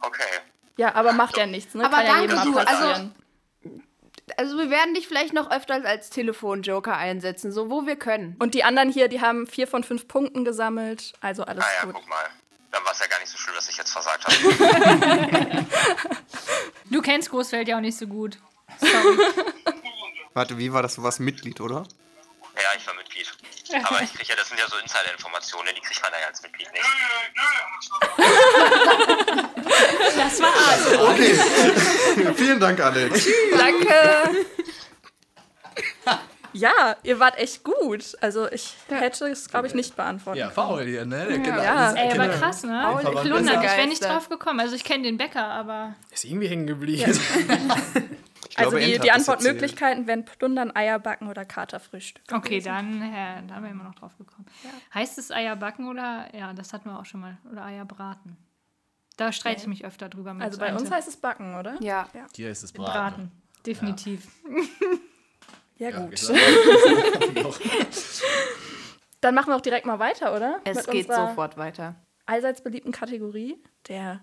Okay. 0.00 0.24
Ja, 0.80 0.94
aber 0.94 1.12
macht 1.12 1.36
ja 1.36 1.44
nichts, 1.44 1.74
ne? 1.74 1.84
Aber 1.84 1.96
Kann 1.98 2.06
ja 2.06 2.12
danke, 2.14 2.34
jedem 2.36 2.52
du. 2.54 2.58
Also- 2.58 2.70
passieren. 2.86 3.14
Also 4.38 4.56
wir 4.56 4.70
werden 4.70 4.94
dich 4.94 5.06
vielleicht 5.06 5.34
noch 5.34 5.50
öfter 5.50 5.84
als 5.84 6.08
Telefonjoker 6.08 6.96
einsetzen, 6.96 7.52
so 7.52 7.68
wo 7.68 7.84
wir 7.86 7.96
können. 7.96 8.34
Und 8.38 8.54
die 8.54 8.64
anderen 8.64 8.90
hier, 8.90 9.08
die 9.08 9.20
haben 9.20 9.46
vier 9.46 9.66
von 9.66 9.84
fünf 9.84 10.08
Punkten 10.08 10.44
gesammelt. 10.46 11.12
Also 11.20 11.42
alles 11.42 11.62
Ah 11.64 11.68
ja, 11.80 11.84
gut. 11.86 11.96
guck 11.96 12.08
mal. 12.08 12.24
Dann 12.70 12.82
war 12.84 12.92
es 12.92 13.00
ja 13.00 13.06
gar 13.08 13.18
nicht 13.20 13.28
so 13.28 13.36
schlimm, 13.36 13.54
dass 13.56 13.68
ich 13.68 13.76
jetzt 13.76 13.90
versagt 13.92 14.24
habe. 14.24 15.66
Du 16.90 17.02
kennst 17.02 17.28
Großfeld 17.30 17.68
ja 17.68 17.76
auch 17.76 17.80
nicht 17.80 17.98
so 17.98 18.06
gut. 18.06 18.38
Warte, 20.34 20.56
wie 20.58 20.72
war 20.72 20.82
das? 20.82 20.94
Du 20.94 21.02
warst 21.02 21.20
Mitglied, 21.20 21.60
oder? 21.60 21.84
ja, 22.56 22.68
ich 22.78 22.86
war 22.86 22.94
Mitglied. 22.94 23.30
Aber 23.84 24.02
ich 24.02 24.12
krieg 24.14 24.28
ja, 24.28 24.36
das 24.36 24.48
sind 24.48 24.58
ja 24.58 24.66
so 24.68 24.76
Insider-Informationen, 24.76 25.68
die 25.74 25.80
kriegt 25.80 26.02
man 26.02 26.10
ja 26.20 26.26
als 26.26 26.42
Mitglied 26.42 26.68
nicht. 26.72 26.84
Das 30.16 30.40
war 30.40 30.52
also. 30.70 31.08
Okay. 31.10 32.34
Vielen 32.34 32.60
Dank, 32.60 32.80
Alex. 32.80 33.26
Danke. 33.56 34.46
Ja, 36.52 36.96
ihr 37.04 37.20
wart 37.20 37.38
echt 37.38 37.62
gut. 37.62 38.16
Also 38.20 38.50
ich 38.50 38.74
hätte 38.88 39.26
es, 39.26 39.48
glaube 39.48 39.68
ich, 39.68 39.74
nicht 39.74 39.94
beantworten 39.94 40.38
Ja, 40.38 40.50
faul 40.50 40.84
hier, 40.84 41.04
ne? 41.04 41.26
Der 41.26 41.38
Kinder, 41.38 41.62
Ja. 41.62 41.92
Ey, 41.92 42.12
aber 42.12 42.28
krass, 42.28 42.64
ne? 42.64 42.98
Plunder, 43.22 43.62
ich 43.62 43.76
wäre 43.76 43.86
nicht 43.86 44.04
drauf 44.04 44.28
gekommen. 44.28 44.58
Also 44.60 44.74
ich 44.74 44.84
kenne 44.84 45.04
den 45.04 45.16
Bäcker, 45.16 45.44
aber 45.44 45.94
Ist 46.10 46.24
irgendwie 46.24 46.48
hängen 46.48 46.66
geblieben. 46.66 47.10
Ich 47.12 48.02
Also 48.60 48.76
glaube, 48.76 48.92
die, 48.92 48.98
die 48.98 49.10
Antwortmöglichkeiten 49.10 50.06
wären 50.06 50.24
Plundern, 50.24 50.74
Eier 50.74 50.98
backen 50.98 51.28
oder 51.28 51.44
Katerfrühstück. 51.44 52.24
okay, 52.32 52.60
dann 52.60 53.02
äh, 53.02 53.42
da 53.46 53.62
wären 53.62 53.76
wir 53.76 53.84
noch 53.84 53.94
drauf 53.94 54.16
gekommen. 54.18 54.46
Heißt 54.94 55.18
es 55.18 55.30
Eier 55.30 55.56
backen 55.56 55.88
oder 55.88 56.28
ja, 56.34 56.52
das 56.52 56.72
hatten 56.72 56.88
wir 56.90 56.98
auch 56.98 57.04
schon 57.06 57.20
mal 57.20 57.38
oder 57.50 57.64
Eier 57.64 57.84
braten? 57.84 58.36
Da 59.16 59.32
streite 59.32 59.60
ich 59.62 59.66
mich 59.66 59.84
öfter 59.84 60.08
drüber 60.08 60.32
mit 60.32 60.42
Also 60.44 60.58
bei 60.58 60.74
uns 60.74 60.90
heißt 60.90 61.06
es 61.08 61.16
backen, 61.16 61.54
oder? 61.54 61.76
Ja. 61.80 62.08
Hier 62.34 62.50
ist 62.50 62.62
es 62.62 62.72
Braten. 62.72 62.92
Braten. 62.92 63.32
Definitiv. 63.66 64.26
Ja, 65.76 65.90
Ja, 65.90 65.98
gut. 66.00 66.10
gesagt. 66.12 66.38
Dann 69.20 69.34
machen 69.34 69.48
wir 69.48 69.56
auch 69.56 69.60
direkt 69.60 69.84
mal 69.84 69.98
weiter, 69.98 70.34
oder? 70.34 70.60
Es 70.64 70.76
Mit 70.78 70.90
geht 70.90 71.12
sofort 71.12 71.58
weiter. 71.58 71.96
allseits 72.24 72.62
beliebten 72.62 72.92
Kategorie, 72.92 73.62
der 73.88 74.20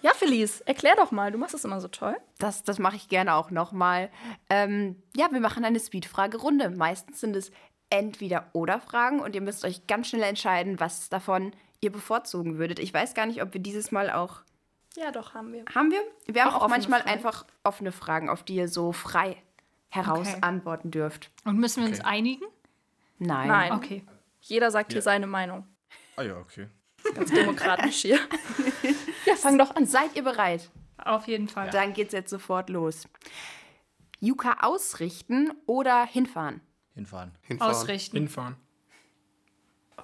Ja, 0.00 0.12
Felice, 0.14 0.62
erklär 0.66 0.94
doch 0.96 1.10
mal, 1.10 1.32
du 1.32 1.38
machst 1.38 1.54
es 1.54 1.64
immer 1.64 1.80
so 1.80 1.88
toll. 1.88 2.16
Das, 2.38 2.62
das 2.62 2.78
mache 2.78 2.96
ich 2.96 3.08
gerne 3.08 3.34
auch 3.34 3.50
nochmal. 3.50 4.10
Ähm, 4.48 5.02
ja, 5.16 5.28
wir 5.32 5.40
machen 5.40 5.64
eine 5.64 5.80
Speed-Fragerunde. 5.80 6.70
Meistens 6.70 7.20
sind 7.20 7.34
es 7.34 7.50
Entweder-Oder-Fragen 7.90 9.20
und 9.20 9.34
ihr 9.34 9.40
müsst 9.40 9.64
euch 9.64 9.86
ganz 9.86 10.08
schnell 10.08 10.22
entscheiden, 10.22 10.78
was 10.80 11.08
davon 11.08 11.52
ihr 11.80 11.90
bevorzugen 11.92 12.58
würdet. 12.58 12.78
Ich 12.78 12.92
weiß 12.92 13.14
gar 13.14 13.26
nicht, 13.26 13.42
ob 13.42 13.54
wir 13.54 13.60
dieses 13.60 13.90
Mal 13.92 14.10
auch. 14.10 14.42
Ja, 14.96 15.10
doch, 15.12 15.34
haben 15.34 15.52
wir. 15.52 15.64
Haben 15.74 15.90
wir? 15.90 16.00
Wir 16.26 16.44
haben 16.44 16.54
Auch 16.54 16.68
manchmal 16.68 17.00
Fragen. 17.00 17.14
einfach 17.14 17.44
offene 17.64 17.92
Fragen, 17.92 18.28
auf 18.28 18.42
die 18.42 18.56
ihr 18.56 18.68
so 18.68 18.92
frei 18.92 19.36
heraus 19.90 20.28
Okay. 20.28 20.38
antworten 20.42 20.90
dürft. 20.90 21.30
Und 21.44 21.58
müssen 21.58 21.82
wir 21.82 21.88
uns 21.88 22.00
einigen? 22.00 22.44
Nein. 23.18 23.48
Nein. 23.48 23.72
Okay. 23.72 24.04
Jeder 24.40 24.70
sagt 24.70 24.92
hier 24.92 25.02
seine 25.02 25.26
Meinung. 25.26 25.66
Ah 26.16 26.22
ja, 26.22 26.36
okay. 26.36 26.68
Ganz 27.14 27.30
demokratisch 27.30 28.02
hier. 28.02 28.18
ja, 29.26 29.36
fang 29.36 29.58
doch 29.58 29.74
an. 29.76 29.86
Seid 29.86 30.14
ihr 30.16 30.22
bereit? 30.22 30.70
Auf 30.98 31.26
jeden 31.28 31.48
Fall. 31.48 31.70
Dann 31.70 31.92
geht's 31.92 32.12
jetzt 32.12 32.30
sofort 32.30 32.70
los. 32.70 33.08
Yuka 34.20 34.58
ausrichten 34.62 35.52
oder 35.66 36.04
hinfahren? 36.06 36.60
Hinfahren. 36.94 37.32
Hinfahren. 37.42 37.72
Ausrichten. 37.74 38.16
Hinfahren. 38.16 38.56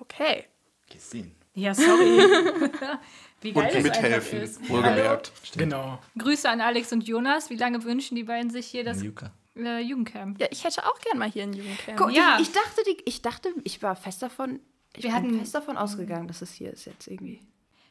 Okay. 0.00 0.44
Christine. 0.90 1.30
Ja, 1.54 1.74
sorry. 1.74 2.18
Wie 3.40 3.52
geil 3.52 3.76
Und 3.76 3.82
mithelfen, 3.82 4.40
ist. 4.40 4.68
wohlgemerkt. 4.68 5.32
Genau. 5.56 5.98
Grüße 6.18 6.48
an 6.48 6.60
Alex 6.60 6.92
und 6.92 7.06
Jonas. 7.06 7.50
Wie 7.50 7.56
lange 7.56 7.82
wünschen 7.84 8.16
die 8.16 8.24
beiden 8.24 8.50
sich 8.50 8.66
hier 8.66 8.84
das 8.84 9.02
Juka. 9.02 9.32
äh, 9.56 9.80
Jugendcamp? 9.80 10.40
Ja, 10.40 10.48
ich 10.50 10.64
hätte 10.64 10.84
auch 10.86 10.98
gern 11.00 11.18
mal 11.18 11.30
hier 11.30 11.44
ein 11.44 11.52
Jugendcamp. 11.52 11.98
Guck, 11.98 12.12
Ja. 12.12 12.38
ich, 12.40 12.48
ich 12.48 12.54
dachte, 12.54 12.82
die, 12.86 12.96
ich 13.04 13.22
dachte, 13.22 13.50
ich 13.64 13.82
war 13.82 13.94
fest 13.94 14.22
davon, 14.22 14.60
ich 14.96 15.04
Wir 15.04 15.10
bin 15.10 15.16
hatten- 15.16 15.38
fest 15.38 15.54
davon 15.54 15.76
ausgegangen, 15.76 16.28
dass 16.28 16.42
es 16.42 16.52
hier 16.52 16.72
ist 16.72 16.84
jetzt 16.84 17.06
irgendwie. 17.08 17.40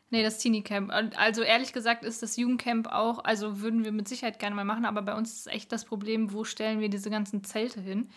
Nee, 0.10 0.22
das 0.24 0.38
Teenie 0.38 0.62
Camp. 0.62 0.92
Also 1.18 1.42
ehrlich 1.42 1.74
gesagt 1.74 2.04
ist 2.06 2.22
das 2.22 2.38
Jugendcamp 2.38 2.88
auch, 2.88 3.24
also 3.24 3.62
würden 3.62 3.84
wir 3.84 3.92
mit 3.92 4.08
Sicherheit 4.08 4.38
gerne 4.38 4.56
mal 4.56 4.64
machen, 4.66 4.86
aber 4.86 5.02
bei 5.02 5.16
uns 5.16 5.34
ist 5.34 5.48
echt 5.48 5.72
das 5.72 5.86
Problem, 5.86 6.34
wo 6.34 6.44
stellen 6.44 6.80
wir 6.80 6.90
diese 6.90 7.10
ganzen 7.10 7.44
Zelte 7.44 7.82
hin? 7.82 8.10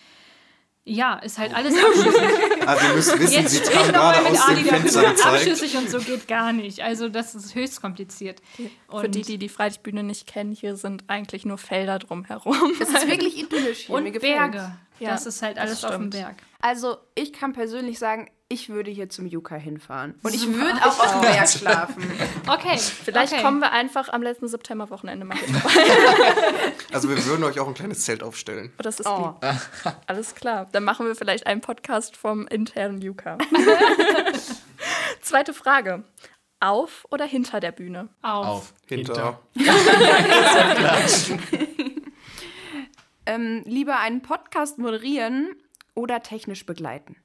Ja, 0.88 1.14
ist 1.14 1.38
halt 1.38 1.52
alles 1.54 1.74
abschüssig. 1.82 2.12
Also 2.66 2.86
ihr 2.88 2.94
müsst 2.94 3.18
wissen, 3.20 3.32
Jetzt 3.32 3.64
sie 3.64 3.74
nochmal 3.74 3.92
gerade 3.92 4.22
mit 4.24 4.32
aus 4.32 4.48
Ali 4.48 4.62
dem 4.62 4.66
Fenster 4.68 5.02
darüber. 5.02 5.14
gezeigt. 5.14 5.34
Abschüssig 5.48 5.76
und 5.76 5.88
so 5.90 5.98
geht 6.00 6.26
gar 6.28 6.52
nicht. 6.52 6.80
Also 6.82 7.08
das 7.08 7.34
ist 7.36 7.54
höchst 7.54 7.80
kompliziert. 7.80 8.40
Für 8.56 8.96
Und- 8.96 9.14
die, 9.14 9.22
die 9.22 9.38
die 9.38 9.48
Freilichtbühne 9.48 10.02
nicht 10.02 10.26
kennen, 10.26 10.52
hier 10.52 10.76
sind 10.76 11.04
eigentlich 11.08 11.44
nur 11.46 11.58
Felder 11.58 11.98
drumherum. 12.00 12.72
Es 12.80 12.88
ist 12.90 13.06
wirklich 13.08 13.38
idyllisch 13.38 13.86
hier. 13.86 14.00
Mir 14.00 14.12
Und. 14.12 14.20
Berge. 14.20 14.76
Ja, 14.98 15.10
das 15.10 15.26
ist 15.26 15.42
halt 15.42 15.58
alles 15.58 15.84
auf 15.84 15.92
dem. 15.96 16.10
Berg. 16.10 16.36
Also, 16.60 16.96
ich 17.14 17.32
kann 17.32 17.52
persönlich 17.52 17.98
sagen, 17.98 18.30
ich 18.48 18.68
würde 18.68 18.90
hier 18.90 19.08
zum 19.08 19.26
Yuka 19.26 19.56
hinfahren. 19.56 20.14
Und 20.22 20.32
ich 20.34 20.46
würde 20.46 20.78
auch 20.84 20.98
auf 21.00 21.12
dem 21.12 21.20
Berg 21.22 21.48
schlafen. 21.58 22.10
Okay. 22.46 22.78
Vielleicht 22.78 23.32
okay. 23.32 23.42
kommen 23.42 23.58
wir 23.60 23.72
einfach 23.72 24.08
am 24.08 24.22
letzten 24.22 24.46
Septemberwochenende 24.48 25.24
mal 25.26 25.36
vorbei. 25.36 25.60
Also 26.92 27.08
wir 27.10 27.22
würden 27.26 27.42
euch 27.44 27.58
auch 27.58 27.66
ein 27.66 27.74
kleines 27.74 28.04
Zelt 28.04 28.22
aufstellen. 28.22 28.72
Oh, 28.78 28.82
Das 28.82 29.00
ist 29.00 29.06
Oh. 29.06 29.34
lieb. 29.42 29.52
Alles 30.06 30.34
klar. 30.34 30.66
Dann 30.72 30.84
machen 30.84 31.06
wir 31.06 31.14
vielleicht 31.16 31.46
einen 31.46 31.60
Podcast 31.60 32.16
vom 32.16 32.46
internen 32.46 33.02
Yuka. 33.02 33.36
Zweite 35.20 35.52
Frage. 35.52 36.04
Auf 36.60 37.04
oder 37.10 37.26
hinter 37.26 37.60
der 37.60 37.72
Bühne? 37.72 38.08
auf. 38.22 38.46
Auf. 38.46 38.72
Hinter. 38.86 39.40
Ähm, 43.26 43.62
lieber 43.66 43.98
einen 43.98 44.22
Podcast 44.22 44.78
moderieren 44.78 45.54
oder 45.94 46.22
technisch 46.22 46.64
begleiten? 46.66 47.16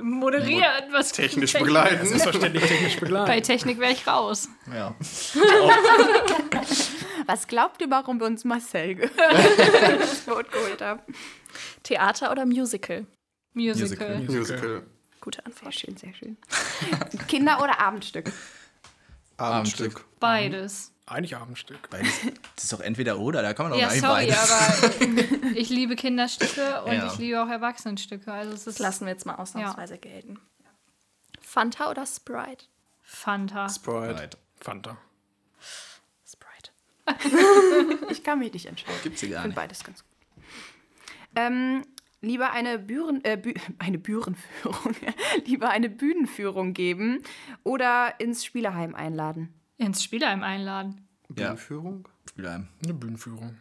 Moderieren. 0.00 0.90
Was 0.92 1.12
Technisch 1.12 1.52
Technik- 1.52 1.66
begleiten. 1.66 2.06
Selbstverständlich 2.06 2.64
technisch 2.64 2.94
Bei 2.94 3.00
begleitet. 3.00 3.44
Technik 3.46 3.78
wäre 3.78 3.92
ich 3.92 4.06
raus. 4.06 4.48
Ja. 4.74 4.94
Was 7.26 7.46
glaubt 7.46 7.80
ihr, 7.80 7.90
warum 7.90 8.18
wir 8.20 8.26
uns 8.26 8.44
Marcel 8.44 8.94
Boot 10.26 10.50
geholt 10.52 10.80
haben? 10.80 11.00
Theater 11.82 12.30
oder 12.30 12.46
Musical? 12.46 13.06
Musical. 13.52 14.18
Musical. 14.18 14.36
Musical. 14.38 14.82
Gute 15.20 15.38
Sehr 15.38 15.46
Antwort. 15.46 15.74
schön, 15.74 15.96
sehr 15.96 16.14
schön. 16.14 16.36
Kinder- 17.26 17.60
oder 17.62 17.80
Abendstück? 17.80 18.32
Abendstück. 19.38 20.04
Beides. 20.20 20.92
Eigentlich 21.06 21.36
Abendstück. 21.36 21.88
Beides. 21.90 22.12
Das 22.56 22.64
ist 22.64 22.72
doch 22.72 22.80
entweder 22.80 23.18
oder, 23.20 23.40
da 23.42 23.54
kann 23.54 23.66
man 23.68 23.72
doch 23.72 23.78
Ja, 23.80 23.90
nicht 23.92 24.00
sorry, 24.00 24.26
beides. 24.26 24.50
aber 24.50 25.50
ich 25.56 25.68
liebe 25.68 25.94
Kinderstücke 25.94 26.82
und 26.84 26.92
Ja. 26.92 27.06
ich 27.06 27.18
liebe 27.18 27.40
auch 27.42 27.48
Erwachsenenstücke. 27.48 28.32
Also 28.32 28.52
es 28.52 28.64
Das 28.64 28.74
ist 28.74 28.78
lassen 28.80 29.06
wir 29.06 29.12
jetzt 29.12 29.24
mal 29.24 29.36
ausnahmsweise 29.36 29.98
gelten. 29.98 30.40
Fanta 31.40 31.90
oder 31.90 32.04
Sprite? 32.06 32.64
Fanta. 33.04 33.68
Sprite. 33.68 34.30
Fanta. 34.60 34.96
Sprite. 36.26 36.70
Ich 38.10 38.24
kann 38.24 38.40
mich 38.40 38.52
nicht 38.52 38.66
entscheiden. 38.66 38.98
Gibt's 39.04 39.20
sie 39.20 39.26
Ich 39.26 39.32
gar 39.32 39.42
finde 39.42 39.54
nicht. 39.54 39.56
beides 39.62 39.84
ganz 39.84 40.02
gut. 40.02 40.44
Ähm, 41.36 41.84
lieber 42.20 42.50
eine, 42.50 42.78
Büren, 42.80 43.22
äh, 43.24 43.36
Bü 43.36 43.54
eine 43.78 43.98
Bürenführung, 43.98 44.96
lieber 45.44 45.70
eine 45.70 45.88
Bühnenführung 45.88 46.72
geben 46.72 47.22
oder 47.62 48.18
ins 48.18 48.44
Spieleheim 48.44 48.94
einladen. 48.96 49.54
Ins 49.78 50.02
Spielheim 50.02 50.42
einladen. 50.42 51.06
Ja. 51.28 51.34
Bühnenführung? 51.48 52.08
Spielheim. 52.28 52.68
Eine 52.82 52.94
Bühnenführung. 52.94 53.56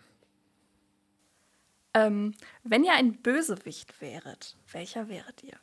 Ähm, 1.93 2.34
wenn 2.63 2.84
ihr 2.84 2.93
ein 2.93 3.21
Bösewicht 3.21 4.01
wäret, 4.01 4.58
welcher 4.71 5.08
wäret 5.10 5.43
ihr? 5.43 5.58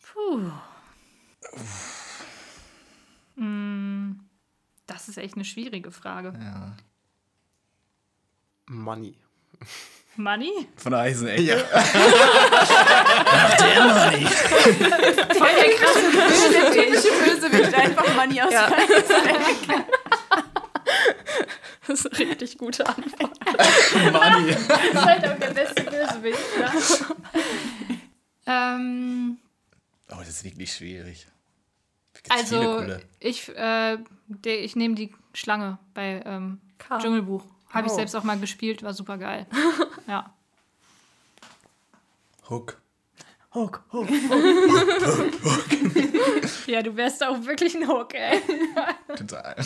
Puh. 0.00 0.50
Mm, 3.36 4.20
Das 4.86 5.08
ist 5.08 5.18
echt 5.18 5.34
eine 5.34 5.44
schwierige 5.44 5.90
Frage. 5.90 6.32
Ja. 6.40 6.76
Money. 8.66 9.16
Money? 10.18 10.50
Von 10.76 10.92
der 10.92 11.00
Eisenecke. 11.00 11.42
Ja. 11.42 11.56
Voll 15.38 15.54
der 15.54 15.70
krasse 15.76 16.10
Der 16.52 16.70
typische 16.72 17.10
Bösewicht, 17.24 17.74
einfach 17.74 18.06
Money 18.14 18.42
aus. 18.42 18.52
Ja. 18.52 18.70
Das 21.86 22.04
ist 22.04 22.20
eine 22.20 22.30
richtig 22.30 22.58
gute 22.58 22.86
Antwort. 22.86 23.38
Money. 24.12 24.54
Das 24.68 24.84
ist 24.84 25.04
halt 25.06 25.24
auch 25.26 25.38
der 25.38 25.50
beste 25.54 25.82
Bösewicht, 25.84 26.38
ja. 26.60 26.72
ähm, 28.74 29.38
Oh, 30.10 30.16
das 30.18 30.28
ist 30.28 30.44
wirklich 30.44 30.72
schwierig. 30.72 31.26
Also, 32.30 32.82
ich, 33.20 33.48
äh, 33.50 33.98
der, 34.26 34.64
ich 34.64 34.74
nehme 34.76 34.94
die 34.94 35.14
Schlange 35.32 35.78
bei 35.94 36.22
ähm. 36.24 36.60
Dschungelbuch. 37.00 37.44
Habe 37.70 37.86
ich 37.86 37.92
Oh. 37.92 37.96
selbst 37.96 38.14
auch 38.16 38.24
mal 38.24 38.38
gespielt, 38.38 38.82
war 38.82 38.94
super 38.94 39.18
geil. 39.18 39.46
ja. 40.06 40.32
Hook. 42.48 42.80
Hook, 43.54 43.82
Hook. 43.92 44.08
Ja, 46.66 46.82
du 46.82 46.94
wärst 46.96 47.24
auch 47.24 47.44
wirklich 47.46 47.74
ein 47.74 47.88
Hook, 47.88 48.12
ey. 48.14 48.42
Total. 49.16 49.56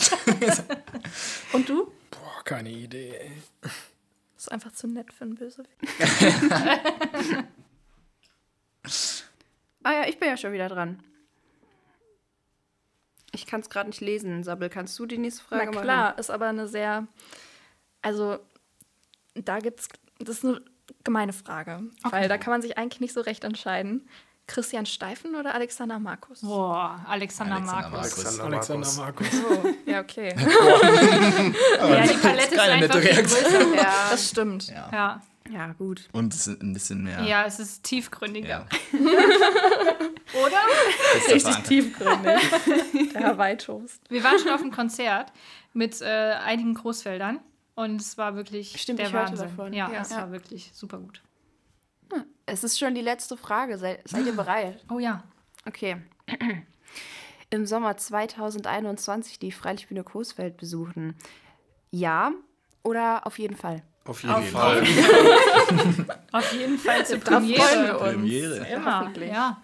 Und 1.51 1.67
du? 1.67 1.91
Boah, 2.11 2.43
keine 2.45 2.69
Idee. 2.69 3.17
ey. 3.19 3.31
Ist 4.37 4.49
einfach 4.51 4.71
zu 4.71 4.87
nett 4.87 5.11
für 5.11 5.25
einen 5.25 5.35
Bösewicht. 5.35 5.69
Ah 9.83 9.91
ja, 9.93 10.07
ich 10.07 10.17
bin 10.19 10.29
ja 10.29 10.37
schon 10.37 10.53
wieder 10.53 10.69
dran. 10.69 11.03
Ich 13.31 13.45
kann 13.47 13.61
es 13.61 13.69
gerade 13.69 13.89
nicht 13.89 14.01
lesen. 14.01 14.43
Sabbel, 14.43 14.69
kannst 14.69 14.97
du 14.99 15.05
die 15.05 15.17
nächste 15.17 15.43
Frage 15.43 15.71
Na 15.73 15.81
klar, 15.81 16.19
ist 16.19 16.29
aber 16.29 16.47
eine 16.47 16.67
sehr, 16.67 17.07
also 18.03 18.37
da 19.33 19.57
gibt's, 19.59 19.87
das 20.19 20.37
ist 20.37 20.45
eine 20.45 20.61
gemeine 21.03 21.33
Frage, 21.33 21.81
weil 22.03 22.29
da 22.29 22.37
kann 22.37 22.51
man 22.51 22.61
sich 22.61 22.77
eigentlich 22.77 23.01
nicht 23.01 23.13
so 23.13 23.21
recht 23.21 23.43
entscheiden. 23.43 24.07
Christian 24.45 24.85
Steifen 24.85 25.35
oder 25.35 25.55
Alexander 25.55 25.99
Markus? 25.99 26.41
Boah, 26.41 26.99
Alexander, 27.07 27.55
Alexander 27.55 27.89
Markus. 27.89 28.15
Markus. 28.17 28.39
Alexander 28.41 28.91
Markus. 28.97 29.27
Oh, 29.49 29.89
ja, 29.89 30.01
okay. 30.01 30.35
Ja, 30.37 32.01
die 32.01 32.13
Palette 32.17 32.53
ist 32.53 32.57
Keine 32.57 32.73
einfach 32.73 32.95
nette 32.95 33.01
viel 33.01 33.11
Reaktion. 33.11 33.43
größer. 33.43 33.75
Ja. 33.83 34.07
Das 34.11 34.29
stimmt. 34.29 34.67
Ja. 34.67 34.89
Ja. 34.91 35.21
ja, 35.49 35.73
gut. 35.73 36.09
Und 36.11 36.33
es 36.33 36.47
ist 36.47 36.61
ein 36.61 36.73
bisschen 36.73 37.03
mehr. 37.03 37.21
ja, 37.21 37.45
es 37.45 37.59
ist 37.59 37.83
tiefgründiger. 37.83 38.47
Ja. 38.49 38.67
Oder? 40.45 40.57
Fester 41.13 41.35
Richtig 41.35 41.55
tiefgründig. 41.63 43.13
Der 43.13 43.23
Hawaii-Toast. 43.27 44.01
Wir 44.09 44.23
waren 44.25 44.39
schon 44.39 44.49
auf 44.49 44.61
einem 44.61 44.71
Konzert 44.71 45.31
mit 45.71 46.01
äh, 46.01 46.33
einigen 46.43 46.73
Großfeldern 46.73 47.39
und 47.75 47.99
es 48.01 48.17
war 48.17 48.35
wirklich 48.35 48.79
Stimmt, 48.81 48.99
der 48.99 49.07
ich 49.07 49.13
hörte 49.13 49.31
Wahnsinn. 49.31 49.47
davon. 49.49 49.73
Ja, 49.73 49.91
Ja. 49.91 50.01
es 50.01 50.11
war 50.11 50.31
wirklich 50.31 50.71
super 50.73 50.97
gut. 50.99 51.21
Es 52.45 52.63
ist 52.63 52.77
schon 52.77 52.93
die 52.93 53.01
letzte 53.01 53.37
Frage. 53.37 53.77
Seid, 53.77 54.07
seid 54.07 54.25
ihr 54.25 54.35
bereit? 54.35 54.83
Oh 54.89 54.99
ja. 54.99 55.23
Okay. 55.65 55.97
Im 57.49 57.65
Sommer 57.65 57.95
2021 57.97 59.39
die 59.39 59.51
Freilichtbühne 59.51 60.03
Coesfeld 60.03 60.57
besuchen. 60.57 61.15
Ja 61.91 62.31
oder 62.83 63.25
auf 63.25 63.37
jeden 63.39 63.55
Fall? 63.55 63.83
Auf 64.05 64.21
jeden 64.23 64.35
Auf 64.35 64.49
Fall. 64.49 64.81
Auf 66.33 66.51
jeden 66.53 66.77
Fall 66.77 67.05
zur 67.05 67.19
Premiere. 67.19 67.97
uns. 67.99 68.11
Premiere. 68.13 68.67
Immer, 68.67 69.11
ja. 69.21 69.61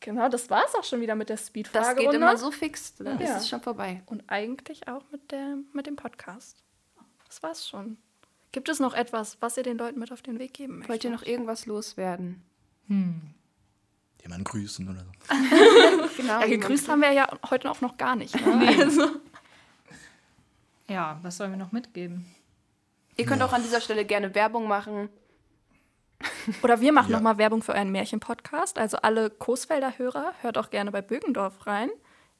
Genau, 0.00 0.28
das 0.28 0.48
war 0.48 0.62
es 0.66 0.74
auch 0.76 0.84
schon 0.84 1.00
wieder 1.00 1.14
mit 1.16 1.28
der 1.28 1.36
Das 1.36 1.48
Speed-Fragerunde. 1.48 2.02
geht 2.04 2.14
immer 2.14 2.36
so 2.36 2.50
fix. 2.50 2.94
Dann 2.94 3.18
Ja. 3.20 3.36
ist 3.36 3.42
es 3.42 3.48
schon 3.48 3.60
vorbei. 3.60 4.02
Und 4.06 4.22
eigentlich 4.28 4.88
auch 4.88 5.02
mit, 5.10 5.30
der, 5.32 5.56
mit 5.74 5.86
dem 5.86 5.96
Podcast. 5.96 6.62
Das 7.28 7.42
war's 7.42 7.68
schon. 7.68 7.98
Gibt 8.52 8.68
es 8.68 8.80
noch 8.80 8.94
etwas, 8.94 9.36
was 9.40 9.56
ihr 9.56 9.62
den 9.62 9.76
Leuten 9.78 9.98
mit 9.98 10.10
auf 10.12 10.22
den 10.22 10.38
Weg 10.38 10.54
geben 10.54 10.74
möchtet? 10.78 10.88
Wollt 10.88 11.04
ihr 11.04 11.10
noch 11.10 11.22
irgendwas 11.22 11.66
loswerden? 11.66 12.42
Jemanden 12.88 14.44
grüßen 14.44 14.88
oder 14.88 15.00
so. 15.04 15.10
Genau. 16.16 16.40
Ja, 16.40 16.46
gegrüßt 16.46 16.88
haben 16.88 17.02
wir 17.02 17.12
ja 17.12 17.28
heute 17.50 17.70
auch 17.70 17.80
noch 17.80 17.96
gar 17.96 18.16
nicht. 18.16 18.34
Ne? 18.34 18.74
Also, 18.80 19.08
Ja, 20.88 21.18
was 21.22 21.36
sollen 21.36 21.50
wir 21.52 21.58
noch 21.58 21.70
mitgeben? 21.72 22.26
Ihr 23.16 23.26
könnt 23.26 23.42
auch 23.42 23.52
an 23.52 23.62
dieser 23.62 23.80
Stelle 23.80 24.04
gerne 24.04 24.34
Werbung 24.34 24.66
machen. 24.68 25.08
oder 26.62 26.80
wir 26.80 26.92
machen 26.92 27.10
Ja. 27.10 27.16
noch 27.18 27.22
mal 27.22 27.36
Werbung 27.38 27.62
für 27.62 27.74
euren 27.74 27.92
Märchen-Podcast. 27.92 28.78
Also 28.78 28.96
alle 28.98 29.28
Coesfelder 29.30 29.98
Hörer, 29.98 30.32
hört 30.40 30.56
auch 30.58 30.70
gerne 30.70 30.90
bei 30.90 31.02
Bögendorf 31.02 31.66
rein 31.66 31.90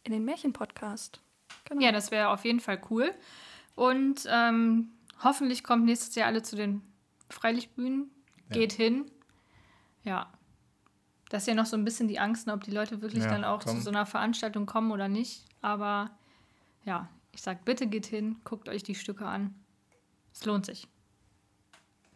in 0.03 0.13
den 0.13 0.25
Märchen-Podcast. 0.25 1.21
Genau. 1.67 1.83
Ja, 1.85 1.93
das 1.93 2.11
wäre 2.11 2.31
auf 2.31 2.45
jeden 2.45 2.61
Fall 2.61 2.81
cool. 2.91 3.13
Und 3.79 4.27
ähm, 4.29 4.91
hoffentlich 5.23 5.63
kommt 5.63 5.85
nächstes 5.85 6.15
Jahr 6.17 6.27
alle 6.27 6.43
zu 6.43 6.57
den 6.57 6.83
Freilichtbühnen. 7.31 8.11
Geht 8.51 8.73
hin. 8.73 9.09
Ja. 10.03 10.33
Das 11.29 11.43
ist 11.43 11.47
ja 11.47 11.55
noch 11.55 11.67
so 11.67 11.77
ein 11.77 11.85
bisschen 11.85 12.09
die 12.09 12.19
Angst, 12.19 12.47
ne, 12.47 12.55
ob 12.55 12.65
die 12.65 12.71
Leute 12.73 13.03
wirklich 13.03 13.23
Ja, 13.23 13.31
dann 13.31 13.45
auch 13.45 13.63
kommen. 13.63 13.77
zu 13.77 13.83
so 13.83 13.91
einer 13.91 14.05
Veranstaltung 14.07 14.67
kommen 14.67 14.91
oder 14.91 15.07
nicht. 15.09 15.45
Aber 15.61 16.11
ja, 16.85 17.09
ich 17.33 17.43
sag, 17.43 17.65
bitte 17.65 17.87
geht 17.87 18.07
hin, 18.07 18.41
guckt 18.45 18.69
euch 18.69 18.83
die 18.83 18.95
Stücke 18.95 19.27
an. 19.27 19.55
Es 20.33 20.45
lohnt 20.45 20.67
sich, 20.67 20.89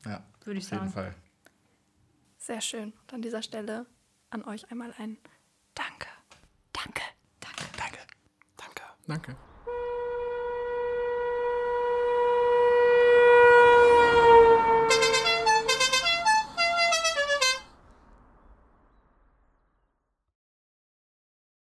Ja, 0.04 0.24
würde 0.44 0.58
ich 0.58 0.64
auf 0.66 0.72
jeden 0.72 0.88
sagen. 0.88 0.92
Fall. 0.92 1.14
Sehr 2.38 2.60
schön. 2.60 2.92
Und 3.02 3.12
an 3.12 3.22
dieser 3.22 3.42
Stelle 3.42 3.86
an 4.30 4.42
euch 4.44 4.70
einmal 4.72 4.92
ein 4.98 5.18
Danke. 5.74 6.08
Danke. 6.72 7.02
Danke. 7.40 7.64
Danke. 8.56 8.82
Danke. 9.06 9.51